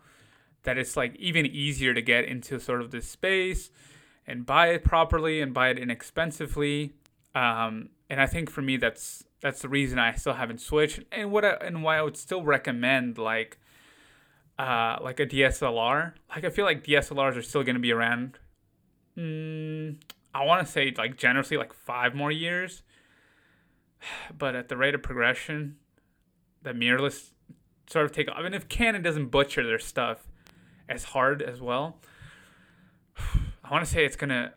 that 0.63 0.77
it's 0.77 0.95
like 0.95 1.15
even 1.15 1.45
easier 1.45 1.93
to 1.93 2.01
get 2.01 2.25
into 2.25 2.59
sort 2.59 2.81
of 2.81 2.91
this 2.91 3.07
space 3.07 3.71
and 4.27 4.45
buy 4.45 4.67
it 4.67 4.83
properly 4.83 5.41
and 5.41 5.53
buy 5.53 5.69
it 5.69 5.79
inexpensively. 5.79 6.93
Um, 7.33 7.89
and 8.11 8.19
I 8.19 8.27
think 8.27 8.49
for 8.49 8.61
me 8.61 8.75
that's 8.75 9.23
that's 9.41 9.61
the 9.61 9.69
reason 9.69 9.97
I 9.97 10.11
still 10.11 10.33
haven't 10.33 10.59
switched 10.59 10.99
and 11.13 11.31
what 11.31 11.45
I, 11.45 11.53
and 11.53 11.81
why 11.81 11.97
I 11.97 12.01
would 12.01 12.17
still 12.17 12.43
recommend 12.43 13.17
like 13.17 13.57
uh, 14.59 14.97
like 15.01 15.19
a 15.21 15.25
DSLR. 15.25 16.13
Like 16.29 16.43
I 16.43 16.49
feel 16.49 16.65
like 16.65 16.83
DSLRs 16.83 17.37
are 17.37 17.41
still 17.41 17.63
going 17.63 17.75
to 17.75 17.81
be 17.81 17.93
around. 17.93 18.37
Mm, 19.17 19.95
I 20.35 20.43
want 20.43 20.63
to 20.63 20.71
say 20.71 20.93
like 20.95 21.15
generously 21.15 21.55
like 21.55 21.73
five 21.73 22.13
more 22.13 22.31
years, 22.31 22.83
but 24.37 24.55
at 24.55 24.67
the 24.67 24.75
rate 24.75 24.93
of 24.93 25.01
progression, 25.01 25.77
the 26.61 26.71
mirrorless 26.71 27.29
sort 27.89 28.05
of 28.05 28.11
take 28.11 28.29
off. 28.29 28.35
I 28.37 28.43
mean, 28.43 28.53
if 28.53 28.67
Canon 28.67 29.01
doesn't 29.01 29.27
butcher 29.27 29.65
their 29.65 29.79
stuff, 29.79 30.27
as 30.89 31.05
hard 31.05 31.41
as 31.41 31.61
well. 31.61 32.01
I 33.63 33.71
want 33.71 33.85
to 33.85 33.89
say 33.89 34.05
it's 34.05 34.17
gonna. 34.17 34.53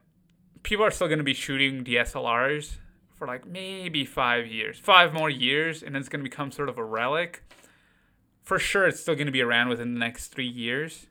People 0.64 0.84
are 0.84 0.90
still 0.90 1.06
gonna 1.06 1.22
be 1.22 1.34
shooting 1.34 1.84
DSLRs 1.84 2.78
for 3.24 3.28
like 3.28 3.46
maybe 3.46 4.04
five 4.04 4.46
years, 4.46 4.78
five 4.78 5.14
more 5.14 5.30
years, 5.30 5.82
and 5.82 5.96
it's 5.96 6.08
gonna 6.08 6.22
become 6.22 6.52
sort 6.52 6.68
of 6.68 6.76
a 6.78 6.84
relic. 6.84 7.42
for 8.42 8.58
sure 8.58 8.86
it's 8.86 9.00
still 9.00 9.14
going 9.14 9.24
to 9.24 9.32
be 9.32 9.40
around 9.40 9.70
within 9.70 9.94
the 9.94 9.98
next 9.98 10.28
three 10.28 10.46
years. 10.46 11.06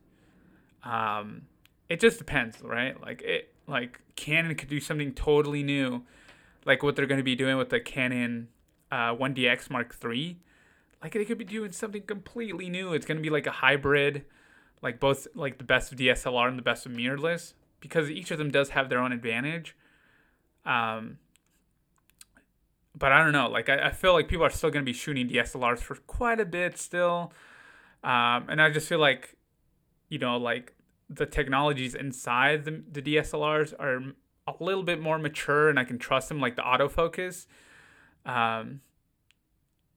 Um, 0.84 1.48
it 1.90 2.00
just 2.00 2.20
depends, 2.20 2.62
right? 2.62 3.02
Like 3.02 3.24
it, 3.24 3.52
like 3.66 4.02
Canon 4.16 4.54
could 4.54 4.70
do 4.70 4.80
something 4.80 5.14
totally 5.16 5.64
new, 5.64 6.04
like 6.64 6.84
what 6.84 6.96
they're 6.96 7.08
going 7.08 7.18
to 7.18 7.24
be 7.24 7.36
doing 7.36 7.58
with 7.58 7.70
the 7.70 7.80
Canon 7.80 8.50
uh, 8.92 9.16
1DX 9.16 9.72
Mark 9.72 9.96
III. 10.06 10.38
Like 11.02 11.14
they 11.14 11.26
could 11.26 11.40
be 11.40 11.44
doing 11.44 11.72
something 11.72 12.04
completely 12.04 12.70
new. 12.70 12.94
It's 12.94 13.08
going 13.08 13.18
to 13.18 13.24
be 13.24 13.32
like 13.32 13.48
a 13.48 13.52
hybrid, 13.52 14.26
like 14.84 15.00
both 15.00 15.26
like 15.34 15.58
the 15.58 15.64
best 15.64 15.92
of 15.92 15.98
DSLR 15.98 16.48
and 16.50 16.60
the 16.60 16.62
best 16.62 16.86
of 16.86 16.92
mirrorless, 16.92 17.54
because 17.80 18.12
each 18.12 18.30
of 18.30 18.38
them 18.38 18.52
does 18.52 18.70
have 18.70 18.90
their 18.90 19.00
own 19.00 19.12
advantage. 19.12 19.76
Um, 20.66 21.18
but 22.96 23.12
I 23.12 23.24
don't 23.24 23.32
know. 23.32 23.48
Like 23.48 23.70
I, 23.70 23.88
I 23.88 23.92
feel 23.92 24.14
like 24.14 24.28
people 24.28 24.46
are 24.46 24.50
still 24.50 24.70
going 24.70 24.84
to 24.84 24.90
be 24.90 24.98
shooting 24.98 25.28
DSLRs 25.28 25.80
for 25.80 25.96
quite 25.96 26.40
a 26.40 26.46
bit 26.46 26.78
still, 26.78 27.34
um, 28.04 28.48
and 28.50 28.62
I 28.62 28.70
just 28.70 28.88
feel 28.88 29.00
like, 29.00 29.36
you 30.10 30.20
know, 30.20 30.38
like 30.38 30.74
the 31.10 31.26
technologies 31.26 31.96
inside 31.96 32.66
the, 32.66 32.84
the 32.92 33.02
DSLRs 33.02 33.74
are 33.80 34.14
a 34.48 34.64
little 34.64 34.84
bit 34.84 35.00
more 35.00 35.18
mature, 35.18 35.70
and 35.70 35.80
I 35.80 35.84
can 35.84 35.98
trust 35.98 36.30
them. 36.30 36.40
Like 36.40 36.56
the 36.56 36.62
autofocus, 36.62 37.48
um, 38.26 38.82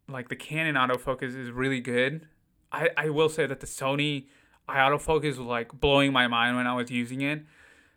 like 0.09 0.29
the 0.29 0.37
Canon 0.37 0.77
autofocus 0.77 1.37
is 1.37 1.51
really 1.51 1.81
good. 1.81 2.29
I 2.73 2.91
I 2.97 3.09
will 3.11 3.29
say 3.29 3.47
that 3.47 3.61
the 3.61 3.67
Sony 3.67 4.27
autofocus 4.69 5.37
was 5.37 5.39
like 5.39 5.79
blowing 5.79 6.13
my 6.13 6.27
mind 6.27 6.57
when 6.57 6.67
I 6.67 6.75
was 6.75 6.91
using 6.91 7.21
it 7.21 7.45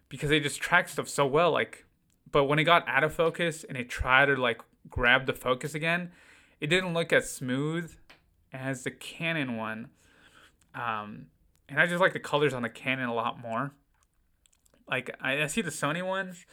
because 0.08 0.30
they 0.30 0.40
just 0.40 0.62
track 0.62 0.90
stuff 0.90 1.08
so 1.08 1.26
well. 1.26 1.52
Like, 1.52 1.86
but 2.32 2.46
when 2.46 2.60
it 2.60 2.64
got 2.64 2.88
out 2.88 3.04
of 3.04 3.14
focus 3.14 3.64
and 3.68 3.78
it 3.78 3.90
tried 3.90 4.26
to 4.26 4.36
like 4.36 4.62
grab 4.90 5.26
the 5.26 5.34
focus 5.34 5.74
again, 5.74 6.12
it 6.60 6.68
didn't 6.68 6.94
look 6.94 7.12
as 7.12 7.32
smooth 7.32 7.96
as 8.54 8.84
the 8.84 8.92
Canon 8.92 9.58
one. 9.58 9.90
Um, 10.76 11.28
and 11.68 11.80
I 11.80 11.86
just 11.86 12.02
like 12.02 12.14
the 12.14 12.20
colors 12.20 12.54
on 12.54 12.62
the 12.62 12.70
Canon 12.70 13.10
a 13.10 13.14
lot 13.14 13.40
more. 13.40 13.72
Like 14.90 15.16
I, 15.22 15.44
I 15.44 15.48
see 15.48 15.62
the 15.62 15.70
Sony 15.70 16.06
ones, 16.06 16.46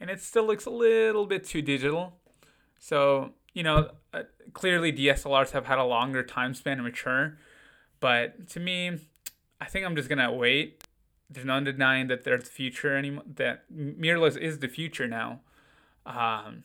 and 0.00 0.10
it 0.10 0.20
still 0.20 0.46
looks 0.46 0.66
a 0.66 0.70
little 0.70 1.26
bit 1.26 1.44
too 1.44 1.62
digital. 1.62 2.14
So 2.78 3.32
you 3.54 3.62
know, 3.62 3.90
uh, 4.12 4.24
clearly 4.52 4.92
DSLRs 4.92 5.52
have 5.52 5.66
had 5.66 5.78
a 5.78 5.84
longer 5.84 6.22
time 6.22 6.52
span 6.52 6.76
to 6.78 6.82
mature, 6.82 7.38
but 8.00 8.48
to 8.50 8.60
me, 8.60 8.98
I 9.60 9.64
think 9.66 9.86
I'm 9.86 9.96
just 9.96 10.08
gonna 10.08 10.32
wait. 10.32 10.84
There's 11.30 11.46
no 11.46 11.60
denying 11.60 12.08
that 12.08 12.24
there's 12.24 12.44
the 12.44 12.50
future 12.50 12.96
anymore. 12.96 13.24
That 13.26 13.64
mirrorless 13.72 14.36
is 14.36 14.58
the 14.58 14.68
future 14.68 15.08
now. 15.08 15.40
Um, 16.04 16.64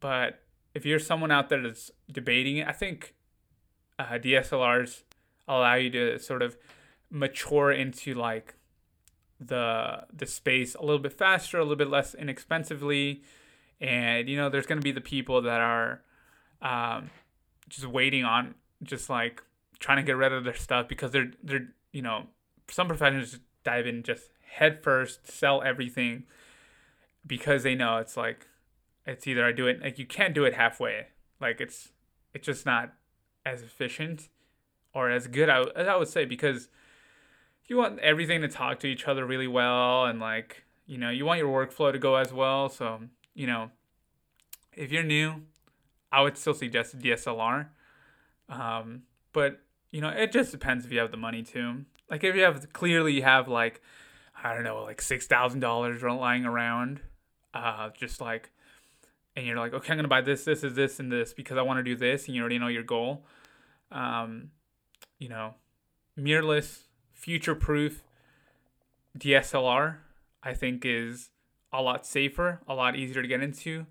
but 0.00 0.43
if 0.74 0.84
you're 0.84 0.98
someone 0.98 1.30
out 1.30 1.48
there 1.48 1.62
that's 1.62 1.90
debating 2.10 2.58
it, 2.58 2.66
I 2.66 2.72
think 2.72 3.14
uh, 3.98 4.18
DSLRs 4.18 5.02
allow 5.46 5.74
you 5.74 5.90
to 5.90 6.18
sort 6.18 6.42
of 6.42 6.56
mature 7.10 7.70
into 7.70 8.14
like 8.14 8.56
the 9.38 10.04
the 10.12 10.26
space 10.26 10.74
a 10.74 10.80
little 10.80 10.98
bit 10.98 11.12
faster, 11.12 11.58
a 11.58 11.62
little 11.62 11.76
bit 11.76 11.88
less 11.88 12.14
inexpensively, 12.14 13.22
and 13.80 14.28
you 14.28 14.36
know 14.36 14.48
there's 14.48 14.66
gonna 14.66 14.80
be 14.80 14.92
the 14.92 15.00
people 15.00 15.42
that 15.42 15.60
are 15.60 16.02
um, 16.60 17.10
just 17.68 17.86
waiting 17.86 18.24
on 18.24 18.54
just 18.82 19.08
like 19.08 19.42
trying 19.78 19.98
to 19.98 20.02
get 20.02 20.16
rid 20.16 20.32
of 20.32 20.44
their 20.44 20.54
stuff 20.54 20.88
because 20.88 21.12
they're 21.12 21.30
they're 21.42 21.68
you 21.92 22.02
know 22.02 22.26
some 22.68 22.88
professionals 22.88 23.38
dive 23.62 23.86
in 23.86 24.02
just 24.02 24.30
head 24.42 24.82
first, 24.82 25.30
sell 25.30 25.62
everything 25.62 26.24
because 27.26 27.62
they 27.62 27.74
know 27.74 27.98
it's 27.98 28.16
like 28.16 28.46
it's 29.06 29.26
either 29.26 29.44
I 29.44 29.52
do 29.52 29.66
it 29.66 29.82
like 29.82 29.98
you 29.98 30.06
can't 30.06 30.34
do 30.34 30.44
it 30.44 30.54
halfway. 30.54 31.08
Like 31.40 31.60
it's 31.60 31.90
it's 32.32 32.46
just 32.46 32.66
not 32.66 32.92
as 33.44 33.62
efficient 33.62 34.28
or 34.94 35.10
as 35.10 35.26
good 35.26 35.48
I, 35.48 35.62
as 35.76 35.86
I 35.86 35.96
would 35.96 36.08
say 36.08 36.24
because 36.24 36.68
you 37.66 37.76
want 37.76 37.98
everything 38.00 38.40
to 38.42 38.48
talk 38.48 38.80
to 38.80 38.86
each 38.86 39.06
other 39.06 39.24
really 39.26 39.48
well 39.48 40.06
and 40.06 40.20
like 40.20 40.64
you 40.86 40.98
know 40.98 41.10
you 41.10 41.24
want 41.24 41.38
your 41.38 41.66
workflow 41.66 41.92
to 41.92 41.98
go 41.98 42.16
as 42.16 42.32
well. 42.32 42.68
So 42.68 43.00
you 43.34 43.46
know 43.46 43.70
if 44.72 44.90
you're 44.90 45.02
new 45.02 45.42
i 46.12 46.20
would 46.20 46.36
still 46.36 46.54
suggest 46.54 46.94
a 46.94 46.96
dslr 46.96 47.66
um, 48.48 49.02
but 49.32 49.60
you 49.90 50.00
know 50.00 50.08
it 50.08 50.32
just 50.32 50.52
depends 50.52 50.84
if 50.84 50.92
you 50.92 50.98
have 50.98 51.10
the 51.10 51.16
money 51.16 51.42
to. 51.42 51.84
Like 52.10 52.22
if 52.22 52.36
you 52.36 52.42
have 52.42 52.72
clearly 52.72 53.14
you 53.14 53.22
have 53.22 53.48
like 53.48 53.80
i 54.42 54.52
don't 54.52 54.64
know 54.64 54.82
like 54.82 55.00
$6000 55.00 56.18
lying 56.18 56.44
around 56.44 57.00
uh, 57.54 57.90
just 57.96 58.20
like 58.20 58.50
and 59.36 59.46
you're 59.46 59.56
like 59.56 59.74
okay 59.74 59.92
i'm 59.92 59.98
gonna 59.98 60.08
buy 60.08 60.20
this 60.20 60.44
this 60.44 60.62
is 60.64 60.74
this 60.74 61.00
and 61.00 61.10
this 61.10 61.32
because 61.32 61.56
i 61.56 61.62
want 61.62 61.78
to 61.78 61.82
do 61.82 61.96
this 61.96 62.26
and 62.26 62.34
you 62.34 62.40
already 62.40 62.58
know 62.58 62.68
your 62.68 62.82
goal 62.82 63.24
um, 63.90 64.50
you 65.18 65.28
know 65.28 65.54
mirrorless 66.18 66.84
future 67.12 67.54
proof 67.54 68.02
DSLR, 69.18 69.96
I 70.42 70.54
think, 70.54 70.84
is 70.84 71.30
a 71.72 71.80
lot 71.80 72.06
safer, 72.06 72.60
a 72.66 72.74
lot 72.74 72.96
easier 72.96 73.22
to 73.22 73.28
get 73.28 73.42
into, 73.42 73.86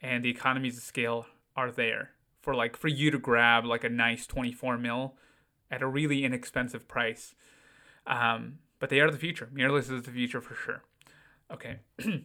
and 0.00 0.24
the 0.24 0.30
economies 0.30 0.76
of 0.76 0.82
scale 0.82 1.26
are 1.56 1.70
there 1.70 2.10
for 2.40 2.54
like 2.54 2.76
for 2.76 2.88
you 2.88 3.10
to 3.10 3.18
grab 3.18 3.64
like 3.64 3.84
a 3.84 3.88
nice 3.88 4.26
24 4.26 4.78
mil 4.78 5.14
at 5.70 5.82
a 5.82 5.86
really 5.86 6.24
inexpensive 6.24 6.86
price. 6.86 7.34
Um, 8.06 8.58
but 8.78 8.90
they 8.90 9.00
are 9.00 9.10
the 9.10 9.18
future. 9.18 9.48
Mirrorless 9.52 9.90
is 9.90 10.02
the 10.02 10.10
future 10.10 10.40
for 10.40 10.54
sure. 10.54 10.82
Okay. 11.52 11.78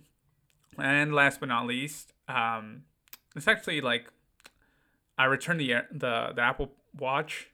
and 0.78 1.14
last 1.14 1.40
but 1.40 1.50
not 1.50 1.66
least, 1.68 2.14
um, 2.28 2.84
it's 3.36 3.48
actually 3.48 3.82
like 3.82 4.12
I 5.18 5.26
returned 5.26 5.60
the 5.60 5.74
the 5.92 6.32
the 6.36 6.42
Apple 6.42 6.72
Watch. 6.98 7.50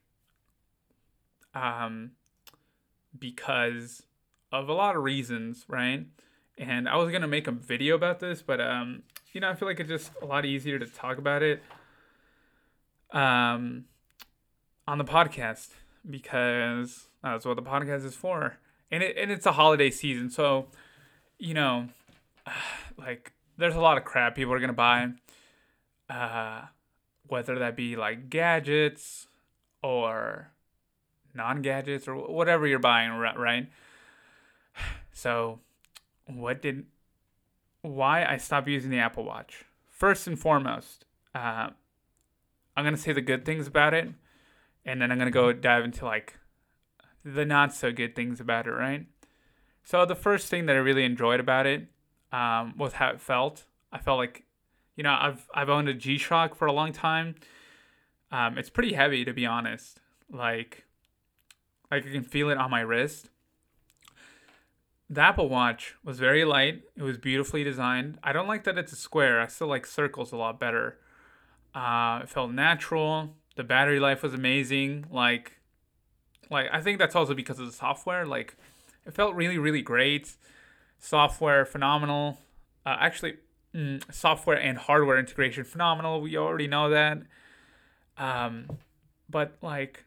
Um, 1.56 2.12
because 3.18 4.04
of 4.52 4.70
a 4.70 4.74
lot 4.74 4.96
of 4.96 5.04
reasons, 5.04 5.66
right? 5.68 6.06
And 6.58 6.90
I 6.90 6.98
was 6.98 7.12
gonna 7.12 7.28
make 7.28 7.48
a 7.48 7.52
video 7.52 7.96
about 7.96 8.20
this, 8.20 8.42
but 8.42 8.60
um, 8.60 9.04
you 9.34 9.42
know, 9.42 9.50
I 9.50 9.56
feel 9.56 9.68
like 9.68 9.80
it's 9.80 9.90
just 9.90 10.12
a 10.22 10.26
lot 10.26 10.46
easier 10.46 10.80
to 10.80 10.86
talk 10.86 11.18
about 11.18 11.44
it 11.44 11.62
um 13.12 13.86
on 14.88 15.00
the 15.00 15.04
podcast 15.04 15.70
because 16.08 17.08
that's 17.24 17.44
what 17.44 17.56
the 17.56 17.64
podcast 17.64 18.06
is 18.06 18.16
for. 18.16 18.58
And 18.92 19.04
it 19.04 19.18
and 19.18 19.32
it's 19.32 19.46
a 19.46 19.54
holiday 19.54 19.90
season, 19.90 20.30
so 20.30 20.68
you 21.38 21.54
know, 21.54 21.90
like 22.98 23.34
there's 23.58 23.76
a 23.76 23.82
lot 23.82 23.98
of 23.98 24.06
crap 24.06 24.36
people 24.36 24.54
are 24.54 24.60
gonna 24.60 24.74
buy. 24.74 25.10
Uh, 26.10 26.62
whether 27.28 27.60
that 27.60 27.76
be 27.76 27.96
like 27.96 28.30
gadgets 28.30 29.28
or 29.84 30.52
non 31.34 31.62
gadgets 31.62 32.08
or 32.08 32.16
whatever 32.16 32.68
you're 32.68 32.80
buying, 32.80 33.12
right? 33.12 33.68
So, 35.12 35.60
what 36.28 36.62
did, 36.62 36.86
why 37.82 38.24
I 38.24 38.38
stopped 38.38 38.70
using 38.70 38.90
the 38.90 39.00
Apple 39.00 39.26
Watch? 39.26 39.66
First 39.90 40.28
and 40.28 40.40
foremost, 40.40 41.04
uh, 41.36 41.72
I'm 42.78 42.86
gonna 42.86 42.96
say 42.96 43.12
the 43.12 43.20
good 43.20 43.44
things 43.44 43.68
about 43.68 43.94
it, 43.94 44.08
and 44.86 45.02
then 45.02 45.12
I'm 45.12 45.18
gonna 45.18 45.30
go 45.30 45.52
dive 45.52 45.84
into 45.84 46.06
like 46.06 46.40
the 47.26 47.44
not 47.44 47.74
so 47.74 47.92
good 47.92 48.16
things 48.16 48.40
about 48.40 48.66
it, 48.66 48.72
right? 48.72 49.08
So 49.84 50.06
the 50.06 50.16
first 50.16 50.48
thing 50.48 50.68
that 50.68 50.78
I 50.78 50.80
really 50.80 51.04
enjoyed 51.04 51.42
about 51.42 51.66
it 51.66 51.88
um, 52.32 52.76
was 52.78 52.94
how 52.94 53.10
it 53.10 53.22
felt. 53.22 53.66
I 53.92 53.98
felt 53.98 54.18
like, 54.18 54.44
you 54.96 55.04
know, 55.04 55.18
I've 55.20 55.48
I've 55.54 55.70
owned 55.70 55.90
a 55.90 55.94
G 55.94 56.18
Shock 56.18 56.56
for 56.56 56.66
a 56.66 56.74
long 56.74 56.92
time. 56.92 57.36
Um, 58.32 58.58
it's 58.58 58.70
pretty 58.70 58.94
heavy 58.94 59.26
to 59.26 59.34
be 59.34 59.46
honest. 59.46 60.00
Like 60.32 60.86
like 61.92 62.06
I 62.06 62.12
can 62.12 62.24
feel 62.24 62.50
it 62.50 62.58
on 62.58 62.70
my 62.70 62.82
wrist. 62.82 63.30
The 65.10 65.22
Apple 65.22 65.50
Watch 65.50 65.96
was 66.04 66.20
very 66.20 66.46
light. 66.46 66.84
It 66.96 67.02
was 67.02 67.18
beautifully 67.18 67.64
designed. 67.64 68.20
I 68.24 68.32
don't 68.32 68.48
like 68.48 68.64
that 68.66 68.78
it's 68.78 68.92
a 68.92 68.96
square. 68.96 69.42
I 69.42 69.48
still 69.48 69.68
like 69.68 69.88
circles 69.88 70.32
a 70.32 70.38
lot 70.38 70.60
better. 70.60 71.00
Uh, 71.74 72.22
it 72.24 72.30
felt 72.30 72.52
natural. 72.52 73.36
The 73.56 73.64
battery 73.64 74.00
life 74.00 74.22
was 74.22 74.36
amazing. 74.36 75.06
Like, 75.10 75.54
like 76.52 76.68
I 76.72 76.82
think 76.82 77.00
that's 77.00 77.16
also 77.16 77.34
because 77.34 77.58
of 77.60 77.66
the 77.66 77.72
software. 77.72 78.24
Like, 78.24 78.56
it 79.06 79.16
felt 79.16 79.34
really, 79.34 79.58
really 79.58 79.82
great. 79.82 80.36
Software 81.00 81.66
phenomenal. 81.66 82.38
Uh, 82.86 82.98
actually, 83.00 83.38
mm, 83.74 84.02
software 84.14 84.60
and 84.60 84.78
hardware 84.78 85.18
integration 85.18 85.64
phenomenal. 85.64 86.22
We 86.22 86.38
already 86.38 86.68
know 86.68 86.90
that. 86.90 87.20
Um, 88.18 88.78
but 89.30 89.58
like 89.62 90.06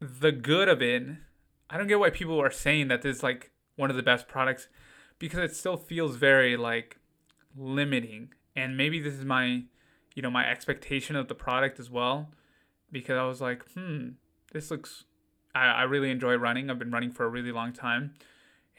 the 0.00 0.32
good 0.32 0.68
of 0.68 0.82
it, 0.82 1.02
I 1.68 1.78
don't 1.78 1.86
get 1.86 1.98
why 1.98 2.10
people 2.10 2.40
are 2.40 2.50
saying 2.50 2.88
that 2.88 3.02
this 3.02 3.18
is 3.18 3.22
like 3.22 3.50
one 3.76 3.90
of 3.90 3.96
the 3.96 4.02
best 4.02 4.26
products 4.28 4.68
because 5.18 5.40
it 5.40 5.54
still 5.54 5.76
feels 5.76 6.16
very 6.16 6.56
like 6.56 6.98
limiting. 7.56 8.32
And 8.56 8.76
maybe 8.76 9.00
this 9.00 9.14
is 9.14 9.24
my, 9.24 9.64
you 10.14 10.22
know, 10.22 10.30
my 10.30 10.48
expectation 10.48 11.16
of 11.16 11.28
the 11.28 11.34
product 11.34 11.78
as 11.78 11.90
well. 11.90 12.30
Because 12.90 13.16
I 13.16 13.24
was 13.24 13.40
like, 13.40 13.64
hmm, 13.72 14.10
this 14.52 14.70
looks 14.70 15.04
I, 15.54 15.66
I 15.66 15.82
really 15.82 16.10
enjoy 16.10 16.34
running. 16.34 16.70
I've 16.70 16.78
been 16.78 16.90
running 16.90 17.10
for 17.10 17.24
a 17.24 17.28
really 17.28 17.52
long 17.52 17.72
time. 17.72 18.14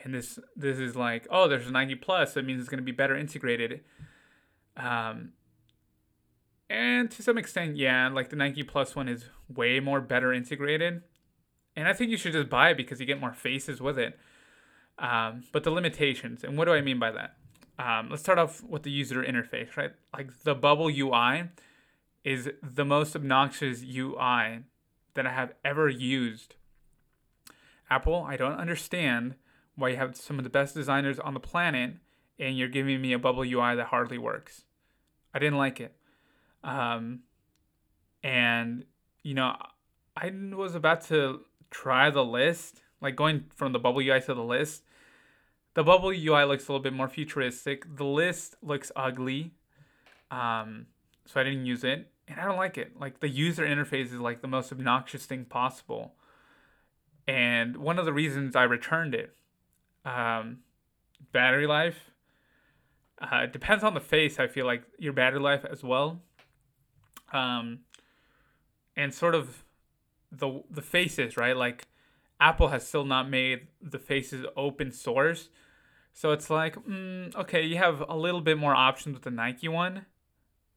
And 0.06 0.14
this 0.14 0.39
this 0.56 0.78
is 0.78 0.95
like, 0.95 1.28
oh, 1.30 1.47
there's 1.49 1.68
a 1.68 1.72
Nike 1.72 1.95
Plus, 1.95 2.36
that 2.36 2.45
means 2.45 2.62
it's 2.62 2.70
gonna 2.70 2.84
be 2.84 2.93
better 2.93 3.18
integrated. 3.18 3.82
Um 4.78 5.34
And 6.70 7.12
to 7.12 7.22
some 7.22 7.38
extent, 7.38 7.76
yeah, 7.76 8.08
like 8.08 8.30
the 8.30 8.38
Nike 8.38 8.64
Plus 8.64 8.95
one 8.95 9.10
is 9.10 9.26
way 9.49 9.80
more 9.80 9.99
better 9.99 10.32
integrated. 10.32 11.01
And 11.76 11.88
I 11.88 11.93
think 11.93 12.12
you 12.12 12.18
should 12.18 12.34
just 12.34 12.49
buy 12.49 12.70
it 12.70 12.78
because 12.78 12.99
you 12.99 13.06
get 13.06 13.20
more 13.20 13.34
faces 13.34 13.82
with 13.82 13.99
it. 13.99 14.18
Um, 14.97 15.43
but 15.51 15.64
the 15.64 15.72
limitations, 15.72 16.43
and 16.43 16.58
what 16.58 16.66
do 16.66 16.74
I 16.74 16.80
mean 16.82 16.99
by 16.99 17.12
that? 17.12 17.36
Um, 17.78 18.10
let's 18.10 18.22
start 18.22 18.39
off 18.39 18.64
with 18.64 18.84
the 18.84 18.91
user 18.91 19.22
interface, 19.22 19.76
right? 19.76 19.91
Like 20.14 20.43
the 20.43 20.56
bubble 20.56 20.88
UI 20.88 21.49
is 22.24 22.49
the 22.64 22.86
most 22.86 23.16
obnoxious 23.16 23.84
UI 23.84 24.64
that 25.16 25.28
I 25.28 25.32
have 25.32 25.53
ever 25.66 25.89
used. 25.89 26.56
Apple, 27.89 28.24
I 28.24 28.38
don't 28.38 28.58
understand 28.58 29.36
why 29.76 29.89
you 29.89 29.97
have 29.97 30.15
some 30.15 30.38
of 30.38 30.43
the 30.43 30.49
best 30.49 30.73
designers 30.73 31.19
on 31.19 31.34
the 31.34 31.39
planet 31.39 31.95
and 32.39 32.57
you're 32.57 32.69
giving 32.69 33.01
me 33.01 33.13
a 33.13 33.19
bubble 33.19 33.43
UI 33.43 33.76
that 33.76 33.88
hardly 33.88 34.17
works. 34.17 34.63
I 35.34 35.39
didn't 35.39 35.57
like 35.57 35.80
it. 35.80 35.95
Um, 36.63 37.21
and, 38.23 38.86
you 39.23 39.34
know, 39.34 39.55
I 40.15 40.32
was 40.53 40.76
about 40.76 41.01
to 41.07 41.41
try 41.69 42.09
the 42.09 42.23
list, 42.23 42.82
like 43.01 43.15
going 43.15 43.45
from 43.55 43.71
the 43.73 43.80
bubble 43.80 44.01
UI 44.01 44.21
to 44.21 44.34
the 44.34 44.43
list. 44.43 44.84
The 45.73 45.84
bubble 45.84 46.09
UI 46.09 46.45
looks 46.45 46.67
a 46.67 46.71
little 46.71 46.84
bit 46.84 46.93
more 46.93 47.09
futuristic. 47.09 47.97
The 47.97 48.05
list 48.05 48.55
looks 48.61 48.91
ugly. 48.95 49.51
Um, 50.32 50.88
so 51.26 51.39
I 51.39 51.43
didn't 51.43 51.65
use 51.65 51.84
it. 51.84 52.11
And 52.28 52.39
I 52.39 52.45
don't 52.45 52.57
like 52.57 52.78
it. 52.78 52.99
Like 52.99 53.19
the 53.19 53.30
user 53.30 53.65
interface 53.65 54.05
is 54.05 54.19
like 54.19 54.41
the 54.41 54.47
most 54.47 54.71
obnoxious 54.71 55.26
thing 55.26 55.45
possible. 55.45 56.13
And 57.28 57.78
one 57.78 57.99
of 57.99 58.05
the 58.05 58.13
reasons 58.13 58.55
I 58.55 58.63
returned 58.63 59.13
it, 59.13 59.36
um, 60.06 60.60
battery 61.32 61.68
life, 61.68 62.12
uh, 63.20 63.41
it 63.43 63.53
depends 63.53 63.84
on 63.84 63.93
the 63.93 63.99
face. 63.99 64.39
I 64.39 64.47
feel 64.47 64.66
like 64.66 64.84
your 64.97 65.14
battery 65.14 65.39
life 65.39 65.66
as 65.70 65.84
well, 65.84 66.22
um, 67.34 67.80
and 68.95 69.14
sort 69.14 69.36
of 69.36 69.64
the 70.32 70.64
the 70.70 70.82
faces, 70.82 71.36
right? 71.38 71.58
Like 71.58 71.88
Apple 72.39 72.70
has 72.70 72.88
still 72.88 73.06
not 73.06 73.30
made 73.30 73.68
the 73.82 73.99
faces 73.99 74.45
open 74.56 74.91
source, 74.91 75.49
so 76.14 76.32
it's 76.32 76.49
like, 76.49 76.76
mm, 76.76 77.36
okay, 77.36 77.62
you 77.62 77.78
have 77.78 78.01
a 78.08 78.16
little 78.16 78.39
bit 78.39 78.58
more 78.58 78.74
options 78.74 79.16
with 79.16 79.24
the 79.24 79.32
Nike 79.32 79.68
one, 79.68 80.06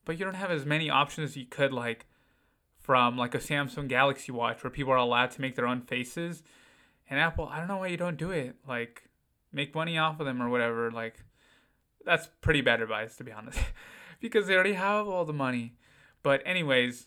but 0.05 0.19
you 0.19 0.25
don't 0.25 0.35
have 0.35 0.51
as 0.51 0.67
many 0.67 0.91
options 0.91 1.31
as 1.31 1.37
you 1.37 1.47
could 1.47 1.73
like 1.73 2.07
from 2.81 3.17
like 3.17 3.35
a 3.35 3.39
Samsung 3.39 3.87
Galaxy 3.87 4.33
Watch 4.33 4.65
where 4.65 4.71
people 4.71 4.93
are 4.93 4.97
allowed 4.97 5.31
to 5.33 5.41
make 5.41 5.55
their 5.55 5.67
own 5.67 5.83
faces. 5.83 6.43
And 7.09 7.21
Apple, 7.21 7.47
I 7.47 7.59
don't 7.59 7.69
know 7.69 7.77
why 7.77 7.87
you 7.87 7.97
don't 7.97 8.17
do 8.17 8.31
it. 8.33 8.57
Like, 8.67 9.08
make 9.53 9.75
money 9.75 9.99
off 9.99 10.21
of 10.21 10.27
them 10.27 10.43
or 10.43 10.49
whatever. 10.49 10.91
Like, 10.91 11.25
that's 12.05 12.29
pretty 12.41 12.61
bad 12.61 12.81
advice 12.81 13.17
to 13.17 13.25
be 13.25 13.33
honest, 13.33 13.61
because 14.21 14.47
they 14.47 14.55
already 14.55 14.75
have 14.75 15.09
all 15.09 15.25
the 15.25 15.33
money. 15.33 15.75
But 16.23 16.43
anyways, 16.45 17.07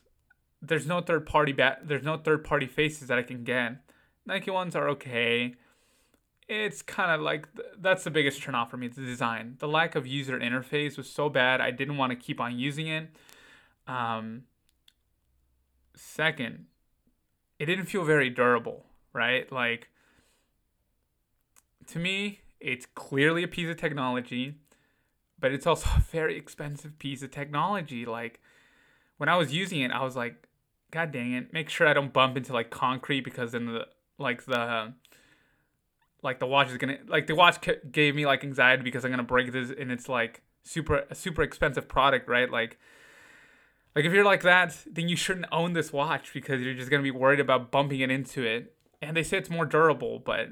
there's 0.61 0.87
no 0.87 1.01
third 1.01 1.25
party 1.25 1.51
bat. 1.51 1.81
There's 1.83 2.03
no 2.03 2.17
third 2.17 2.43
party 2.43 2.67
faces 2.67 3.07
that 3.07 3.17
I 3.17 3.23
can 3.23 3.43
get. 3.43 3.77
Nike 4.25 4.51
ones 4.51 4.75
are 4.75 4.87
okay. 4.89 5.55
It's 6.47 6.81
kind 6.81 7.11
of 7.11 7.21
like 7.21 7.47
that's 7.77 8.03
the 8.03 8.11
biggest 8.11 8.41
turnoff 8.41 8.69
for 8.69 8.77
me. 8.77 8.87
The 8.87 9.01
design, 9.01 9.55
the 9.59 9.67
lack 9.67 9.95
of 9.95 10.05
user 10.05 10.37
interface 10.37 10.97
was 10.97 11.09
so 11.09 11.29
bad. 11.29 11.61
I 11.61 11.71
didn't 11.71 11.97
want 11.97 12.11
to 12.11 12.15
keep 12.15 12.39
on 12.39 12.57
using 12.57 12.87
it. 12.87 13.09
Um, 13.87 14.43
second, 15.95 16.65
it 17.57 17.65
didn't 17.65 17.85
feel 17.85 18.03
very 18.03 18.29
durable, 18.29 18.85
right? 19.13 19.51
Like 19.51 19.89
to 21.87 21.99
me, 21.99 22.41
it's 22.59 22.85
clearly 22.85 23.43
a 23.43 23.47
piece 23.47 23.69
of 23.69 23.77
technology 23.77 24.55
but 25.41 25.51
it's 25.51 25.67
also 25.67 25.89
a 25.97 25.99
very 25.99 26.37
expensive 26.37 26.97
piece 26.99 27.21
of 27.21 27.31
technology. 27.31 28.05
Like 28.05 28.39
when 29.17 29.27
I 29.27 29.35
was 29.35 29.51
using 29.51 29.81
it, 29.81 29.91
I 29.91 30.03
was 30.03 30.15
like, 30.15 30.47
God 30.91 31.11
dang 31.11 31.33
it, 31.33 31.51
make 31.51 31.69
sure 31.69 31.87
I 31.87 31.93
don't 31.93 32.13
bump 32.13 32.37
into 32.37 32.53
like 32.53 32.69
concrete 32.69 33.21
because 33.21 33.51
then 33.51 33.65
the 33.65 33.87
like 34.17 34.45
the 34.45 34.93
like 36.21 36.39
the 36.39 36.45
watch 36.45 36.69
is 36.69 36.77
gonna 36.77 36.99
like 37.07 37.27
the 37.27 37.35
watch 37.35 37.57
gave 37.91 38.13
me 38.13 38.25
like 38.25 38.43
anxiety 38.43 38.83
because 38.83 39.03
I'm 39.03 39.11
gonna 39.11 39.23
break 39.23 39.51
this 39.51 39.71
and 39.77 39.91
it's 39.91 40.07
like 40.07 40.43
super 40.63 41.05
a 41.09 41.15
super 41.15 41.41
expensive 41.41 41.87
product, 41.87 42.29
right? 42.29 42.49
Like 42.49 42.77
like 43.95 44.05
if 44.05 44.13
you're 44.13 44.25
like 44.25 44.43
that, 44.43 44.77
then 44.85 45.09
you 45.09 45.15
shouldn't 45.15 45.47
own 45.51 45.73
this 45.73 45.91
watch 45.91 46.33
because 46.33 46.61
you're 46.61 46.73
just 46.73 46.91
gonna 46.91 47.03
be 47.03 47.11
worried 47.11 47.39
about 47.39 47.71
bumping 47.71 48.01
it 48.01 48.11
into 48.11 48.43
it. 48.43 48.75
And 49.01 49.17
they 49.17 49.23
say 49.23 49.37
it's 49.37 49.49
more 49.49 49.65
durable, 49.65 50.19
but 50.19 50.49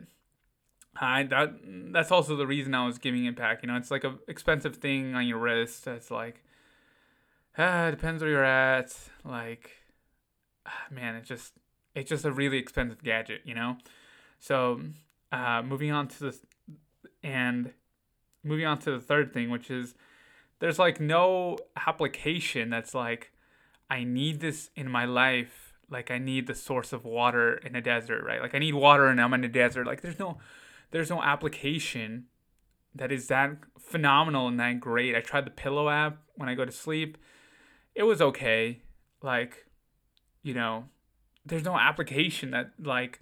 I 0.95 1.23
that 1.23 1.53
that's 1.91 2.11
also 2.11 2.35
the 2.35 2.47
reason 2.47 2.73
I 2.73 2.85
was 2.85 2.97
giving 2.97 3.25
it 3.25 3.35
back. 3.35 3.61
You 3.61 3.67
know, 3.67 3.75
it's 3.75 3.91
like 3.91 4.03
a 4.03 4.15
expensive 4.27 4.77
thing 4.77 5.15
on 5.15 5.27
your 5.27 5.37
wrist. 5.37 5.87
It's 5.87 6.11
like, 6.11 6.43
ah, 7.57 7.87
it 7.87 7.91
depends 7.91 8.21
where 8.21 8.31
you're 8.31 8.43
at. 8.43 8.95
Like, 9.23 9.71
ah, 10.65 10.85
man, 10.91 11.15
it's 11.15 11.27
just 11.27 11.53
it's 11.95 12.09
just 12.09 12.25
a 12.25 12.31
really 12.31 12.57
expensive 12.57 13.03
gadget. 13.03 13.41
You 13.45 13.55
know, 13.55 13.77
so 14.39 14.81
uh, 15.31 15.61
moving 15.63 15.91
on 15.91 16.07
to 16.09 16.19
this 16.25 16.39
and 17.23 17.73
moving 18.43 18.65
on 18.65 18.79
to 18.79 18.91
the 18.91 18.99
third 18.99 19.33
thing, 19.33 19.49
which 19.49 19.69
is 19.69 19.95
there's 20.59 20.79
like 20.79 20.99
no 20.99 21.57
application 21.87 22.69
that's 22.69 22.93
like 22.93 23.31
I 23.89 24.03
need 24.03 24.39
this 24.39 24.69
in 24.75 24.89
my 24.89 25.05
life. 25.05 25.73
Like 25.89 26.11
I 26.11 26.19
need 26.19 26.47
the 26.47 26.55
source 26.55 26.93
of 26.93 27.05
water 27.05 27.55
in 27.55 27.75
a 27.75 27.81
desert, 27.81 28.23
right? 28.23 28.41
Like 28.41 28.53
I 28.53 28.59
need 28.59 28.75
water 28.75 29.07
and 29.07 29.19
I'm 29.19 29.33
in 29.33 29.43
a 29.43 29.49
desert. 29.49 29.87
Like 29.87 30.01
there's 30.01 30.19
no 30.19 30.37
there's 30.91 31.09
no 31.09 31.21
application 31.21 32.25
that 32.95 33.11
is 33.11 33.27
that 33.27 33.51
phenomenal 33.77 34.47
and 34.47 34.59
that 34.59 34.79
great. 34.79 35.15
I 35.15 35.21
tried 35.21 35.45
the 35.45 35.51
Pillow 35.51 35.89
app 35.89 36.17
when 36.35 36.49
I 36.49 36.55
go 36.55 36.65
to 36.65 36.71
sleep. 36.71 37.17
It 37.95 38.03
was 38.03 38.21
okay. 38.21 38.81
Like, 39.21 39.65
you 40.41 40.53
know, 40.53 40.85
there's 41.45 41.63
no 41.63 41.77
application 41.77 42.51
that 42.51 42.71
like 42.81 43.19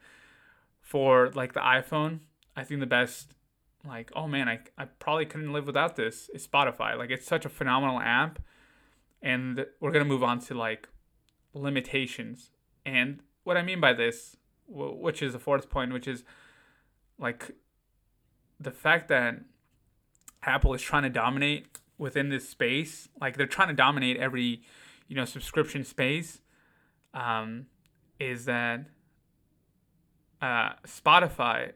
for 0.82 1.32
like 1.34 1.54
the 1.54 1.60
iPhone. 1.60 2.20
I 2.56 2.64
think 2.64 2.80
the 2.80 2.86
best 2.86 3.34
like, 3.86 4.12
oh 4.16 4.28
man, 4.28 4.48
I, 4.48 4.60
I 4.78 4.86
probably 4.86 5.26
couldn't 5.26 5.54
live 5.54 5.66
without 5.66 5.96
this 5.96 6.30
is 6.34 6.48
Spotify. 6.48 6.98
Like 6.98 7.10
it's 7.10 7.26
such 7.26 7.46
a 7.46 7.50
phenomenal 7.50 8.00
app. 8.00 8.40
And 9.22 9.66
we're 9.80 9.92
gonna 9.92 10.06
move 10.06 10.24
on 10.24 10.40
to 10.42 10.54
like 10.54 10.88
limitations. 11.54 12.52
And 12.86 13.22
what 13.44 13.58
I 13.58 13.64
mean 13.64 13.82
by 13.82 13.94
this, 13.94 14.38
which 14.68 15.22
is 15.22 15.34
the 15.34 15.40
fourth 15.40 15.70
point, 15.70 15.94
which 15.94 16.08
is 16.08 16.24
like 17.20 17.52
the 18.60 18.72
fact 18.72 19.08
that 19.10 19.40
Apple 20.44 20.74
is 20.74 20.82
trying 20.82 21.04
to 21.04 21.10
dominate 21.10 21.80
within 21.98 22.30
this 22.30 22.48
space, 22.48 23.10
like 23.20 23.38
they're 23.38 23.48
trying 23.48 23.70
to 23.70 23.74
dominate 23.74 24.18
every, 24.18 24.62
you 25.08 25.16
know, 25.16 25.26
subscription 25.26 25.84
space, 25.84 26.42
um, 27.14 27.66
is 28.20 28.46
that 28.46 28.86
uh, 30.42 30.70
Spotify, 30.86 31.72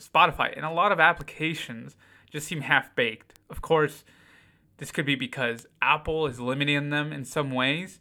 Spotify, 0.00 0.54
and 0.56 0.64
a 0.64 0.70
lot 0.70 0.92
of 0.92 1.00
applications 1.00 1.96
just 2.30 2.46
seem 2.46 2.60
half 2.60 2.94
baked. 2.94 3.38
Of 3.48 3.62
course, 3.62 4.04
this 4.76 4.90
could 4.90 5.06
be 5.06 5.14
because 5.14 5.66
Apple 5.80 6.26
is 6.26 6.38
limiting 6.38 6.90
them 6.90 7.12
in 7.12 7.24
some 7.24 7.50
ways, 7.50 8.00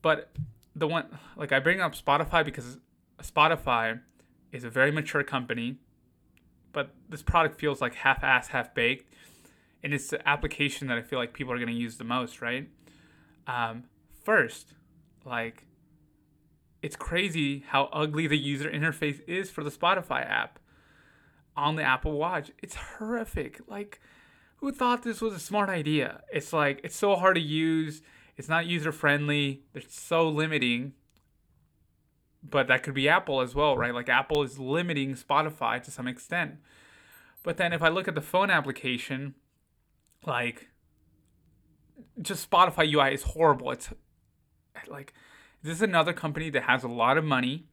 but 0.00 0.32
the 0.74 0.88
one 0.88 1.18
like 1.36 1.52
I 1.52 1.60
bring 1.60 1.80
up 1.80 1.94
Spotify 1.94 2.44
because 2.44 2.78
Spotify 3.22 4.00
is 4.52 4.64
a 4.64 4.70
very 4.70 4.92
mature 4.92 5.24
company, 5.24 5.78
but 6.72 6.90
this 7.08 7.22
product 7.22 7.58
feels 7.58 7.80
like 7.80 7.94
half 7.94 8.22
ass, 8.22 8.48
half 8.48 8.74
baked. 8.74 9.10
And 9.82 9.92
it's 9.92 10.08
the 10.08 10.28
application 10.28 10.86
that 10.88 10.98
I 10.98 11.02
feel 11.02 11.18
like 11.18 11.32
people 11.32 11.52
are 11.52 11.58
going 11.58 11.68
to 11.68 11.74
use 11.74 11.96
the 11.96 12.04
most, 12.04 12.40
right? 12.40 12.68
Um, 13.46 13.84
first, 14.22 14.74
like, 15.24 15.66
it's 16.82 16.94
crazy 16.94 17.64
how 17.68 17.88
ugly 17.92 18.26
the 18.26 18.38
user 18.38 18.70
interface 18.70 19.20
is 19.26 19.50
for 19.50 19.64
the 19.64 19.70
Spotify 19.70 20.28
app 20.28 20.58
on 21.56 21.76
the 21.76 21.82
Apple 21.82 22.12
Watch. 22.12 22.52
It's 22.62 22.76
horrific. 22.76 23.60
Like, 23.66 24.00
who 24.56 24.70
thought 24.70 25.02
this 25.02 25.20
was 25.20 25.34
a 25.34 25.40
smart 25.40 25.68
idea? 25.68 26.22
It's 26.32 26.52
like, 26.52 26.80
it's 26.84 26.96
so 26.96 27.16
hard 27.16 27.34
to 27.34 27.42
use. 27.42 28.02
It's 28.36 28.48
not 28.48 28.66
user 28.66 28.92
friendly. 28.92 29.62
It's 29.74 30.00
so 30.00 30.28
limiting 30.28 30.92
but 32.42 32.68
that 32.68 32.82
could 32.82 32.94
be 32.94 33.08
Apple 33.08 33.40
as 33.40 33.54
well, 33.54 33.76
right? 33.76 33.94
Like 33.94 34.08
Apple 34.08 34.42
is 34.42 34.58
limiting 34.58 35.14
Spotify 35.14 35.82
to 35.82 35.90
some 35.90 36.08
extent. 36.08 36.56
But 37.42 37.56
then 37.56 37.72
if 37.72 37.82
I 37.82 37.88
look 37.88 38.08
at 38.08 38.14
the 38.14 38.20
phone 38.20 38.50
application, 38.50 39.34
like 40.26 40.68
just 42.20 42.48
Spotify 42.48 42.92
UI 42.92 43.14
is 43.14 43.22
horrible. 43.22 43.70
It's 43.70 43.90
like 44.88 45.14
this 45.62 45.74
is 45.74 45.82
another 45.82 46.12
company 46.12 46.50
that 46.50 46.64
has 46.64 46.82
a 46.82 46.88
lot 46.88 47.16
of 47.16 47.24
money 47.24 47.66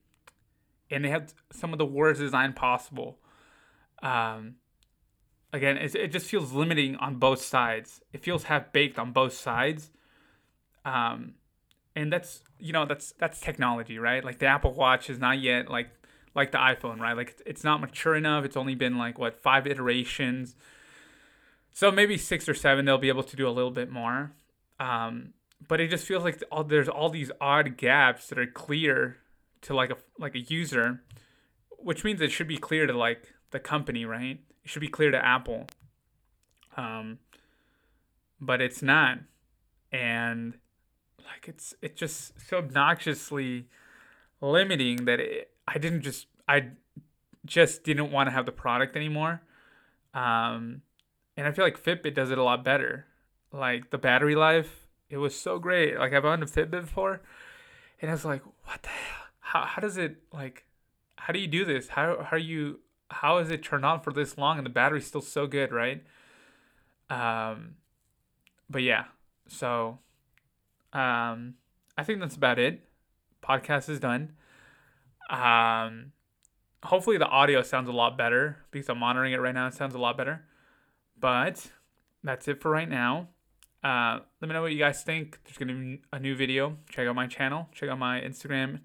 and 0.92 1.04
they 1.04 1.10
have 1.10 1.34
some 1.52 1.74
of 1.74 1.80
the 1.80 1.86
worst 1.86 2.20
design 2.20 2.54
possible. 2.54 3.20
Um, 4.02 4.56
again, 5.52 5.78
it, 5.78 5.96
it 5.96 6.12
just 6.12 6.28
feels 6.28 6.52
limiting 6.52 6.96
on 6.96 7.16
both 7.16 7.42
sides. 7.42 8.02
It 8.14 8.22
feels 8.22 8.44
half 8.44 8.72
baked 8.72 8.98
on 8.98 9.12
both 9.12 9.34
sides. 9.34 9.92
Um, 10.86 11.34
and 12.00 12.14
that's 12.14 12.42
you 12.60 12.72
know 12.72 12.86
that's 12.86 13.14
that's 13.20 13.40
technology, 13.40 14.00
right? 14.00 14.24
Like 14.24 14.40
the 14.40 14.46
Apple 14.46 14.74
Watch 14.74 15.10
is 15.10 15.20
not 15.20 15.40
yet 15.40 15.70
like 15.70 15.90
like 16.34 16.52
the 16.52 16.58
iPhone, 16.58 17.00
right? 17.00 17.16
Like 17.16 17.42
it's 17.46 17.64
not 17.64 17.82
mature 17.82 18.16
enough. 18.16 18.46
It's 18.46 18.58
only 18.58 18.76
been 18.76 18.98
like 18.98 19.20
what 19.20 19.42
five 19.42 19.68
iterations. 19.68 20.56
So 21.74 21.92
maybe 21.92 22.18
six 22.18 22.48
or 22.48 22.54
seven, 22.54 22.86
they'll 22.86 22.98
be 22.98 23.10
able 23.10 23.24
to 23.24 23.36
do 23.36 23.48
a 23.48 23.52
little 23.52 23.72
bit 23.72 23.92
more. 23.92 24.32
Um, 24.80 25.34
but 25.68 25.80
it 25.80 25.90
just 25.90 26.06
feels 26.06 26.24
like 26.24 26.42
all, 26.52 26.64
there's 26.64 26.90
all 26.90 27.10
these 27.10 27.32
odd 27.40 27.78
gaps 27.78 28.28
that 28.28 28.40
are 28.40 28.48
clear 28.48 29.18
to 29.62 29.76
like 29.76 29.92
a 29.92 29.98
like 30.18 30.36
a 30.36 30.40
user, 30.40 31.02
which 31.78 32.06
means 32.06 32.22
it 32.22 32.32
should 32.32 32.48
be 32.48 32.58
clear 32.58 32.88
to 32.88 32.94
like 32.94 33.34
the 33.52 33.60
company, 33.60 34.06
right? 34.06 34.40
It 34.64 34.70
should 34.70 34.82
be 34.82 34.88
clear 34.88 35.12
to 35.12 35.26
Apple. 35.26 35.68
Um, 36.78 37.20
but 38.40 38.62
it's 38.62 38.82
not, 38.82 39.20
and 39.92 40.54
like 41.32 41.48
it's 41.48 41.74
it 41.82 41.96
just 41.96 42.34
so 42.48 42.58
obnoxiously 42.58 43.66
limiting 44.42 45.06
that 45.06 45.20
it, 45.20 45.52
I 45.68 45.78
didn't 45.78 46.02
just 46.02 46.28
I 46.48 46.70
just 47.46 47.84
didn't 47.84 48.12
want 48.12 48.28
to 48.28 48.32
have 48.32 48.46
the 48.46 48.52
product 48.52 48.96
anymore. 48.96 49.42
Um, 50.14 50.82
and 51.38 51.48
I 51.48 51.52
feel 51.52 51.64
like 51.64 51.82
Fitbit 51.82 52.14
does 52.14 52.32
it 52.32 52.38
a 52.38 52.44
lot 52.44 52.64
better. 52.64 53.06
Like 53.52 53.90
the 53.90 53.98
battery 53.98 54.36
life, 54.36 54.88
it 55.10 55.18
was 55.18 55.36
so 55.36 55.60
great. 55.60 55.98
Like 55.98 56.14
I've 56.14 56.26
owned 56.26 56.44
a 56.44 56.46
Fitbit 56.46 56.82
before, 56.82 57.22
and 58.02 58.12
I 58.12 58.14
was 58.14 58.26
like, 58.26 58.44
what 58.66 58.82
the 58.84 58.90
hell? 58.90 59.26
How 59.40 59.66
how 59.66 59.82
does 59.82 59.98
it 59.98 60.18
like? 60.32 60.66
How 61.16 61.34
do 61.34 61.40
you 61.40 61.48
do 61.48 61.66
this? 61.66 61.90
How 61.90 62.24
how 62.24 62.38
are 62.38 62.40
you? 62.40 62.80
How 63.12 63.40
is 63.40 63.50
it 63.50 63.64
turned 63.64 63.86
on 63.86 64.02
for 64.02 64.14
this 64.14 64.38
long 64.38 64.58
and 64.58 64.66
the 64.66 64.70
battery's 64.70 65.08
still 65.08 65.22
so 65.22 65.48
good, 65.48 65.72
right? 65.72 66.04
Um, 67.10 67.76
but 68.70 68.84
yeah, 68.84 69.06
so 69.48 69.98
um, 70.94 71.56
I 71.98 72.04
think 72.04 72.20
that's 72.20 72.36
about 72.36 72.60
it. 72.60 72.82
Podcast 73.44 73.90
is 73.90 74.00
done. 74.00 74.34
Um, 75.30 76.12
hopefully 76.84 77.18
the 77.18 77.28
audio 77.28 77.62
sounds 77.62 77.90
a 77.90 77.92
lot 77.92 78.18
better 78.18 78.58
because 78.72 78.90
I'm 78.90 79.00
monitoring 79.00 79.34
it 79.34 79.42
right 79.42 79.54
now. 79.54 79.68
It 79.68 79.74
sounds 79.74 79.96
a 79.96 80.00
lot 80.00 80.18
better. 80.18 80.46
But 81.20 81.70
that's 82.24 82.48
it 82.48 82.62
for 82.62 82.72
right 82.72 82.90
now. 82.90 83.28
Uh, 83.84 84.20
let 84.42 84.48
me 84.48 84.54
know 84.54 84.62
what 84.62 84.72
you 84.72 84.80
guys 84.80 85.04
think. 85.04 85.40
There's 85.46 85.58
gonna 85.58 85.74
be 85.74 86.02
a 86.12 86.20
new 86.20 86.36
video. 86.36 86.78
Check 86.90 87.08
out 87.08 87.16
my 87.16 87.28
channel. 87.28 87.70
Check 87.74 87.90
out 87.90 87.98
my 88.00 88.20
Instagram 88.20 88.80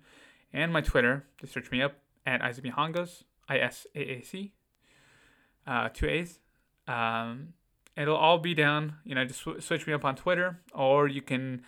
and 0.53 0.73
my 0.73 0.81
Twitter. 0.81 1.25
Just 1.41 1.53
search 1.53 1.71
me 1.71 1.83
up 1.83 1.95
at 2.27 2.43
Isaac 2.43 2.65
Mihangos. 2.65 3.25
I 3.49 3.59
S 3.59 3.87
A 3.95 4.01
A 4.01 4.23
C. 4.23 4.53
Uh, 5.67 5.89
two 5.93 6.07
A's. 6.07 6.39
Um, 6.87 7.55
it'll 7.97 8.17
all 8.17 8.39
be 8.39 8.55
down. 8.55 8.97
You 9.05 9.15
know, 9.15 9.25
just 9.25 9.41
sw- 9.41 9.61
switch 9.61 9.87
me 9.87 9.93
up 9.93 10.05
on 10.05 10.15
Twitter, 10.15 10.61
or 10.73 11.09
you 11.09 11.23
can 11.23 11.63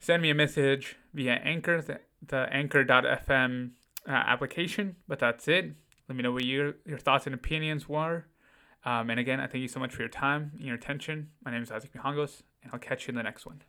send 0.00 0.22
me 0.22 0.30
a 0.30 0.34
message 0.34 0.96
via 1.14 1.34
Anchor, 1.34 1.80
the, 1.80 2.00
the 2.26 2.48
Anchor.fm 2.52 3.70
uh, 4.08 4.10
application. 4.10 4.96
But 5.06 5.20
that's 5.20 5.46
it. 5.46 5.74
Let 6.08 6.16
me 6.16 6.22
know 6.22 6.32
what 6.32 6.44
your 6.44 6.74
your 6.84 6.98
thoughts 6.98 7.26
and 7.26 7.34
opinions 7.34 7.88
were. 7.88 8.26
Um, 8.84 9.10
and 9.10 9.20
again, 9.20 9.38
I 9.38 9.46
thank 9.46 9.62
you 9.62 9.68
so 9.68 9.78
much 9.78 9.94
for 9.94 10.02
your 10.02 10.08
time 10.08 10.52
and 10.56 10.66
your 10.66 10.74
attention. 10.74 11.28
My 11.44 11.50
name 11.50 11.62
is 11.62 11.70
Isaac 11.70 11.92
Mihangos, 11.92 12.42
and 12.62 12.72
I'll 12.72 12.80
catch 12.80 13.06
you 13.06 13.12
in 13.12 13.14
the 13.14 13.22
next 13.22 13.46
one. 13.46 13.62